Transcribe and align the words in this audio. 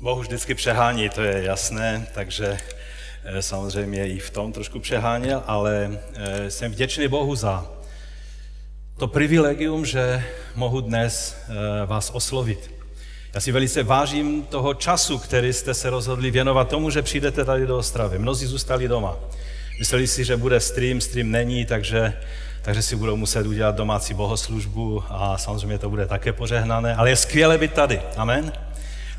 Bohu 0.00 0.20
vždycky 0.20 0.54
přehání, 0.54 1.08
to 1.08 1.22
je 1.22 1.42
jasné, 1.42 2.06
takže 2.14 2.58
eh, 3.24 3.42
samozřejmě 3.42 4.08
i 4.08 4.18
v 4.18 4.30
tom 4.30 4.52
trošku 4.52 4.80
přeháněl, 4.80 5.42
ale 5.46 5.98
eh, 6.14 6.50
jsem 6.50 6.72
vděčný 6.72 7.08
Bohu 7.08 7.34
za 7.34 7.66
to 8.96 9.08
privilegium, 9.08 9.86
že 9.86 10.24
mohu 10.54 10.80
dnes 10.80 11.36
eh, 11.48 11.86
vás 11.86 12.10
oslovit. 12.10 12.70
Já 13.34 13.40
si 13.40 13.52
velice 13.52 13.82
vážím 13.82 14.42
toho 14.42 14.74
času, 14.74 15.18
který 15.18 15.52
jste 15.52 15.74
se 15.74 15.90
rozhodli 15.90 16.30
věnovat 16.30 16.68
tomu, 16.68 16.90
že 16.90 17.02
přijdete 17.02 17.44
tady 17.44 17.66
do 17.66 17.78
Ostravy. 17.78 18.18
Mnozí 18.18 18.46
zůstali 18.46 18.88
doma. 18.88 19.16
Mysleli 19.78 20.06
si, 20.06 20.24
že 20.24 20.36
bude 20.36 20.60
stream, 20.60 21.00
stream 21.00 21.30
není, 21.30 21.66
takže, 21.66 22.12
takže 22.62 22.82
si 22.82 22.96
budou 22.96 23.16
muset 23.16 23.46
udělat 23.46 23.74
domácí 23.74 24.14
bohoslužbu 24.14 25.04
a 25.08 25.38
samozřejmě 25.38 25.78
to 25.78 25.90
bude 25.90 26.06
také 26.06 26.32
požehnané, 26.32 26.94
ale 26.94 27.10
je 27.10 27.16
skvělé 27.16 27.58
být 27.58 27.72
tady. 27.72 28.00
Amen. 28.16 28.52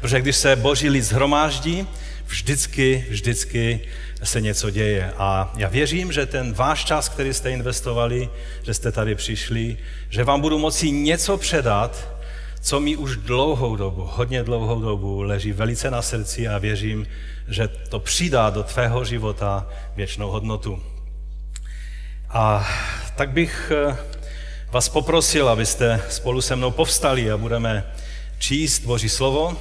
Protože 0.02 0.22
když 0.22 0.36
se 0.36 0.56
boží 0.56 0.90
lid 0.90 1.02
zhromáždí, 1.02 1.88
vždycky, 2.28 3.06
vždycky 3.10 3.80
se 4.24 4.42
něco 4.42 4.70
děje. 4.70 5.14
A 5.18 5.54
já 5.58 5.70
věřím, 5.70 6.12
že 6.12 6.26
ten 6.26 6.54
váš 6.54 6.86
čas, 6.86 7.10
který 7.10 7.34
jste 7.34 7.52
investovali, 7.52 8.30
že 8.64 8.74
jste 8.74 8.92
tady 8.92 9.16
přišli, 9.16 9.78
že 10.10 10.24
vám 10.24 10.42
budu 10.42 10.58
moci 10.58 10.92
něco 10.92 11.38
předat, 11.38 12.08
co 12.62 12.80
mi 12.80 12.96
už 12.96 13.16
dlouhou 13.16 13.76
dobu, 13.76 14.10
hodně 14.12 14.44
dlouhou 14.44 14.82
dobu 14.82 15.22
leží 15.22 15.52
velice 15.52 15.92
na 15.92 16.02
srdci 16.02 16.48
a 16.48 16.58
věřím, 16.58 17.08
že 17.48 17.68
to 17.68 18.00
přidá 18.00 18.50
do 18.50 18.64
tvého 18.64 19.06
života 19.06 19.68
věčnou 19.96 20.30
hodnotu. 20.30 20.84
A 22.30 22.68
tak 23.16 23.30
bych 23.30 23.72
eh, 23.76 23.98
vás 24.72 24.90
poprosil, 24.90 25.50
abyste 25.50 26.02
spolu 26.10 26.42
se 26.42 26.56
mnou 26.56 26.72
povstali 26.72 27.32
a 27.32 27.38
budeme 27.38 27.94
číst 28.40 28.80
Boží 28.80 29.10
slovo. 29.10 29.58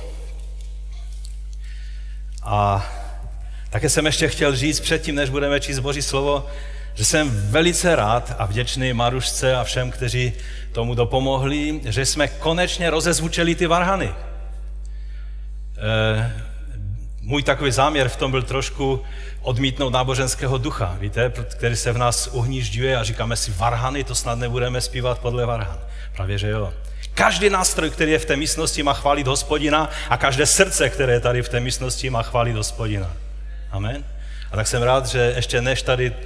A 2.51 2.87
také 3.70 3.88
jsem 3.88 4.07
ještě 4.07 4.29
chtěl 4.29 4.57
říct 4.57 4.80
předtím, 4.80 5.15
než 5.15 5.30
budeme 5.30 5.60
číst 5.60 5.79
Boží 5.79 6.02
slovo, 6.02 6.46
že 6.95 7.04
jsem 7.04 7.51
velice 7.51 7.96
rád 7.96 8.35
a 8.38 8.46
vděčný 8.46 8.93
Marušce 8.93 9.57
a 9.57 9.65
všem, 9.65 9.91
kteří 9.91 10.32
tomu 10.73 10.95
dopomohli, 10.95 11.80
že 11.85 12.07
jsme 12.07 12.29
konečně 12.29 12.91
rozezvučili 12.91 13.54
ty 13.54 13.66
varhany. 13.66 14.07
E, 14.07 14.15
můj 17.21 17.43
takový 17.43 17.71
záměr 17.71 18.09
v 18.09 18.16
tom 18.16 18.30
byl 18.30 18.43
trošku 18.43 19.02
odmítnout 19.43 19.91
náboženského 19.91 20.59
ducha, 20.59 20.96
víte, 21.01 21.32
který 21.49 21.76
se 21.76 21.93
v 21.93 21.99
nás 21.99 22.29
uhnížďuje 22.32 22.96
a 22.96 23.04
říkáme 23.04 23.37
si, 23.37 23.52
varhany, 23.52 24.04
to 24.04 24.15
snad 24.15 24.38
nebudeme 24.38 24.80
zpívat 24.80 25.19
podle 25.19 25.46
varhan. 25.46 25.79
Právě, 26.16 26.38
že 26.38 26.49
jo. 26.49 26.73
Každý 27.19 27.51
nástroj, 27.51 27.91
který 27.91 28.13
je 28.13 28.19
v 28.19 28.24
té 28.24 28.37
místnosti, 28.37 28.83
má 28.83 28.93
chválit 28.95 29.27
hospodina 29.27 29.91
a 30.09 30.16
každé 30.16 30.47
srdce, 30.47 30.91
které 30.91 31.13
je 31.13 31.21
tady 31.21 31.43
v 31.43 31.49
té 31.49 31.60
místnosti, 31.60 32.10
má 32.10 32.23
chválit 32.23 32.52
hospodina. 32.57 33.13
Amen. 33.71 34.05
A 34.52 34.57
tak 34.57 34.66
jsem 34.66 34.83
rád, 34.83 35.07
že 35.07 35.33
ještě 35.37 35.60
než 35.60 35.83
tady 35.83 36.16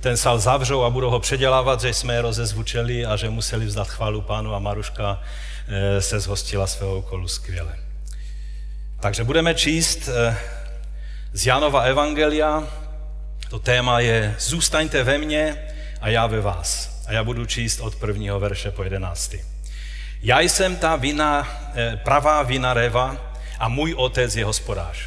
ten 0.00 0.16
sál 0.16 0.38
zavřou 0.38 0.82
a 0.82 0.90
budou 0.90 1.10
ho 1.10 1.20
předělávat, 1.20 1.80
že 1.80 1.94
jsme 1.94 2.14
je 2.14 2.22
rozezvučeli 2.22 3.06
a 3.06 3.16
že 3.16 3.30
museli 3.30 3.66
vzdat 3.66 3.88
chválu 3.88 4.20
pánu 4.20 4.54
a 4.54 4.58
Maruška 4.58 5.22
eh, 5.68 6.02
se 6.02 6.20
zhostila 6.20 6.66
svého 6.66 6.98
úkolu 6.98 7.28
skvěle. 7.28 7.78
Takže 9.00 9.24
budeme 9.24 9.54
číst 9.54 10.08
eh, 10.08 10.36
z 11.32 11.46
Janova 11.46 11.80
Evangelia. 11.80 12.68
To 13.50 13.58
téma 13.58 14.00
je 14.00 14.36
Zůstaňte 14.38 15.04
ve 15.04 15.18
mně 15.18 15.56
a 16.00 16.08
já 16.08 16.26
ve 16.26 16.40
vás. 16.40 17.00
A 17.06 17.12
já 17.12 17.24
budu 17.24 17.46
číst 17.46 17.80
od 17.80 17.96
prvního 17.96 18.40
verše 18.40 18.70
po 18.70 18.84
jedenáctý. 18.84 19.52
Já 20.24 20.40
jsem 20.40 20.76
ta 20.76 20.96
vina, 20.96 21.48
eh, 21.74 21.96
pravá 21.96 22.42
vina 22.42 22.74
Reva 22.74 23.16
a 23.58 23.68
můj 23.68 23.94
otec 23.94 24.36
je 24.36 24.44
hospodář. 24.44 24.98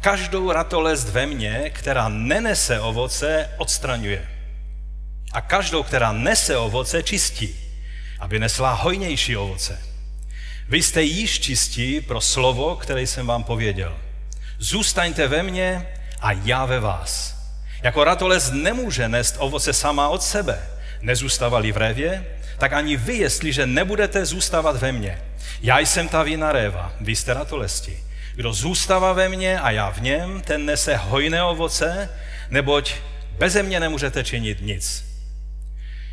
Každou 0.00 0.52
ratolest 0.52 1.08
ve 1.08 1.26
mně, 1.26 1.70
která 1.74 2.08
nenese 2.08 2.80
ovoce, 2.80 3.50
odstraňuje. 3.56 4.28
A 5.32 5.40
každou, 5.40 5.82
která 5.82 6.12
nese 6.12 6.56
ovoce, 6.56 7.02
čistí, 7.02 7.56
aby 8.20 8.38
nesla 8.38 8.72
hojnější 8.72 9.36
ovoce. 9.36 9.82
Vy 10.68 10.82
jste 10.82 11.02
již 11.02 11.40
čistí 11.40 12.00
pro 12.00 12.20
slovo, 12.20 12.76
které 12.76 13.02
jsem 13.02 13.26
vám 13.26 13.44
pověděl. 13.44 13.96
Zůstaňte 14.58 15.28
ve 15.28 15.42
mně 15.42 15.86
a 16.20 16.32
já 16.32 16.64
ve 16.64 16.80
vás. 16.80 17.36
Jako 17.82 18.04
ratolest 18.04 18.50
nemůže 18.50 19.08
nést 19.08 19.36
ovoce 19.38 19.72
sama 19.72 20.08
od 20.08 20.22
sebe. 20.22 20.68
Nezůstávali 21.00 21.72
v 21.72 21.76
révě, 21.76 22.26
tak 22.62 22.72
ani 22.72 22.96
vy, 22.96 23.14
jestliže 23.14 23.66
nebudete 23.66 24.26
zůstávat 24.26 24.76
ve 24.76 24.92
mně. 24.92 25.22
Já 25.62 25.78
jsem 25.78 26.08
ta 26.08 26.22
vina 26.22 26.52
réva, 26.52 26.92
vy 27.00 27.16
jste 27.16 27.34
ratolesti. 27.34 27.98
Kdo 28.34 28.52
zůstává 28.52 29.12
ve 29.12 29.28
mně 29.28 29.60
a 29.60 29.70
já 29.70 29.90
v 29.90 30.00
něm, 30.00 30.40
ten 30.40 30.66
nese 30.66 30.96
hojné 30.96 31.42
ovoce, 31.42 32.08
neboť 32.50 32.94
beze 33.38 33.62
mě 33.62 33.80
nemůžete 33.80 34.24
činit 34.24 34.60
nic. 34.60 35.04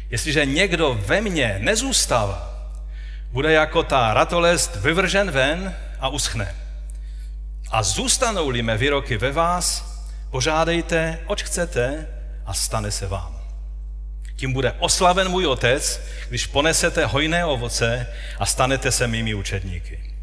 Jestliže 0.09 0.45
někdo 0.45 0.99
ve 1.05 1.21
mně 1.21 1.57
nezůstává, 1.61 2.69
bude 3.31 3.53
jako 3.53 3.83
ta 3.83 4.13
ratolest 4.13 4.75
vyvržen 4.75 5.31
ven 5.31 5.75
a 5.99 6.09
uschne. 6.09 6.55
A 7.71 7.83
zůstanou-li 7.83 8.61
mé 8.61 8.77
výroky 8.77 9.17
ve 9.17 9.31
vás, 9.31 9.85
požádejte, 10.31 11.19
oč 11.25 11.43
chcete 11.43 12.07
a 12.45 12.53
stane 12.53 12.91
se 12.91 13.07
vám. 13.07 13.38
Tím 14.39 14.53
bude 14.53 14.71
oslaven 14.79 15.29
můj 15.29 15.47
otec, 15.47 16.01
když 16.29 16.47
ponesete 16.47 17.05
hojné 17.05 17.45
ovoce 17.45 18.07
a 18.39 18.45
stanete 18.45 18.91
se 18.91 19.07
mými 19.07 19.33
učedníky. 19.33 20.13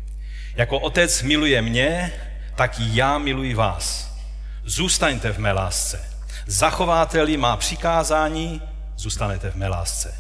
Jako 0.55 0.79
otec 0.79 1.23
miluje 1.23 1.63
mě, 1.63 2.13
tak 2.55 2.81
i 2.81 2.97
já 2.97 3.19
miluji 3.19 3.55
vás. 3.55 4.17
Zůstaňte 4.65 5.33
v 5.33 5.39
mé 5.39 5.53
lásce. 5.53 6.05
Zachováte-li 6.47 7.37
má 7.37 7.57
přikázání, 7.57 8.63
zůstanete 8.97 9.51
v 9.51 9.55
mé 9.55 9.69
lásce. 9.69 10.15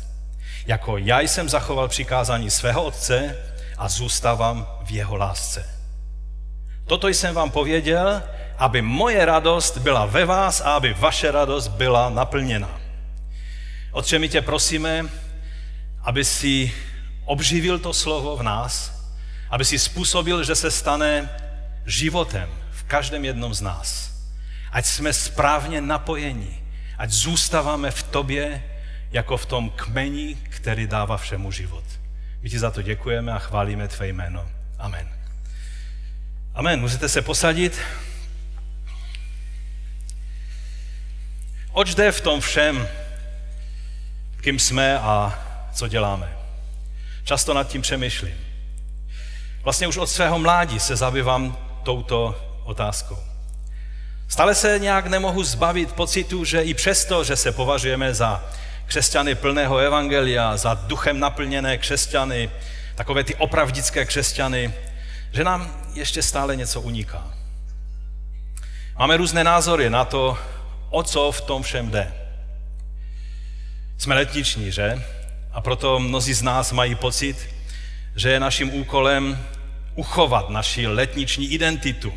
Jako 0.66 0.98
já 0.98 1.20
jsem 1.20 1.48
zachoval 1.48 1.88
přikázání 1.88 2.50
svého 2.50 2.84
otce 2.84 3.36
a 3.78 3.88
zůstávám 3.88 4.66
v 4.84 4.90
jeho 4.90 5.16
lásce. 5.16 5.66
Toto 6.86 7.08
jsem 7.08 7.34
vám 7.34 7.50
pověděl, 7.50 8.22
aby 8.58 8.82
moje 8.82 9.24
radost 9.24 9.78
byla 9.78 10.06
ve 10.06 10.24
vás 10.24 10.60
a 10.60 10.72
aby 10.72 10.94
vaše 10.98 11.30
radost 11.30 11.68
byla 11.68 12.08
naplněna. 12.10 12.85
Otče, 13.96 14.18
my 14.18 14.28
tě 14.28 14.42
prosíme, 14.42 15.04
aby 16.02 16.24
si 16.24 16.72
obživil 17.24 17.78
to 17.78 17.92
slovo 17.92 18.36
v 18.36 18.42
nás, 18.42 18.92
aby 19.50 19.64
si 19.64 19.78
způsobil, 19.78 20.44
že 20.44 20.54
se 20.54 20.70
stane 20.70 21.30
životem 21.86 22.48
v 22.70 22.82
každém 22.82 23.24
jednom 23.24 23.54
z 23.54 23.60
nás. 23.60 24.12
Ať 24.72 24.86
jsme 24.86 25.12
správně 25.12 25.80
napojeni, 25.80 26.62
ať 26.98 27.10
zůstáváme 27.10 27.90
v 27.90 28.02
tobě 28.02 28.64
jako 29.10 29.36
v 29.36 29.46
tom 29.46 29.70
kmeni, 29.70 30.36
který 30.48 30.86
dává 30.86 31.16
všemu 31.16 31.52
život. 31.52 31.84
My 32.42 32.50
ti 32.50 32.58
za 32.58 32.70
to 32.70 32.82
děkujeme 32.82 33.32
a 33.32 33.38
chválíme 33.38 33.88
tvé 33.88 34.08
jméno. 34.08 34.50
Amen. 34.78 35.08
Amen. 36.54 36.80
Můžete 36.80 37.08
se 37.08 37.22
posadit. 37.22 37.80
Oč 41.72 41.94
jde 41.94 42.12
v 42.12 42.20
tom 42.20 42.40
všem, 42.40 42.88
kým 44.46 44.58
jsme 44.58 44.98
a 44.98 45.38
co 45.72 45.88
děláme? 45.88 46.36
Často 47.24 47.54
nad 47.54 47.68
tím 47.68 47.82
přemýšlím. 47.82 48.34
Vlastně 49.62 49.88
už 49.88 49.96
od 49.96 50.06
svého 50.06 50.38
mládí 50.38 50.80
se 50.80 50.96
zabývám 50.96 51.58
touto 51.82 52.42
otázkou. 52.64 53.18
Stále 54.28 54.54
se 54.54 54.78
nějak 54.78 55.06
nemohu 55.06 55.44
zbavit 55.44 55.92
pocitu, 55.92 56.44
že 56.44 56.62
i 56.62 56.74
přesto, 56.74 57.24
že 57.24 57.36
se 57.36 57.52
považujeme 57.52 58.14
za 58.14 58.44
křesťany 58.86 59.34
plného 59.34 59.78
evangelia, 59.78 60.56
za 60.56 60.74
duchem 60.74 61.20
naplněné 61.20 61.78
křesťany, 61.78 62.50
takové 62.94 63.24
ty 63.24 63.34
opravdické 63.34 64.04
křesťany, 64.04 64.74
že 65.32 65.44
nám 65.44 65.70
ještě 65.94 66.22
stále 66.22 66.56
něco 66.56 66.80
uniká. 66.80 67.24
Máme 68.98 69.16
různé 69.16 69.44
názory 69.44 69.90
na 69.90 70.04
to, 70.04 70.38
o 70.90 71.02
co 71.02 71.32
v 71.32 71.40
tom 71.40 71.62
všem 71.62 71.90
jde. 71.90 72.25
Jsme 73.98 74.14
letniční, 74.14 74.72
že? 74.72 75.02
A 75.52 75.60
proto 75.60 76.00
mnozí 76.00 76.34
z 76.34 76.42
nás 76.42 76.72
mají 76.72 76.94
pocit, 76.94 77.36
že 78.16 78.30
je 78.30 78.40
naším 78.40 78.74
úkolem 78.74 79.46
uchovat 79.94 80.50
naši 80.50 80.86
letniční 80.86 81.48
identitu 81.48 82.12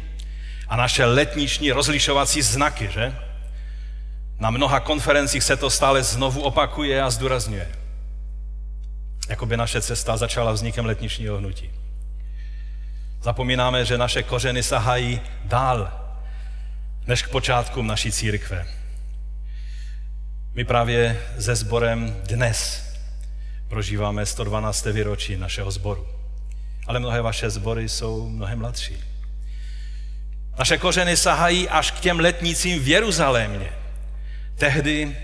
a 0.68 0.76
naše 0.76 1.06
letniční 1.06 1.72
rozlišovací 1.72 2.42
znaky, 2.42 2.90
že? 2.94 3.16
Na 4.40 4.50
mnoha 4.50 4.80
konferencích 4.80 5.44
se 5.44 5.58
to 5.58 5.70
stále 5.70 6.04
znovu 6.04 6.42
opakuje 6.42 7.02
a 7.02 7.10
zdůrazňuje. 7.10 7.72
Jakoby 9.30 9.58
naše 9.58 9.82
cesta 9.82 10.18
začala 10.18 10.52
vznikem 10.52 10.86
letničního 10.86 11.38
hnutí. 11.38 11.72
Zapomínáme, 13.22 13.86
že 13.86 13.98
naše 13.98 14.24
kořeny 14.24 14.64
sahají 14.64 15.22
dál 15.44 15.92
než 17.08 17.22
k 17.22 17.30
počátkům 17.30 17.88
naší 17.88 18.12
církve. 18.12 18.79
My 20.60 20.66
právě 20.66 21.22
se 21.40 21.56
sborem 21.56 22.16
dnes 22.24 22.84
prožíváme 23.68 24.26
112. 24.26 24.86
výročí 24.86 25.38
našeho 25.38 25.72
sboru 25.72 26.08
ale 26.88 27.00
mnohé 27.00 27.22
vaše 27.22 27.50
sbory 27.50 27.90
jsou 27.90 28.30
mnohem 28.30 28.60
mladší. 28.60 28.98
Naše 30.60 30.78
kořeny 30.78 31.18
sahají 31.18 31.70
až 31.70 31.92
k 31.92 32.00
těm 32.00 32.20
letnicím 32.20 32.80
v 32.80 32.88
Jeruzalémě. 32.88 33.70
Tehdy 34.56 35.18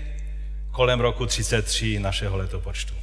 kolem 0.70 1.00
roku 1.00 1.26
33 1.26 1.98
našeho 1.98 2.36
letopočtu. 2.36 2.94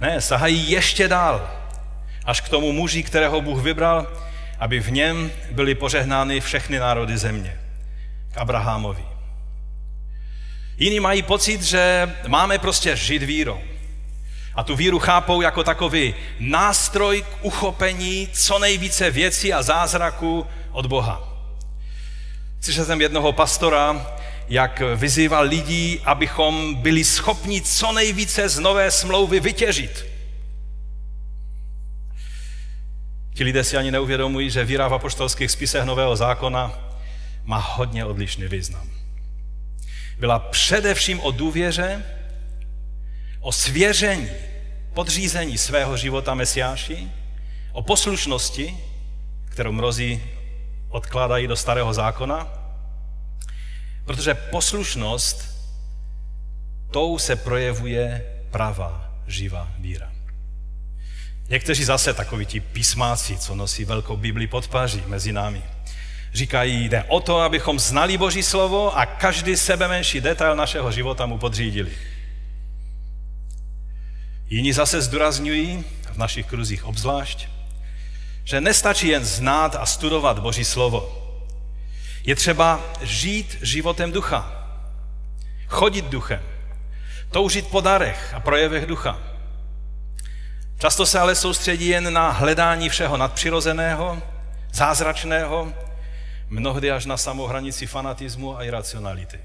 Ne, 0.00 0.20
sahají 0.20 0.70
ještě 0.70 1.08
dál, 1.08 1.50
až 2.24 2.40
k 2.40 2.48
tomu 2.48 2.72
muži, 2.72 3.02
kterého 3.02 3.40
Bůh 3.40 3.62
vybral, 3.62 4.06
aby 4.58 4.80
v 4.80 4.90
něm 4.90 5.30
byly 5.50 5.74
požehnány 5.74 6.40
všechny 6.40 6.78
národy 6.78 7.18
země. 7.18 7.60
K 8.34 8.36
Abrahamovi. 8.36 9.11
Jiní 10.78 11.00
mají 11.00 11.22
pocit, 11.22 11.62
že 11.62 12.14
máme 12.28 12.58
prostě 12.58 12.96
žít 12.96 13.22
vírou. 13.22 13.60
A 14.54 14.64
tu 14.64 14.76
víru 14.76 14.98
chápou 14.98 15.40
jako 15.40 15.64
takový 15.64 16.14
nástroj 16.38 17.22
k 17.22 17.44
uchopení 17.44 18.28
co 18.32 18.58
nejvíce 18.58 19.10
věcí 19.10 19.52
a 19.52 19.62
zázraků 19.62 20.46
od 20.72 20.86
Boha. 20.86 21.28
Slyšel 22.60 22.84
jsem 22.84 23.00
jednoho 23.00 23.32
pastora, 23.32 24.06
jak 24.48 24.82
vyzýval 24.96 25.44
lidí, 25.44 26.00
abychom 26.04 26.74
byli 26.74 27.04
schopni 27.04 27.60
co 27.60 27.92
nejvíce 27.92 28.48
z 28.48 28.58
nové 28.58 28.90
smlouvy 28.90 29.40
vytěžit. 29.40 30.06
Ti 33.34 33.44
lidé 33.44 33.64
si 33.64 33.76
ani 33.76 33.90
neuvědomují, 33.90 34.50
že 34.50 34.64
víra 34.64 34.88
v 34.88 34.94
apoštolských 34.94 35.50
spisech 35.50 35.84
Nového 35.84 36.16
zákona 36.16 36.72
má 37.44 37.58
hodně 37.58 38.04
odlišný 38.04 38.48
význam. 38.48 39.01
Byla 40.22 40.38
především 40.38 41.20
o 41.20 41.30
důvěře, 41.30 42.04
o 43.40 43.52
svěření, 43.52 44.28
podřízení 44.94 45.58
svého 45.58 45.96
života 45.96 46.34
Mesiáši, 46.34 47.08
o 47.72 47.82
poslušnosti, 47.82 48.76
kterou 49.44 49.72
mnozí 49.72 50.22
odkládají 50.88 51.46
do 51.46 51.56
starého 51.56 51.94
zákona, 51.94 52.48
protože 54.04 54.34
poslušnost, 54.34 55.44
tou 56.90 57.18
se 57.18 57.36
projevuje 57.36 58.24
pravá, 58.50 59.14
živá 59.26 59.72
víra. 59.78 60.12
Někteří 61.48 61.84
zase 61.84 62.14
takoví 62.14 62.46
ti 62.46 62.60
písmáci, 62.60 63.38
co 63.38 63.54
nosí 63.54 63.84
velkou 63.84 64.16
Bibli 64.16 64.46
pod 64.46 64.68
paří 64.68 65.02
mezi 65.06 65.32
námi, 65.32 65.62
říkají, 66.32 66.88
jde 66.88 67.04
o 67.08 67.20
to, 67.20 67.40
abychom 67.40 67.78
znali 67.78 68.18
Boží 68.18 68.42
slovo 68.42 68.98
a 68.98 69.06
každý 69.06 69.56
sebe 69.56 69.88
menší 69.88 70.20
detail 70.20 70.56
našeho 70.56 70.92
života 70.92 71.26
mu 71.26 71.38
podřídili. 71.38 71.92
Jiní 74.48 74.72
zase 74.72 75.00
zdůrazňují, 75.00 75.84
v 76.12 76.16
našich 76.16 76.46
kruzích 76.46 76.84
obzvlášť, 76.84 77.48
že 78.44 78.60
nestačí 78.60 79.08
jen 79.08 79.24
znát 79.24 79.76
a 79.76 79.86
studovat 79.86 80.38
Boží 80.38 80.64
slovo. 80.64 81.18
Je 82.24 82.34
třeba 82.34 82.80
žít 83.02 83.58
životem 83.62 84.12
ducha, 84.12 84.68
chodit 85.66 86.04
duchem, 86.04 86.42
toužit 87.30 87.66
po 87.66 87.80
darech 87.80 88.34
a 88.34 88.40
projevech 88.40 88.86
ducha. 88.86 89.18
Často 90.78 91.06
se 91.06 91.18
ale 91.18 91.34
soustředí 91.34 91.88
jen 91.88 92.12
na 92.12 92.30
hledání 92.30 92.88
všeho 92.88 93.16
nadpřirozeného, 93.16 94.22
zázračného, 94.72 95.72
mnohdy 96.52 96.90
až 96.90 97.06
na 97.06 97.16
samou 97.16 97.46
hranici 97.46 97.86
fanatismu 97.86 98.58
a 98.58 98.64
iracionality. 98.64 99.40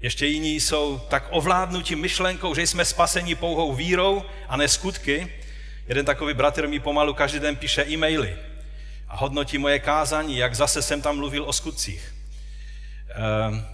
Ještě 0.00 0.26
jiní 0.26 0.60
jsou 0.60 0.98
tak 0.98 1.28
ovládnutí 1.30 1.96
myšlenkou, 1.96 2.54
že 2.54 2.62
jsme 2.62 2.84
spaseni 2.84 3.34
pouhou 3.34 3.74
vírou 3.74 4.22
a 4.48 4.56
ne 4.56 4.68
skutky. 4.68 5.32
Jeden 5.86 6.06
takový 6.06 6.34
bratr 6.34 6.68
mi 6.68 6.80
pomalu 6.80 7.14
každý 7.14 7.38
den 7.38 7.56
píše 7.56 7.84
e-maily 7.88 8.36
a 9.08 9.16
hodnotí 9.16 9.58
moje 9.58 9.78
kázání, 9.78 10.36
jak 10.36 10.54
zase 10.54 10.82
jsem 10.82 11.02
tam 11.02 11.16
mluvil 11.16 11.44
o 11.44 11.52
skutcích. 11.52 12.14
Ehm, 13.08 13.66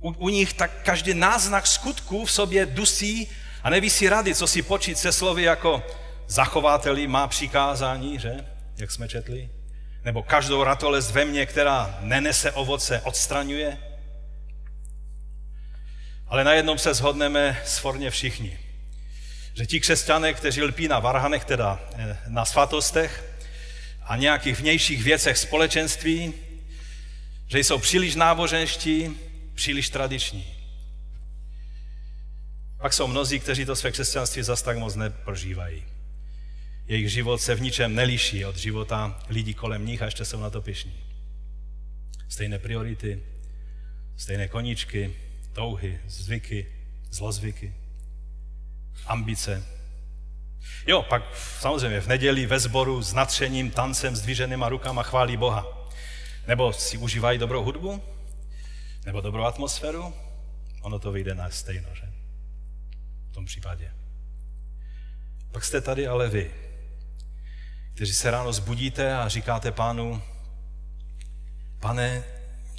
u, 0.00 0.10
u 0.10 0.28
nich 0.28 0.52
tak 0.52 0.70
každý 0.82 1.14
náznak 1.14 1.66
skutků 1.66 2.24
v 2.24 2.32
sobě 2.32 2.66
dusí 2.66 3.30
a 3.62 3.70
neví 3.70 3.90
si 3.90 4.08
rady, 4.08 4.34
co 4.34 4.46
si 4.46 4.62
počít 4.62 4.98
se 4.98 5.12
slovy 5.12 5.42
jako 5.42 5.82
zachovateli 6.26 7.06
má 7.06 7.26
přikázání, 7.26 8.18
že? 8.18 8.44
Jak 8.76 8.90
jsme 8.90 9.08
četli. 9.08 9.59
Nebo 10.04 10.22
každou 10.22 10.64
ratolest 10.64 11.10
ve 11.10 11.24
mně, 11.24 11.46
která 11.46 11.98
nenese 12.00 12.52
ovoce, 12.52 13.00
odstraňuje. 13.00 13.78
Ale 16.26 16.44
na 16.44 16.52
jednom 16.52 16.78
se 16.78 16.94
shodneme 16.94 17.60
svorně 17.64 18.10
všichni. 18.10 18.58
Že 19.54 19.66
ti 19.66 19.80
křesťané, 19.80 20.34
kteří 20.34 20.62
lpí 20.62 20.88
na 20.88 20.98
varhanech, 20.98 21.44
teda 21.44 21.80
eh, 21.96 22.18
na 22.26 22.44
svatostech 22.44 23.24
a 24.02 24.16
nějakých 24.16 24.60
vnějších 24.60 25.02
věcech 25.02 25.38
společenství, 25.38 26.34
že 27.46 27.58
jsou 27.58 27.78
příliš 27.78 28.14
náboženští, 28.14 29.16
příliš 29.54 29.90
tradiční. 29.90 30.54
Pak 32.80 32.92
jsou 32.92 33.06
mnozí, 33.06 33.40
kteří 33.40 33.64
to 33.64 33.76
své 33.76 33.90
křesťanství 33.90 34.42
zas 34.42 34.62
tak 34.62 34.78
moc 34.78 34.94
neprožívají. 34.94 35.84
Jejich 36.90 37.12
život 37.12 37.40
se 37.40 37.54
v 37.54 37.60
ničem 37.60 37.94
neliší 37.94 38.44
od 38.44 38.56
života 38.56 39.18
lidí 39.28 39.54
kolem 39.54 39.86
nich 39.86 40.02
a 40.02 40.04
ještě 40.04 40.24
jsou 40.24 40.40
na 40.40 40.50
to 40.50 40.62
pišní. 40.62 40.94
Stejné 42.28 42.58
priority, 42.58 43.22
stejné 44.16 44.48
koníčky, 44.48 45.14
touhy, 45.52 46.00
zvyky, 46.06 46.66
zlozvyky, 47.10 47.74
ambice. 49.06 49.66
Jo, 50.86 51.02
pak 51.02 51.36
samozřejmě 51.36 52.00
v 52.00 52.06
neděli 52.06 52.46
ve 52.46 52.60
sboru 52.60 53.02
s 53.02 53.12
natřením, 53.12 53.70
tancem, 53.70 54.16
s 54.16 54.22
dvíženýma 54.22 54.68
rukama 54.68 55.02
chválí 55.02 55.36
Boha. 55.36 55.88
Nebo 56.46 56.72
si 56.72 56.98
užívají 56.98 57.38
dobrou 57.38 57.64
hudbu, 57.64 58.02
nebo 59.06 59.20
dobrou 59.20 59.42
atmosféru, 59.42 60.14
ono 60.82 60.98
to 60.98 61.12
vyjde 61.12 61.34
na 61.34 61.50
stejno, 61.50 61.88
že? 61.94 62.12
V 63.30 63.32
tom 63.32 63.44
případě. 63.44 63.92
Pak 65.52 65.64
jste 65.64 65.80
tady 65.80 66.06
ale 66.06 66.28
vy, 66.28 66.50
kteří 68.00 68.14
se 68.14 68.30
ráno 68.30 68.52
zbudíte 68.52 69.16
a 69.16 69.28
říkáte 69.28 69.72
pánu, 69.72 70.22
pane, 71.80 72.22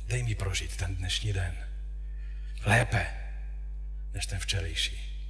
dej 0.08 0.24
mi 0.24 0.36
prožít 0.36 0.78
ten 0.78 0.96
dnešní 0.96 1.34
den 1.34 1.58
lépe 2.66 3.08
než 4.14 4.26
ten 4.26 4.40
včerejší. 4.40 5.22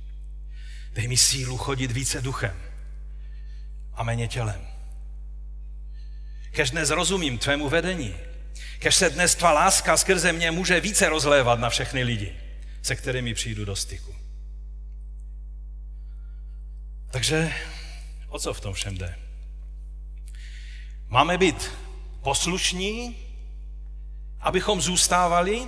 Dej 0.94 1.08
mi 1.08 1.18
sílu 1.18 1.58
chodit 1.58 1.92
více 1.92 2.22
duchem 2.22 2.62
a 3.94 4.04
méně 4.04 4.28
tělem. 4.28 4.68
Kež 6.52 6.72
dnes 6.72 6.90
rozumím 6.90 7.38
tvému 7.38 7.70
vedení. 7.70 8.16
Kež 8.80 8.96
se 8.96 9.10
dnes 9.10 9.36
tvá 9.36 9.52
láska 9.52 9.98
skrze 9.98 10.34
mě 10.34 10.52
může 10.52 10.80
více 10.80 11.10
rozlévat 11.10 11.60
na 11.60 11.70
všechny 11.70 12.04
lidi, 12.04 12.36
se 12.82 12.96
kterými 12.96 13.34
přijdu 13.34 13.66
do 13.66 13.76
styku. 13.76 14.16
Takže 17.10 17.54
o 18.28 18.40
co 18.40 18.54
v 18.54 18.62
tom 18.62 18.74
všem 18.74 18.98
jde? 18.98 19.21
Máme 21.14 21.38
být 21.38 21.72
poslušní, 22.24 23.18
abychom 24.40 24.82
zůstávali, 24.82 25.68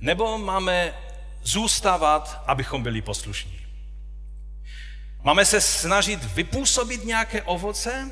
nebo 0.00 0.38
máme 0.38 0.94
zůstávat, 1.42 2.42
abychom 2.46 2.82
byli 2.82 3.02
poslušní? 3.02 3.66
Máme 5.22 5.44
se 5.44 5.60
snažit 5.60 6.24
vypůsobit 6.24 7.04
nějaké 7.04 7.42
ovoce, 7.42 8.10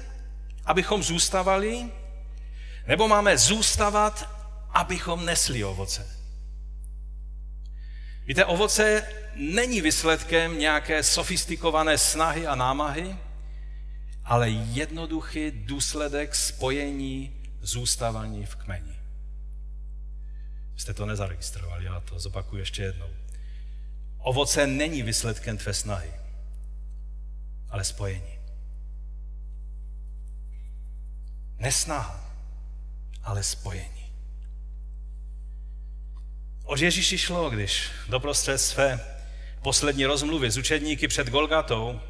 abychom 0.65 1.03
zůstávali, 1.03 1.91
nebo 2.87 3.09
máme 3.09 3.39
zůstávat, 3.39 4.31
abychom 4.71 5.25
nesli 5.27 5.65
ovoce? 5.65 6.17
Víte, 8.25 8.45
ovoce 8.45 9.09
není 9.35 9.81
výsledkem 9.81 10.59
nějaké 10.59 11.03
sofistikované 11.03 11.99
snahy 11.99 12.47
a 12.47 12.55
námahy, 12.55 13.17
ale 14.25 14.51
jednoduchý 14.51 15.51
důsledek 15.51 16.35
spojení 16.35 17.33
zůstávání 17.61 18.47
v 18.47 18.57
kmeni. 18.57 18.97
Jste 20.77 20.95
to 20.95 21.07
nezaregistrovali, 21.07 21.85
já 21.85 22.01
to 22.01 22.21
zopakuju 22.21 22.61
ještě 22.61 22.83
jednou. 22.83 23.09
Ovoce 24.19 24.67
není 24.67 25.03
výsledkem 25.03 25.59
tvé 25.59 25.75
snahy, 25.75 26.13
ale 27.69 27.85
spojení. 27.85 28.39
Nesnaha, 31.59 32.31
ale 33.23 33.43
spojení. 33.43 34.13
O 36.65 36.77
Ježíši 36.77 37.19
šlo, 37.19 37.51
když 37.51 37.91
doprostřed 38.09 38.59
své 38.59 39.01
poslední 39.63 40.07
rozmluvy 40.07 40.51
s 40.51 40.57
učedníky 40.57 41.09
před 41.09 41.31
Golgatou 41.31 42.01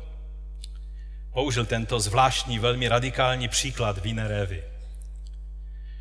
použil 1.33 1.67
tento 1.67 2.01
zvláštní, 2.01 2.59
velmi 2.59 2.89
radikální 2.89 3.49
příklad 3.49 3.99
víné 3.99 4.29
révy. 4.29 4.65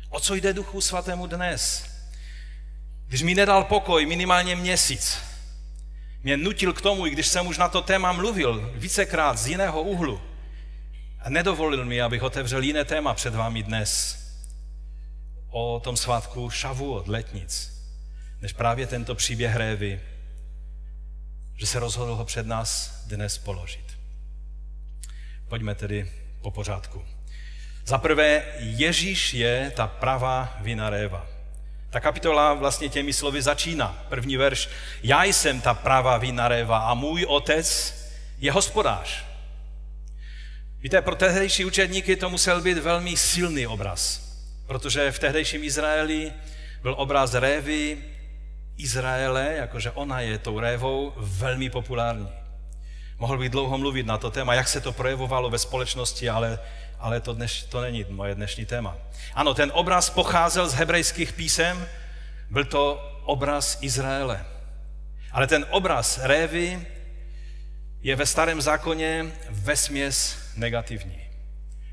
O 0.08 0.20
co 0.20 0.34
jde 0.34 0.52
Duchu 0.52 0.80
Svatému 0.80 1.26
dnes? 1.26 1.86
Když 3.06 3.22
mi 3.22 3.34
nedal 3.34 3.64
pokoj 3.64 4.06
minimálně 4.06 4.56
měsíc, 4.56 5.18
mě 6.22 6.36
nutil 6.36 6.72
k 6.72 6.80
tomu, 6.80 7.06
i 7.06 7.10
když 7.10 7.26
jsem 7.26 7.46
už 7.46 7.58
na 7.58 7.68
to 7.68 7.82
téma 7.82 8.12
mluvil 8.12 8.72
vícekrát 8.74 9.38
z 9.38 9.46
jiného 9.46 9.82
úhlu, 9.82 10.20
A 11.22 11.30
nedovolil 11.30 11.84
mi, 11.84 12.02
abych 12.02 12.22
otevřel 12.22 12.62
jiné 12.62 12.84
téma 12.84 13.14
před 13.14 13.34
vámi 13.34 13.62
dnes 13.62 14.18
o 15.50 15.80
tom 15.80 15.96
svátku 15.96 16.50
Šavu 16.50 16.94
od 16.94 17.08
letnic, 17.08 17.72
než 18.40 18.52
právě 18.52 18.86
tento 18.86 19.14
příběh 19.14 19.56
Révy, 19.56 20.00
že 21.56 21.66
se 21.66 21.78
rozhodl 21.78 22.14
ho 22.14 22.24
před 22.24 22.46
nás 22.46 23.02
dnes 23.06 23.38
položit. 23.38 23.91
Pojďme 25.52 25.74
tedy 25.74 26.10
po 26.42 26.50
pořádku. 26.50 27.04
Za 27.84 27.98
prvé, 27.98 28.42
Ježíš 28.58 29.34
je 29.34 29.72
ta 29.76 29.86
pravá 29.86 30.56
vina 30.60 30.90
réva. 30.90 31.26
Ta 31.90 32.00
kapitola 32.00 32.54
vlastně 32.54 32.88
těmi 32.88 33.12
slovy 33.12 33.42
začíná. 33.42 34.04
První 34.08 34.36
verš. 34.36 34.68
Já 35.02 35.24
jsem 35.24 35.60
ta 35.60 35.74
pravá 35.74 36.18
vina 36.18 36.48
réva 36.48 36.78
a 36.78 36.94
můj 36.94 37.24
otec 37.24 37.94
je 38.38 38.52
hospodář. 38.52 39.24
Víte, 40.80 41.02
pro 41.02 41.14
tehdejší 41.14 41.64
učedníky 41.64 42.16
to 42.16 42.30
musel 42.30 42.60
být 42.60 42.78
velmi 42.78 43.16
silný 43.16 43.66
obraz, 43.66 44.20
protože 44.66 45.12
v 45.12 45.18
tehdejším 45.18 45.64
Izraeli 45.64 46.32
byl 46.82 46.94
obraz 46.98 47.34
révy 47.34 47.98
Izraele, 48.76 49.54
jakože 49.56 49.90
ona 49.90 50.20
je 50.20 50.38
tou 50.38 50.60
révou, 50.60 51.12
velmi 51.16 51.70
populární. 51.70 52.41
Mohl 53.22 53.38
bych 53.38 53.50
dlouho 53.50 53.78
mluvit 53.78 54.06
na 54.06 54.18
to 54.18 54.30
téma, 54.30 54.54
jak 54.54 54.68
se 54.68 54.80
to 54.80 54.92
projevovalo 54.92 55.50
ve 55.50 55.58
společnosti, 55.58 56.28
ale, 56.28 56.58
ale 56.98 57.20
to, 57.20 57.32
dneš, 57.32 57.62
to 57.62 57.80
není 57.80 58.06
moje 58.08 58.34
dnešní 58.34 58.66
téma. 58.66 58.96
Ano, 59.34 59.54
ten 59.54 59.70
obraz 59.74 60.10
pocházel 60.10 60.68
z 60.68 60.74
hebrejských 60.74 61.32
písem, 61.32 61.88
byl 62.50 62.64
to 62.64 63.12
obraz 63.24 63.78
Izraele. 63.80 64.44
Ale 65.32 65.46
ten 65.46 65.66
obraz 65.70 66.18
révy 66.22 66.86
je 68.00 68.16
ve 68.16 68.26
starém 68.26 68.60
zákoně 68.60 69.26
vesměs 69.50 70.38
negativní. 70.56 71.22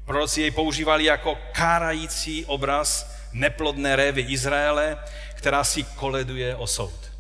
Proroci 0.05 0.41
jej 0.41 0.51
používali 0.51 1.03
jako 1.03 1.37
kárající 1.51 2.45
obraz 2.45 3.15
neplodné 3.33 3.95
révy 3.95 4.21
Izraele, 4.21 4.97
která 5.35 5.63
si 5.63 5.83
koleduje 5.83 6.55
o 6.55 6.67
soud. 6.67 7.11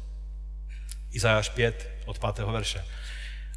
Izajáš 1.11 1.49
5 1.49 1.89
od 2.05 2.19
5. 2.19 2.37
verše. 2.39 2.85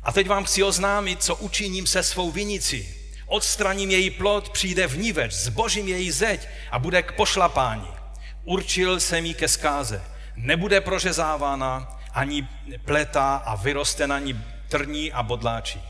A 0.02 0.12
teď 0.12 0.28
vám 0.28 0.44
chci 0.44 0.62
oznámit, 0.62 1.22
co 1.22 1.36
učiním 1.36 1.86
se 1.86 2.02
svou 2.02 2.30
vinici. 2.30 2.94
Odstraním 3.26 3.90
její 3.90 4.10
plod, 4.10 4.48
přijde 4.48 4.86
vníveč, 4.86 5.32
zbožím 5.32 5.88
její 5.88 6.10
zeď 6.10 6.48
a 6.70 6.78
bude 6.78 7.02
k 7.02 7.12
pošlapání. 7.12 7.88
Určil 8.44 9.00
jsem 9.00 9.26
jí 9.26 9.34
ke 9.34 9.48
zkáze. 9.48 10.02
Nebude 10.36 10.80
prořezávána 10.80 12.00
ani 12.12 12.48
pletá 12.84 13.36
a 13.36 13.54
vyroste 13.54 14.06
na 14.06 14.18
ní 14.18 14.44
trní 14.68 15.12
a 15.12 15.22
bodláčí. 15.22 15.82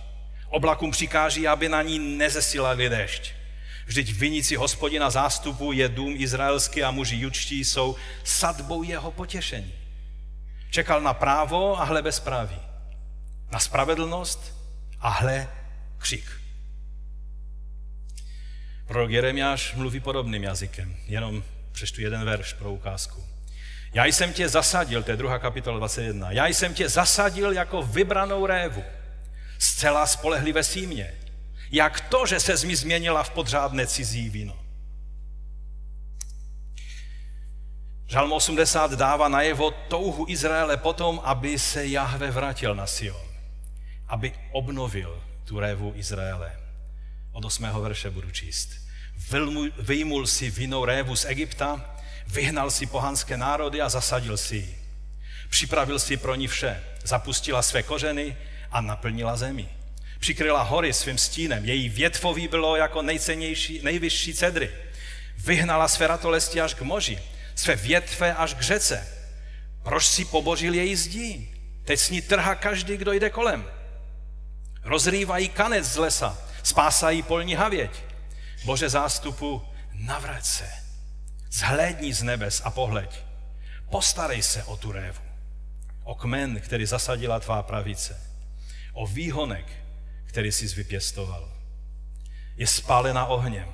Oblakům 0.49 0.91
přikáží, 0.91 1.49
aby 1.49 1.69
na 1.69 1.83
ní 1.83 1.99
nezesilali 1.99 2.89
dešť. 2.89 3.33
Vždyť 3.87 4.13
vinici 4.13 4.57
hospodina 4.57 5.11
zástupu 5.11 5.73
je 5.73 5.89
dům 5.89 6.15
izraelský 6.17 6.83
a 6.83 6.91
muži 6.91 7.17
jučtí 7.17 7.65
jsou 7.65 7.97
sadbou 8.25 8.83
jeho 8.83 9.11
potěšení. 9.11 9.73
Čekal 10.71 11.01
na 11.01 11.15
právo 11.15 11.81
a 11.81 11.85
hle 11.85 12.03
bezpráví 12.03 12.72
na 13.53 13.59
spravedlnost 13.59 14.55
a 15.01 15.09
hle 15.09 15.49
křik. 15.99 16.25
Prorok 18.87 19.11
Jeremiáš 19.11 19.75
mluví 19.75 20.01
podobným 20.01 20.43
jazykem, 20.43 20.97
jenom 21.07 21.45
přeštu 21.73 22.01
jeden 22.01 22.25
verš 22.25 22.53
pro 22.53 22.73
ukázku. 22.73 23.25
Já 23.95 24.05
jsem 24.05 24.33
tě 24.33 24.49
zasadil, 24.49 25.03
to 25.03 25.11
je 25.11 25.17
druhá 25.17 25.39
kapitola 25.39 25.79
21, 25.79 26.31
já 26.31 26.47
jsem 26.47 26.75
tě 26.75 26.89
zasadil 26.89 27.53
jako 27.53 27.83
vybranou 27.83 28.47
révu, 28.47 28.85
zcela 29.59 30.07
spolehlivé 30.07 30.65
símě. 30.65 31.15
Jak 31.71 32.01
to, 32.01 32.27
že 32.27 32.41
se 32.41 32.67
mi 32.67 32.77
změnila 32.77 33.23
v 33.23 33.31
podřádné 33.31 33.87
cizí 33.87 34.31
víno. 34.31 34.59
Žalm 38.07 38.33
80 38.33 38.93
dává 38.93 39.29
najevo 39.29 39.71
touhu 39.71 40.27
Izraele 40.29 40.77
potom, 40.77 41.21
aby 41.25 41.59
se 41.59 41.87
Jahve 41.87 42.31
vrátil 42.31 42.75
na 42.75 42.87
Sion 42.87 43.32
aby 44.13 44.33
obnovil 44.53 45.23
tu 45.45 45.61
révu 45.61 45.93
Izraele. 45.97 46.53
Od 47.33 47.45
8. 47.45 47.65
verše 47.81 48.11
budu 48.11 48.31
číst. 48.31 48.71
Vyjmul 49.79 50.27
si 50.27 50.51
vinou 50.51 50.85
révu 50.85 51.17
z 51.17 51.25
Egypta, 51.25 51.97
vyhnal 52.27 52.71
si 52.71 52.87
pohanské 52.87 53.37
národy 53.37 53.81
a 53.81 53.89
zasadil 53.89 54.37
si 54.37 54.57
ji. 54.57 54.79
Připravil 55.49 55.99
si 55.99 56.17
pro 56.17 56.35
ní 56.35 56.49
vše, 56.49 56.83
zapustila 57.05 57.63
své 57.63 57.83
kořeny 57.83 58.37
a 58.71 58.81
naplnila 58.81 59.37
zemi. 59.37 59.69
Přikryla 60.19 60.63
hory 60.63 60.93
svým 60.93 61.19
stínem, 61.19 61.65
její 61.65 61.89
větvoví 61.89 62.49
bylo 62.49 62.77
jako 62.77 63.03
nejcennější, 63.03 63.81
nejvyšší 63.83 64.35
cedry. 64.35 64.71
Vyhnala 65.39 65.89
své 65.89 66.07
ratolesti 66.07 66.61
až 66.61 66.75
k 66.75 66.83
moři, 66.83 67.19
své 67.55 67.77
větve 67.77 68.35
až 68.35 68.55
k 68.55 68.61
řece. 68.61 69.09
Proč 69.83 70.07
si 70.07 70.25
pobožil 70.25 70.75
její 70.75 70.97
zdí? 70.97 71.55
Teď 71.85 72.01
s 72.01 72.11
ní 72.11 72.23
trhá 72.23 72.55
každý, 72.55 72.97
kdo 72.97 73.13
jde 73.13 73.31
kolem. 73.31 73.65
Rozrývají 74.83 75.49
kanec 75.49 75.87
z 75.87 75.97
lesa, 75.97 76.39
spásají 76.63 77.23
polní 77.23 77.55
havěť. 77.55 78.05
Bože 78.65 78.89
zástupu, 78.89 79.63
navrať 79.93 80.45
se, 80.45 80.71
zhlédni 81.51 82.15
z 82.15 82.23
nebes 82.23 82.63
a 82.65 82.71
pohleď. 82.71 83.25
Postarej 83.91 84.43
se 84.43 84.65
o 84.65 84.77
tu 84.77 84.93
révu, 84.93 85.23
o 86.05 86.15
kmen, 86.15 86.61
který 86.61 86.87
zasadila 86.87 87.41
tvá 87.41 87.63
pravice, 87.63 88.21
o 88.93 89.07
výhonek, 89.07 89.67
který 90.25 90.53
jsi 90.53 90.67
vypěstoval. 90.67 91.53
Je 92.57 92.67
spálena 92.67 93.27
ohněm, 93.27 93.69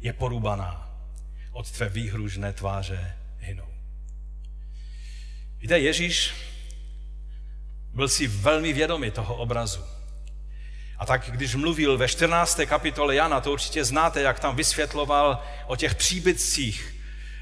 je 0.00 0.12
porubaná, 0.12 0.88
od 1.52 1.70
tvé 1.70 1.88
výhružné 1.88 2.52
tváře 2.52 3.16
hynou. 3.38 3.68
Víte, 5.58 5.78
Ježíš 5.78 6.34
byl 7.94 8.08
si 8.08 8.26
velmi 8.26 8.72
vědomý 8.72 9.10
toho 9.10 9.34
obrazu. 9.34 9.97
A 10.98 11.06
tak 11.06 11.30
když 11.30 11.54
mluvil 11.54 11.98
ve 11.98 12.08
14. 12.08 12.60
kapitole 12.66 13.14
Jana, 13.14 13.40
to 13.40 13.52
určitě 13.52 13.84
znáte, 13.84 14.20
jak 14.20 14.40
tam 14.40 14.56
vysvětloval 14.56 15.42
o 15.66 15.76
těch 15.76 15.94
příbytcích, 15.94 16.94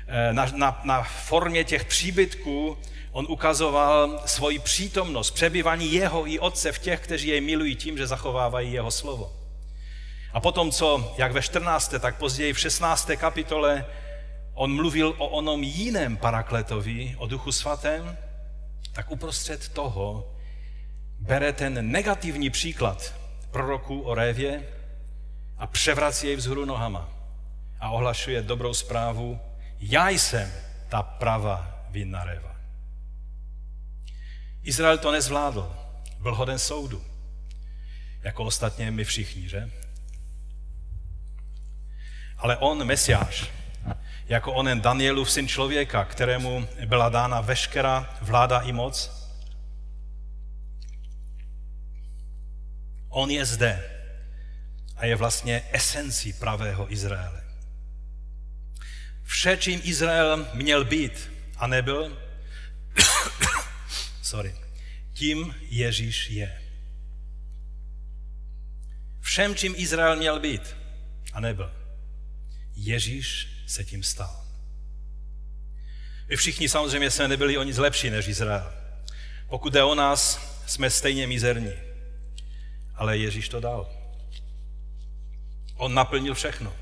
eh, 0.06 0.32
na, 0.32 0.46
na, 0.54 0.80
na 0.84 1.02
formě 1.02 1.64
těch 1.64 1.84
příbytků 1.84 2.78
on 3.16 3.26
ukazoval 3.28 4.22
svoji 4.26 4.58
přítomnost, 4.58 5.30
přebyvání 5.30 5.92
jeho 5.92 6.28
i 6.28 6.38
otce 6.38 6.72
v 6.72 6.78
těch, 6.78 7.00
kteří 7.00 7.28
jej 7.28 7.40
milují 7.40 7.76
tím, 7.76 7.98
že 7.98 8.06
zachovávají 8.06 8.72
jeho 8.72 8.90
slovo. 8.90 9.32
A 10.32 10.40
potom, 10.40 10.70
co, 10.70 11.14
jak 11.18 11.32
ve 11.32 11.42
14., 11.42 11.94
tak 12.00 12.16
později 12.16 12.52
v 12.52 12.58
16. 12.58 13.10
kapitole, 13.16 13.86
on 14.54 14.74
mluvil 14.74 15.14
o 15.18 15.28
onom 15.28 15.62
jiném 15.62 16.16
parakletovi, 16.16 17.14
o 17.18 17.26
duchu 17.26 17.52
svatém, 17.52 18.16
tak 18.92 19.10
uprostřed 19.10 19.68
toho 19.68 20.34
bere 21.18 21.52
ten 21.52 21.90
negativní 21.90 22.50
příklad 22.50 23.14
proroků 23.50 24.00
o 24.00 24.14
révě 24.14 24.62
a 25.58 25.66
převrací 25.66 26.26
jej 26.26 26.36
vzhůru 26.36 26.64
nohama 26.64 27.08
a 27.80 27.90
ohlašuje 27.90 28.42
dobrou 28.42 28.74
zprávu, 28.74 29.40
já 29.80 30.08
jsem 30.08 30.52
ta 30.88 31.02
prava 31.02 31.86
vinná 31.90 32.24
réva. 32.24 32.56
Izrael 34.62 34.98
to 34.98 35.12
nezvládl, 35.12 35.76
byl 36.20 36.34
hoden 36.34 36.58
soudu, 36.58 37.04
jako 38.22 38.44
ostatně 38.44 38.90
my 38.90 39.04
všichni, 39.04 39.48
že? 39.48 39.70
Ale 42.38 42.56
on, 42.56 42.84
Mesiáš, 42.84 43.50
jako 44.28 44.52
onen 44.52 44.80
Danielův 44.80 45.30
syn 45.30 45.48
člověka, 45.48 46.04
kterému 46.04 46.68
byla 46.86 47.08
dána 47.08 47.40
veškerá 47.40 48.16
vláda 48.22 48.60
i 48.60 48.72
moc, 48.72 49.15
On 53.16 53.30
je 53.30 53.44
zde 53.44 53.90
a 54.96 55.06
je 55.06 55.16
vlastně 55.16 55.62
esencí 55.72 56.32
pravého 56.32 56.92
Izraele. 56.92 57.44
Vše, 59.22 59.56
čím 59.56 59.80
Izrael 59.84 60.46
měl 60.54 60.84
být 60.84 61.30
a 61.56 61.66
nebyl, 61.66 62.18
sorry, 64.22 64.54
tím 65.12 65.54
Ježíš 65.60 66.30
je. 66.30 66.62
Všem, 69.20 69.54
čím 69.54 69.74
Izrael 69.76 70.16
měl 70.16 70.40
být 70.40 70.76
a 71.32 71.40
nebyl, 71.40 71.72
Ježíš 72.74 73.48
se 73.66 73.84
tím 73.84 74.02
stal. 74.02 74.44
My 76.28 76.36
všichni 76.36 76.68
samozřejmě 76.68 77.10
jsme 77.10 77.28
nebyli 77.28 77.58
o 77.58 77.62
nic 77.62 77.78
lepší 77.78 78.10
než 78.10 78.28
Izrael. 78.28 78.72
Pokud 79.48 79.72
jde 79.72 79.82
o 79.82 79.94
nás, 79.94 80.40
jsme 80.66 80.90
stejně 80.90 81.26
mizerní 81.26 81.85
ale 82.96 83.18
Ježíš 83.18 83.48
to 83.48 83.60
dal. 83.60 83.88
On 85.76 85.94
naplnil 85.94 86.34
všechno. 86.34 86.72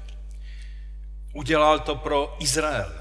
Udělal 1.33 1.79
to 1.79 1.97
pro 1.97 2.37
Izrael, 2.41 2.93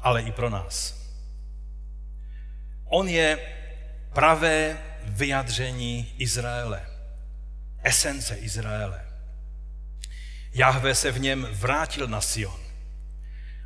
ale 0.00 0.22
i 0.22 0.32
pro 0.32 0.50
nás. 0.50 1.02
On 2.84 3.08
je 3.08 3.38
pravé 4.12 4.78
vyjadření 5.04 6.14
Izraele. 6.18 6.86
esence 7.82 8.36
Izraele. 8.36 9.04
Jahve 10.52 10.94
se 10.94 11.12
v 11.12 11.20
něm 11.20 11.48
vrátil 11.52 12.08
na 12.08 12.20
Sion 12.20 12.60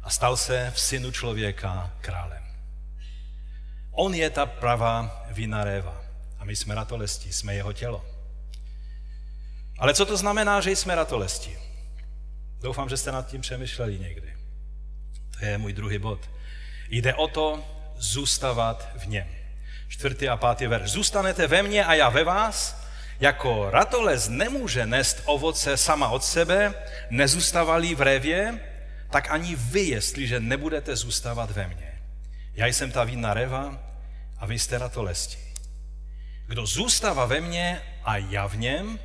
a 0.02 0.10
stal 0.10 0.36
se 0.36 0.72
v 0.74 0.80
synu 0.80 1.10
člověka 1.10 1.92
králem. 2.00 2.44
On 3.90 4.14
je 4.14 4.30
ta 4.30 4.46
pravá 4.46 5.24
vina 5.30 5.64
réva 5.64 6.05
a 6.38 6.44
my 6.44 6.56
jsme 6.56 6.74
ratolesti, 6.74 7.32
jsme 7.32 7.54
jeho 7.54 7.72
tělo. 7.72 8.04
Ale 9.78 9.94
co 9.94 10.06
to 10.06 10.16
znamená, 10.16 10.60
že 10.60 10.70
jsme 10.70 10.94
ratolesti? 10.94 11.58
Doufám, 12.60 12.88
že 12.88 12.96
jste 12.96 13.12
nad 13.12 13.26
tím 13.26 13.40
přemýšleli 13.40 13.98
někdy. 13.98 14.36
To 15.38 15.44
je 15.44 15.58
můj 15.58 15.72
druhý 15.72 15.98
bod. 15.98 16.30
Jde 16.88 17.14
o 17.14 17.28
to 17.28 17.64
zůstávat 17.96 18.88
v 18.98 19.06
něm. 19.06 19.26
Čtvrtý 19.88 20.28
a 20.28 20.36
pátý 20.36 20.66
verš. 20.66 20.90
Zůstanete 20.90 21.46
ve 21.46 21.62
mně 21.62 21.84
a 21.84 21.94
já 21.94 22.08
ve 22.08 22.24
vás, 22.24 22.86
jako 23.20 23.70
ratolest 23.70 24.28
nemůže 24.28 24.86
nést 24.86 25.22
ovoce 25.24 25.76
sama 25.76 26.08
od 26.08 26.24
sebe, 26.24 26.74
nezůstávali 27.10 27.94
v 27.94 28.00
révě, 28.00 28.60
tak 29.10 29.30
ani 29.30 29.56
vy, 29.56 29.80
jestliže 29.80 30.40
nebudete 30.40 30.96
zůstávat 30.96 31.50
ve 31.50 31.66
mně. 31.66 32.02
Já 32.54 32.66
jsem 32.66 32.92
ta 32.92 33.04
vinná 33.04 33.34
reva 33.34 33.78
a 34.38 34.46
vy 34.46 34.58
jste 34.58 34.78
ratolesti. 34.78 35.45
Kdo 36.46 36.66
zůstává 36.66 37.26
ve 37.26 37.40
mně 37.40 37.82
a 38.04 38.16
já 38.16 38.46
v 38.46 38.56
něm, 38.56 38.98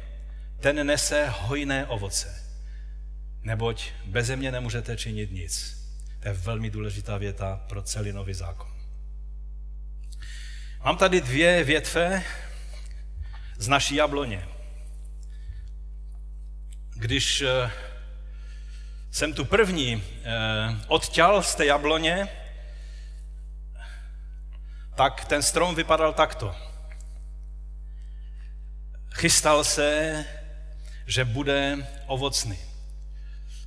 ten 0.59 0.87
nese 0.87 1.27
hojné 1.29 1.85
ovoce. 1.85 2.41
Neboť 3.41 3.89
bez 4.05 4.29
mě 4.29 4.51
nemůžete 4.51 4.97
činit 4.97 5.31
nic. 5.31 5.81
To 6.19 6.27
je 6.27 6.33
velmi 6.33 6.69
důležitá 6.69 7.17
věta 7.17 7.65
pro 7.69 7.81
celý 7.81 8.11
nový 8.11 8.33
zákon. 8.33 8.71
Mám 10.83 10.97
tady 10.97 11.21
dvě 11.21 11.63
větve 11.63 12.23
z 13.57 13.67
naší 13.67 13.95
jabloně. 13.95 14.47
Když 16.95 17.41
eh, 17.41 17.71
jsem 19.11 19.33
tu 19.33 19.45
první 19.45 20.03
eh, 20.23 20.31
odťal 20.87 21.43
z 21.43 21.55
té 21.55 21.65
jabloně, 21.65 22.27
tak 24.95 25.25
ten 25.25 25.43
strom 25.43 25.75
vypadal 25.75 26.13
takto. 26.13 26.70
Chystal 29.13 29.63
se, 29.63 30.25
že 31.05 31.25
bude 31.25 31.87
ovocný. 32.07 32.57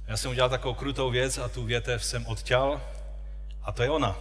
Já 0.07 0.17
jsem 0.17 0.31
udělal 0.31 0.51
takovou 0.51 0.75
krutou 0.75 1.11
věc 1.11 1.39
a 1.39 1.49
tu 1.49 1.65
větev 1.65 2.05
jsem 2.05 2.27
odťal 2.27 2.83
a 3.63 3.73
to 3.73 3.83
je 3.83 3.91
ona. 3.91 4.17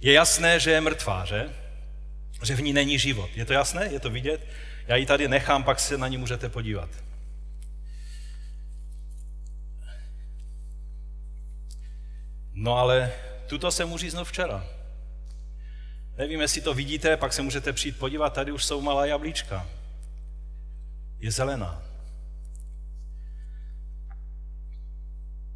Je 0.00 0.12
jasné, 0.12 0.60
že 0.60 0.70
je 0.70 0.80
mrtvá, 0.80 1.24
že? 1.24 1.50
Že 2.42 2.54
v 2.54 2.60
ní 2.60 2.72
není 2.72 2.98
život. 2.98 3.30
Je 3.34 3.44
to 3.44 3.52
jasné? 3.52 3.86
Je 3.92 4.00
to 4.00 4.10
vidět? 4.10 4.46
Já 4.86 4.96
ji 4.96 5.06
tady 5.06 5.28
nechám, 5.28 5.64
pak 5.64 5.80
se 5.80 5.98
na 5.98 6.08
ní 6.08 6.16
můžete 6.16 6.48
podívat. 6.48 6.90
No 12.52 12.76
ale 12.76 13.12
tuto 13.46 13.70
jsem 13.70 13.92
uříznul 13.92 14.24
včera. 14.24 14.66
Nevím, 16.18 16.40
jestli 16.40 16.60
to 16.60 16.74
vidíte, 16.74 17.16
pak 17.16 17.32
se 17.32 17.42
můžete 17.42 17.72
přijít 17.72 17.98
podívat, 17.98 18.32
tady 18.32 18.52
už 18.52 18.64
jsou 18.64 18.80
malá 18.80 19.06
jablíčka. 19.06 19.66
Je 21.20 21.30
zelená. 21.30 21.82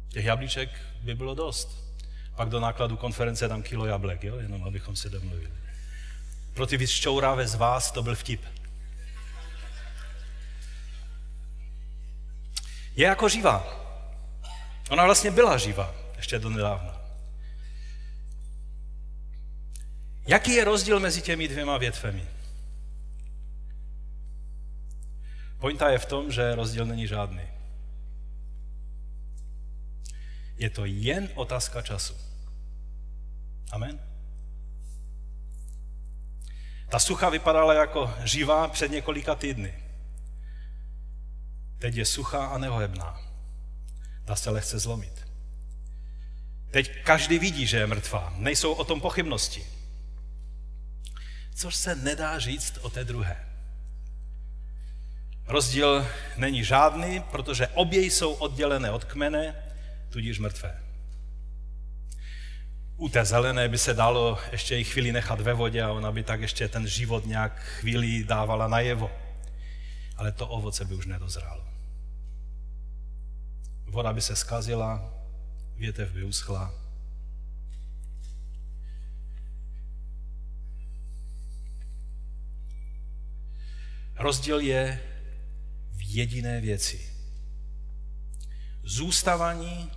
Těch 0.09 0.25
jablíček 0.25 0.69
by 1.01 1.15
bylo 1.15 1.35
dost. 1.35 1.85
Pak 2.35 2.49
do 2.49 2.59
nákladu 2.59 2.97
konference 2.97 3.47
dám 3.47 3.63
kilo 3.63 3.85
jablek, 3.85 4.23
jo? 4.23 4.35
jenom 4.35 4.63
abychom 4.63 4.95
se 4.95 5.09
domluvili. 5.09 5.51
Pro 6.53 6.67
ty 6.67 6.77
vyšťouravé 6.77 7.47
z 7.47 7.55
vás 7.55 7.91
to 7.91 8.03
byl 8.03 8.15
vtip. 8.15 8.41
Je 12.95 13.05
jako 13.05 13.29
živá. 13.29 13.85
Ona 14.89 15.05
vlastně 15.05 15.31
byla 15.31 15.57
živá, 15.57 15.95
ještě 16.15 16.39
do 16.39 16.49
nedávna. 16.49 17.01
Jaký 20.27 20.51
je 20.51 20.65
rozdíl 20.65 20.99
mezi 20.99 21.21
těmi 21.21 21.47
dvěma 21.47 21.77
větvemi? 21.77 22.34
Pointa 25.65 25.89
je 25.89 25.97
v 25.97 26.05
tom, 26.05 26.31
že 26.31 26.55
rozdíl 26.55 26.85
není 26.85 27.07
žádný. 27.07 27.41
Je 30.57 30.69
to 30.69 30.85
jen 30.85 31.29
otázka 31.35 31.81
času. 31.81 32.13
Amen. 33.71 33.99
Ta 36.89 36.99
sucha 36.99 37.29
vypadala 37.29 37.73
jako 37.73 38.13
živá 38.23 38.67
před 38.67 38.91
několika 38.91 39.35
týdny. 39.35 39.73
Teď 41.79 41.95
je 41.95 42.05
suchá 42.05 42.45
a 42.45 42.57
neohebná. 42.57 43.21
Dá 44.25 44.35
se 44.35 44.49
lehce 44.49 44.79
zlomit. 44.79 45.27
Teď 46.71 47.03
každý 47.03 47.39
vidí, 47.39 47.67
že 47.67 47.77
je 47.77 47.87
mrtvá. 47.87 48.33
Nejsou 48.37 48.73
o 48.73 48.83
tom 48.83 49.01
pochybnosti. 49.01 49.65
Což 51.55 51.75
se 51.75 51.95
nedá 51.95 52.39
říct 52.39 52.77
o 52.81 52.89
té 52.89 53.03
druhé. 53.03 53.54
Rozdíl 55.47 56.07
není 56.37 56.63
žádný, 56.63 57.19
protože 57.31 57.67
obě 57.67 58.01
jsou 58.01 58.33
oddělené 58.33 58.91
od 58.91 59.03
kmene, 59.03 59.55
tudíž 60.09 60.39
mrtvé. 60.39 60.81
U 62.97 63.09
té 63.09 63.25
zelené 63.25 63.69
by 63.69 63.77
se 63.77 63.93
dalo 63.93 64.39
ještě 64.51 64.77
i 64.77 64.83
chvíli 64.83 65.11
nechat 65.11 65.41
ve 65.41 65.53
vodě 65.53 65.83
a 65.83 65.91
ona 65.91 66.11
by 66.11 66.23
tak 66.23 66.41
ještě 66.41 66.67
ten 66.67 66.87
život 66.87 67.25
nějak 67.25 67.59
chvíli 67.59 68.23
dávala 68.23 68.67
najevo. 68.67 69.11
Ale 70.17 70.31
to 70.31 70.47
ovoce 70.47 70.85
by 70.85 70.95
už 70.95 71.05
nedozrálo. 71.05 71.65
Voda 73.85 74.13
by 74.13 74.21
se 74.21 74.35
skazila, 74.35 75.13
větev 75.77 76.11
by 76.11 76.23
uschla. 76.23 76.73
Rozdíl 84.15 84.59
je 84.59 84.99
jediné 86.15 86.61
věci. 86.61 87.09
Zůstávání 88.83 89.91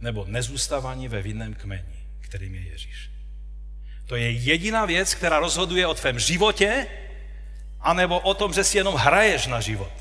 nebo 0.00 0.24
nezůstávání 0.28 1.08
ve 1.08 1.22
vinném 1.22 1.54
kmeni 1.54 2.00
kterým 2.30 2.54
je 2.54 2.60
Ježíš. 2.60 3.10
To 4.06 4.16
je 4.16 4.30
jediná 4.30 4.86
věc, 4.86 5.14
která 5.14 5.38
rozhoduje 5.38 5.86
o 5.86 5.94
tvém 5.94 6.18
životě, 6.18 6.86
anebo 7.80 8.20
o 8.20 8.34
tom, 8.34 8.52
že 8.52 8.64
si 8.64 8.78
jenom 8.78 8.94
hraješ 8.94 9.46
na 9.46 9.60
život. 9.60 9.92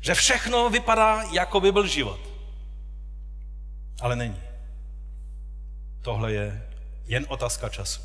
Že 0.00 0.14
všechno 0.14 0.70
vypadá, 0.70 1.22
jako 1.32 1.60
by 1.60 1.72
byl 1.72 1.86
život. 1.86 2.20
Ale 4.00 4.16
není. 4.16 4.40
Tohle 6.02 6.32
je 6.32 6.62
jen 7.06 7.26
otázka 7.28 7.68
času. 7.68 8.02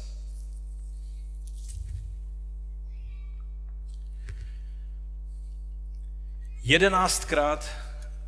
Jedenáctkrát 6.64 7.70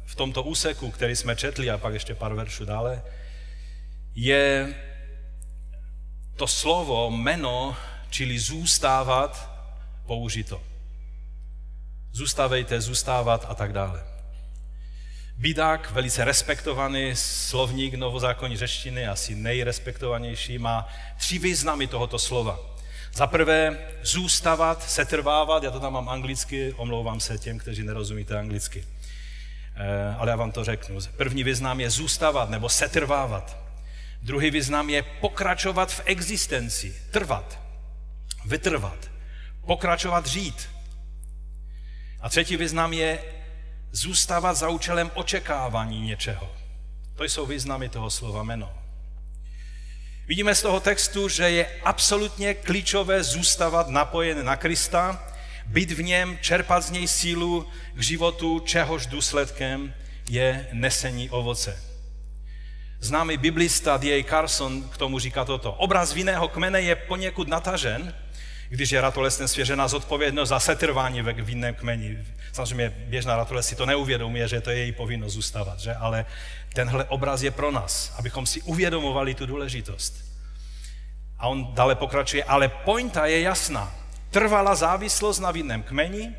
v 0.05 0.15
tomto 0.15 0.43
úseku, 0.43 0.91
který 0.91 1.15
jsme 1.15 1.35
četli, 1.35 1.69
a 1.69 1.77
pak 1.77 1.93
ještě 1.93 2.15
pár 2.15 2.33
veršů 2.33 2.65
dále, 2.65 3.03
je 4.15 4.75
to 6.35 6.47
slovo, 6.47 7.11
jméno, 7.11 7.75
čili 8.09 8.39
zůstávat, 8.39 9.49
použito. 10.05 10.63
Zůstávejte, 12.11 12.81
zůstávat 12.81 13.45
a 13.49 13.55
tak 13.55 13.73
dále. 13.73 14.03
Bídák, 15.37 15.91
velice 15.91 16.25
respektovaný 16.25 17.15
slovník 17.15 17.93
novozákonní 17.93 18.57
řeštiny, 18.57 19.07
asi 19.07 19.35
nejrespektovanější, 19.35 20.57
má 20.57 20.87
tři 21.17 21.39
významy 21.39 21.87
tohoto 21.87 22.19
slova. 22.19 22.72
Za 23.15 23.27
prvé 23.27 23.77
zůstávat, 24.03 24.89
setrvávat, 24.89 25.63
já 25.63 25.71
to 25.71 25.79
tam 25.79 25.93
mám 25.93 26.09
anglicky, 26.09 26.73
omlouvám 26.73 27.19
se 27.19 27.37
těm, 27.37 27.57
kteří 27.57 27.83
nerozumíte 27.83 28.39
anglicky. 28.39 28.85
Eh, 29.75 30.15
ale 30.17 30.31
já 30.31 30.35
vám 30.35 30.51
to 30.51 30.63
řeknu. 30.63 30.99
První 31.17 31.43
význam 31.43 31.79
je 31.79 31.89
zůstávat 31.89 32.49
nebo 32.49 32.69
setrvávat. 32.69 33.57
Druhý 34.21 34.51
význam 34.51 34.89
je 34.89 35.03
pokračovat 35.03 35.91
v 35.91 36.01
existenci, 36.05 37.01
trvat, 37.11 37.59
vytrvat, 38.45 39.11
pokračovat 39.65 40.27
žít. 40.27 40.69
A 42.21 42.29
třetí 42.29 42.57
význam 42.57 42.93
je 42.93 43.23
zůstávat 43.91 44.57
za 44.57 44.69
účelem 44.69 45.11
očekávání 45.13 46.01
něčeho. 46.01 46.51
To 47.15 47.23
jsou 47.23 47.45
významy 47.45 47.89
toho 47.89 48.09
slova 48.09 48.43
jméno. 48.43 48.82
Vidíme 50.27 50.55
z 50.55 50.61
toho 50.61 50.79
textu, 50.79 51.29
že 51.29 51.49
je 51.49 51.69
absolutně 51.83 52.53
klíčové 52.53 53.23
zůstávat 53.23 53.89
napojen 53.89 54.45
na 54.45 54.55
Krista, 54.55 55.27
být 55.65 55.91
v 55.91 56.03
něm, 56.03 56.37
čerpat 56.41 56.83
z 56.83 56.91
něj 56.91 57.07
sílu 57.07 57.67
k 57.93 58.01
životu, 58.01 58.59
čehož 58.59 59.05
důsledkem 59.05 59.93
je 60.29 60.67
nesení 60.71 61.29
ovoce. 61.29 61.83
Známý 62.99 63.37
biblista 63.37 63.97
D.A. 63.97 64.23
Carson 64.23 64.89
k 64.89 64.97
tomu 64.97 65.19
říká 65.19 65.45
toto. 65.45 65.71
Obraz 65.71 66.13
vinného 66.13 66.47
kmene 66.47 66.81
je 66.81 66.95
poněkud 66.95 67.47
natažen, 67.47 68.15
když 68.73 68.91
je 68.91 69.01
ratolestem 69.01 69.47
svěřena 69.47 69.87
zodpovědnost 69.87 70.49
za 70.49 70.59
setrvání 70.59 71.21
ve 71.21 71.33
vinném 71.33 71.75
kmeni. 71.75 72.25
Samozřejmě 72.51 72.89
běžná 72.89 73.35
ratoles 73.35 73.67
si 73.67 73.75
to 73.75 73.85
neuvědomuje, 73.85 74.47
že 74.47 74.61
to 74.61 74.69
je 74.69 74.77
její 74.77 74.91
povinnost 74.91 75.33
zůstávat, 75.33 75.79
že? 75.79 75.93
ale 75.93 76.25
tenhle 76.73 77.05
obraz 77.05 77.41
je 77.41 77.51
pro 77.51 77.71
nás, 77.71 78.13
abychom 78.17 78.45
si 78.45 78.61
uvědomovali 78.61 79.35
tu 79.35 79.45
důležitost. 79.45 80.25
A 81.37 81.47
on 81.47 81.73
dále 81.73 81.95
pokračuje, 81.95 82.43
ale 82.43 82.67
pointa 82.67 83.25
je 83.25 83.41
jasná. 83.41 83.95
Trvala 84.29 84.75
závislost 84.75 85.39
na 85.39 85.51
vinném 85.51 85.83
kmeni, 85.83 86.35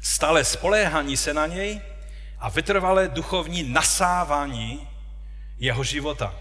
stále 0.00 0.44
spoléhání 0.44 1.16
se 1.16 1.34
na 1.34 1.46
něj 1.46 1.80
a 2.38 2.48
vytrvalé 2.48 3.08
duchovní 3.08 3.62
nasávání 3.62 4.88
jeho 5.58 5.84
života. 5.84 6.34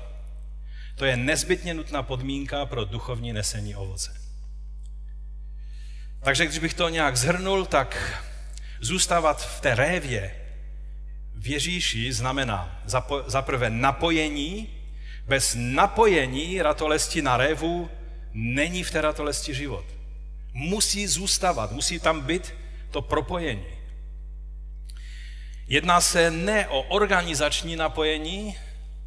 To 0.95 1.05
je 1.05 1.17
nezbytně 1.17 1.73
nutná 1.73 2.03
podmínka 2.03 2.65
pro 2.65 2.85
duchovní 2.85 3.33
nesení 3.33 3.75
ovoce. 3.75 4.22
Takže 6.23 6.45
když 6.45 6.59
bych 6.59 6.73
to 6.73 6.89
nějak 6.89 7.17
zhrnul, 7.17 7.65
tak 7.65 8.19
zůstávat 8.81 9.45
v 9.45 9.61
té 9.61 9.75
révě 9.75 10.35
v 11.35 11.47
Ježíši 11.47 12.13
znamená 12.13 12.81
za 13.27 13.41
prvé 13.41 13.69
napojení. 13.69 14.69
Bez 15.27 15.55
napojení 15.59 16.61
ratolesti 16.61 17.21
na 17.21 17.37
révu 17.37 17.89
není 18.33 18.83
v 18.83 18.91
té 18.91 19.01
ratolesti 19.01 19.53
život. 19.53 19.85
Musí 20.53 21.07
zůstávat, 21.07 21.71
musí 21.71 21.99
tam 21.99 22.21
být 22.21 22.53
to 22.91 23.01
propojení. 23.01 23.65
Jedná 25.67 26.01
se 26.01 26.31
ne 26.31 26.67
o 26.67 26.81
organizační 26.81 27.75
napojení, 27.75 28.57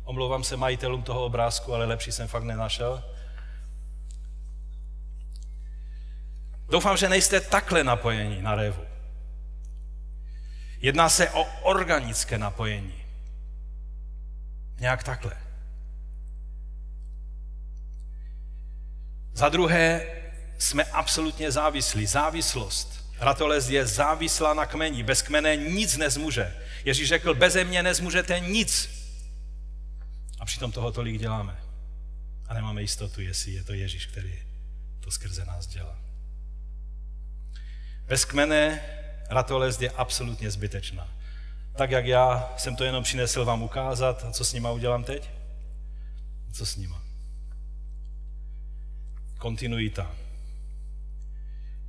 omlouvám 0.05 0.44
se 0.44 0.57
majitelům 0.57 1.02
toho 1.02 1.24
obrázku, 1.24 1.74
ale 1.74 1.85
lepší 1.85 2.12
jsem 2.12 2.29
fakt 2.29 2.44
nenašel, 2.44 3.05
Doufám, 6.68 6.96
že 6.96 7.09
nejste 7.09 7.40
takhle 7.40 7.85
napojení 7.85 8.42
na 8.42 8.55
révu. 8.55 8.85
Jedná 10.81 11.09
se 11.09 11.31
o 11.31 11.44
organické 11.62 12.38
napojení. 12.38 13.05
Nějak 14.81 15.02
takhle. 15.02 15.33
Za 19.33 19.48
druhé, 19.48 20.07
jsme 20.59 20.85
absolutně 20.85 21.50
závislí. 21.52 22.07
Závislost. 22.07 23.07
Ratoles 23.18 23.68
je 23.68 23.87
závislá 23.87 24.55
na 24.55 24.66
kmeni. 24.66 25.02
Bez 25.02 25.22
kmene 25.22 25.57
nic 25.57 25.96
nezmůže. 25.96 26.57
Ježíš 26.85 27.09
řekl, 27.09 27.35
beze 27.35 27.64
mě 27.64 27.83
nezmůžete 27.83 28.40
nic. 28.40 28.90
A 30.40 30.44
přitom 30.44 30.72
toho 30.72 30.92
tolik 30.92 31.18
děláme. 31.18 31.61
A 32.48 32.55
nemáme 32.55 32.83
jistotu, 32.83 33.20
jestli 33.20 33.52
je 33.52 33.64
to 33.64 33.72
Ježíš, 33.72 34.07
který 34.07 34.42
to 35.00 35.11
skrze 35.11 35.44
nás 35.44 35.66
dělá. 35.66 35.98
Bez 38.06 38.24
kmene 38.24 38.80
ratolest 39.30 39.82
je 39.82 39.90
absolutně 39.90 40.50
zbytečná. 40.50 41.08
Tak 41.76 41.90
jak 41.90 42.06
já 42.06 42.54
jsem 42.56 42.76
to 42.76 42.84
jenom 42.84 43.04
přinesl 43.04 43.44
vám 43.44 43.62
ukázat, 43.62 44.24
a 44.24 44.30
co 44.30 44.44
s 44.44 44.52
nima 44.52 44.70
udělám 44.70 45.04
teď? 45.04 45.30
Co 46.52 46.66
s 46.66 46.76
nima? 46.76 47.02
Kontinuita. 49.38 50.10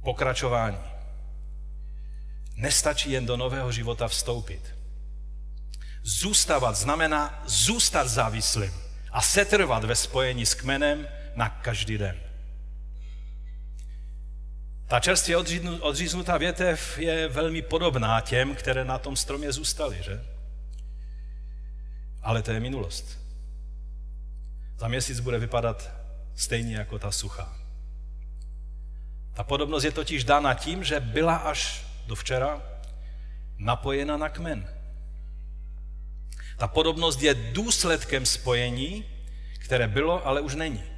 Pokračování. 0.03 0.77
Nestačí 2.55 3.11
jen 3.11 3.25
do 3.25 3.37
nového 3.37 3.71
života 3.71 4.07
vstoupit. 4.07 4.75
Zůstávat 6.03 6.75
znamená 6.75 7.43
zůstat 7.45 8.07
závislým 8.07 8.73
a 9.11 9.21
setrvat 9.21 9.83
ve 9.83 9.95
spojení 9.95 10.45
s 10.45 10.53
kmenem 10.53 11.07
na 11.35 11.49
každý 11.49 11.97
den. 11.97 12.26
Ta 14.87 14.99
čerstvě 14.99 15.37
odříznutá 15.81 16.37
větev 16.37 16.97
je 16.97 17.27
velmi 17.27 17.61
podobná 17.61 18.21
těm, 18.21 18.55
které 18.55 18.85
na 18.85 18.97
tom 18.97 19.15
stromě 19.15 19.51
zůstaly, 19.51 20.03
že? 20.03 20.25
Ale 22.21 22.41
to 22.41 22.51
je 22.51 22.59
minulost. 22.59 23.19
Za 24.77 24.87
měsíc 24.87 25.19
bude 25.19 25.39
vypadat 25.39 25.91
stejně 26.35 26.75
jako 26.75 26.99
ta 26.99 27.11
suchá. 27.11 27.57
Ta 29.33 29.43
podobnost 29.43 29.83
je 29.83 29.91
totiž 29.91 30.23
dána 30.23 30.53
tím, 30.53 30.83
že 30.83 30.99
byla 30.99 31.35
až 31.35 31.85
do 32.07 32.15
včera 32.15 32.61
napojena 33.57 34.17
na 34.17 34.29
kmen. 34.29 34.73
Ta 36.57 36.67
podobnost 36.67 37.21
je 37.21 37.33
důsledkem 37.33 38.25
spojení, 38.25 39.05
které 39.59 39.87
bylo, 39.87 40.27
ale 40.27 40.41
už 40.41 40.55
není. 40.55 40.96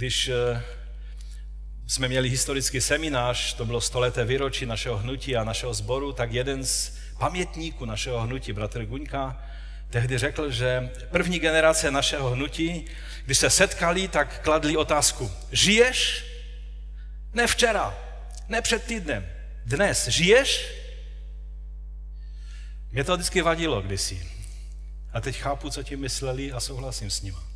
Když 0.00 0.28
eh, 0.28 0.62
jsme 1.86 2.08
měli 2.08 2.28
historický 2.28 2.80
seminář, 2.80 3.54
to 3.54 3.64
bylo 3.64 3.80
stoleté 3.80 4.24
výročí 4.24 4.66
našeho 4.66 4.96
hnutí 4.98 5.36
a 5.36 5.44
našeho 5.44 5.74
sboru, 5.74 6.12
tak 6.12 6.32
jeden 6.32 6.64
z 6.64 6.96
pamětníků 7.18 7.84
našeho 7.84 8.20
hnutí, 8.20 8.52
bratr 8.52 8.84
Guňka, 8.84 9.44
tehdy 9.90 10.18
řekl, 10.18 10.50
že 10.50 10.90
první 11.10 11.38
generace 11.38 11.90
našeho 11.90 12.30
hnutí, 12.30 12.84
když 13.24 13.38
se 13.38 13.50
setkali, 13.50 14.08
tak 14.08 14.40
kladli 14.42 14.76
otázku, 14.76 15.30
žiješ? 15.52 16.24
Ne 17.32 17.46
včera, 17.46 17.98
ne 18.48 18.62
před 18.62 18.84
týdnem, 18.84 19.26
dnes 19.66 20.08
žiješ? 20.08 20.68
Mě 22.92 23.04
to 23.04 23.16
vždycky 23.16 23.42
vadilo 23.42 23.82
kdysi. 23.82 24.28
A 25.12 25.20
teď 25.20 25.36
chápu, 25.36 25.70
co 25.70 25.82
tím 25.82 26.00
mysleli 26.00 26.52
a 26.52 26.60
souhlasím 26.60 27.10
s 27.10 27.22
nimi. 27.22 27.49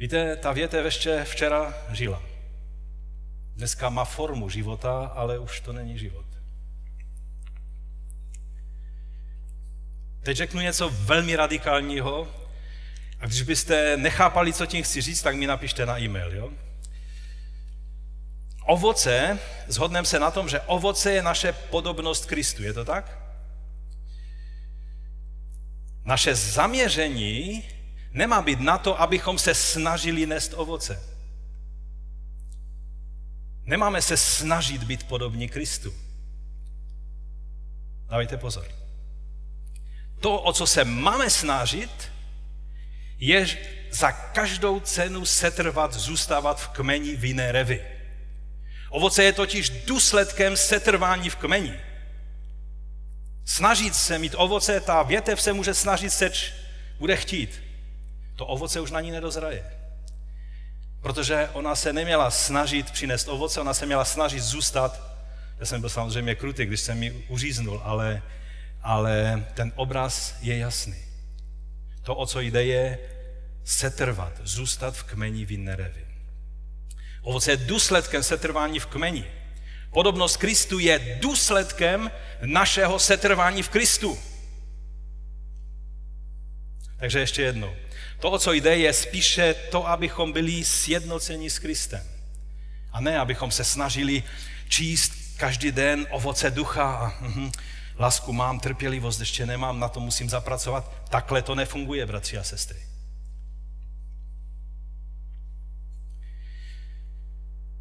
Víte, 0.00 0.36
ta 0.36 0.52
větev 0.52 0.84
ještě 0.84 1.24
včera 1.24 1.74
žila. 1.92 2.22
Dneska 3.54 3.88
má 3.88 4.04
formu 4.04 4.48
života, 4.48 5.06
ale 5.06 5.38
už 5.38 5.60
to 5.60 5.72
není 5.72 5.98
život. 5.98 6.26
Teď 10.22 10.36
řeknu 10.36 10.60
něco 10.60 10.90
velmi 10.90 11.36
radikálního 11.36 12.28
a 13.18 13.26
když 13.26 13.42
byste 13.42 13.96
nechápali, 13.96 14.52
co 14.52 14.66
tím 14.66 14.82
chci 14.82 15.00
říct, 15.00 15.22
tak 15.22 15.36
mi 15.36 15.46
napište 15.46 15.86
na 15.86 15.98
e-mail. 15.98 16.36
Jo? 16.36 16.50
Ovoce, 18.66 19.38
zhodneme 19.68 20.06
se 20.06 20.18
na 20.18 20.30
tom, 20.30 20.48
že 20.48 20.60
ovoce 20.60 21.12
je 21.12 21.22
naše 21.22 21.52
podobnost 21.52 22.26
Kristu, 22.26 22.62
je 22.62 22.72
to 22.72 22.84
tak? 22.84 23.18
Naše 26.04 26.34
zaměření 26.34 27.64
nemá 28.12 28.42
být 28.42 28.60
na 28.60 28.78
to, 28.78 29.00
abychom 29.00 29.38
se 29.38 29.54
snažili 29.54 30.26
nést 30.26 30.52
ovoce. 30.56 31.02
Nemáme 33.64 34.02
se 34.02 34.16
snažit 34.16 34.84
být 34.84 35.08
podobní 35.08 35.48
Kristu. 35.48 35.94
Dávejte 38.08 38.36
pozor. 38.36 38.66
To, 40.20 40.42
o 40.42 40.52
co 40.52 40.66
se 40.66 40.84
máme 40.84 41.30
snažit, 41.30 42.12
je 43.18 43.46
za 43.90 44.12
každou 44.12 44.80
cenu 44.80 45.24
setrvat, 45.24 45.94
zůstávat 45.94 46.60
v 46.60 46.68
kmeni 46.68 47.18
jiné 47.20 47.52
revy. 47.52 47.86
Ovoce 48.88 49.24
je 49.24 49.32
totiž 49.32 49.70
důsledkem 49.70 50.56
setrvání 50.56 51.30
v 51.30 51.36
kmeni. 51.36 51.80
Snažit 53.44 53.94
se 53.94 54.18
mít 54.18 54.34
ovoce, 54.36 54.80
ta 54.80 55.02
větev 55.02 55.42
se 55.42 55.52
může 55.52 55.74
snažit 55.74 56.10
seč, 56.10 56.52
bude 56.98 57.16
chtít 57.16 57.69
to 58.40 58.46
ovoce 58.46 58.80
už 58.80 58.90
na 58.90 59.00
ní 59.00 59.10
nedozraje. 59.10 59.64
Protože 61.00 61.48
ona 61.52 61.76
se 61.76 61.92
neměla 61.92 62.30
snažit 62.30 62.90
přinést 62.90 63.28
ovoce, 63.28 63.60
ona 63.60 63.74
se 63.74 63.86
měla 63.86 64.04
snažit 64.04 64.40
zůstat. 64.40 65.00
Já 65.58 65.66
jsem 65.66 65.80
byl 65.80 65.90
samozřejmě 65.90 66.34
krutý, 66.34 66.66
když 66.66 66.80
jsem 66.80 66.98
mi 66.98 67.12
uříznul, 67.28 67.80
ale, 67.84 68.22
ale 68.82 69.44
ten 69.54 69.72
obraz 69.76 70.34
je 70.40 70.58
jasný. 70.58 70.96
To, 72.02 72.14
o 72.16 72.26
co 72.26 72.40
jde, 72.40 72.64
je 72.64 72.98
setrvat, 73.64 74.32
zůstat 74.44 74.96
v 74.96 75.02
kmeni 75.02 75.44
vinné 75.44 75.76
revy. 75.76 76.06
Ovoce 77.22 77.50
je 77.50 77.56
důsledkem 77.56 78.22
setrvání 78.22 78.78
v 78.80 78.86
kmeni. 78.86 79.24
Podobnost 79.92 80.36
Kristu 80.36 80.78
je 80.78 81.18
důsledkem 81.20 82.10
našeho 82.42 82.98
setrvání 82.98 83.62
v 83.62 83.68
Kristu. 83.68 84.18
Takže 86.96 87.20
ještě 87.20 87.42
jednou. 87.42 87.74
To, 88.20 88.30
o 88.30 88.38
co 88.38 88.52
jde, 88.52 88.76
je 88.76 88.92
spíše 88.92 89.54
to, 89.54 89.88
abychom 89.88 90.32
byli 90.32 90.64
sjednoceni 90.64 91.50
s 91.50 91.58
Kristem. 91.58 92.06
A 92.92 93.00
ne, 93.00 93.18
abychom 93.18 93.50
se 93.50 93.64
snažili 93.64 94.22
číst 94.68 95.12
každý 95.36 95.72
den 95.72 96.06
ovoce 96.10 96.50
ducha 96.50 96.84
a 96.84 97.20
uh, 97.20 97.50
lásku 97.98 98.32
mám, 98.32 98.60
trpělivost 98.60 99.20
ještě 99.20 99.46
nemám, 99.46 99.80
na 99.80 99.88
to 99.88 100.00
musím 100.00 100.30
zapracovat. 100.30 100.92
Takhle 101.08 101.42
to 101.42 101.54
nefunguje, 101.54 102.06
bratři 102.06 102.38
a 102.38 102.44
sestry. 102.44 102.78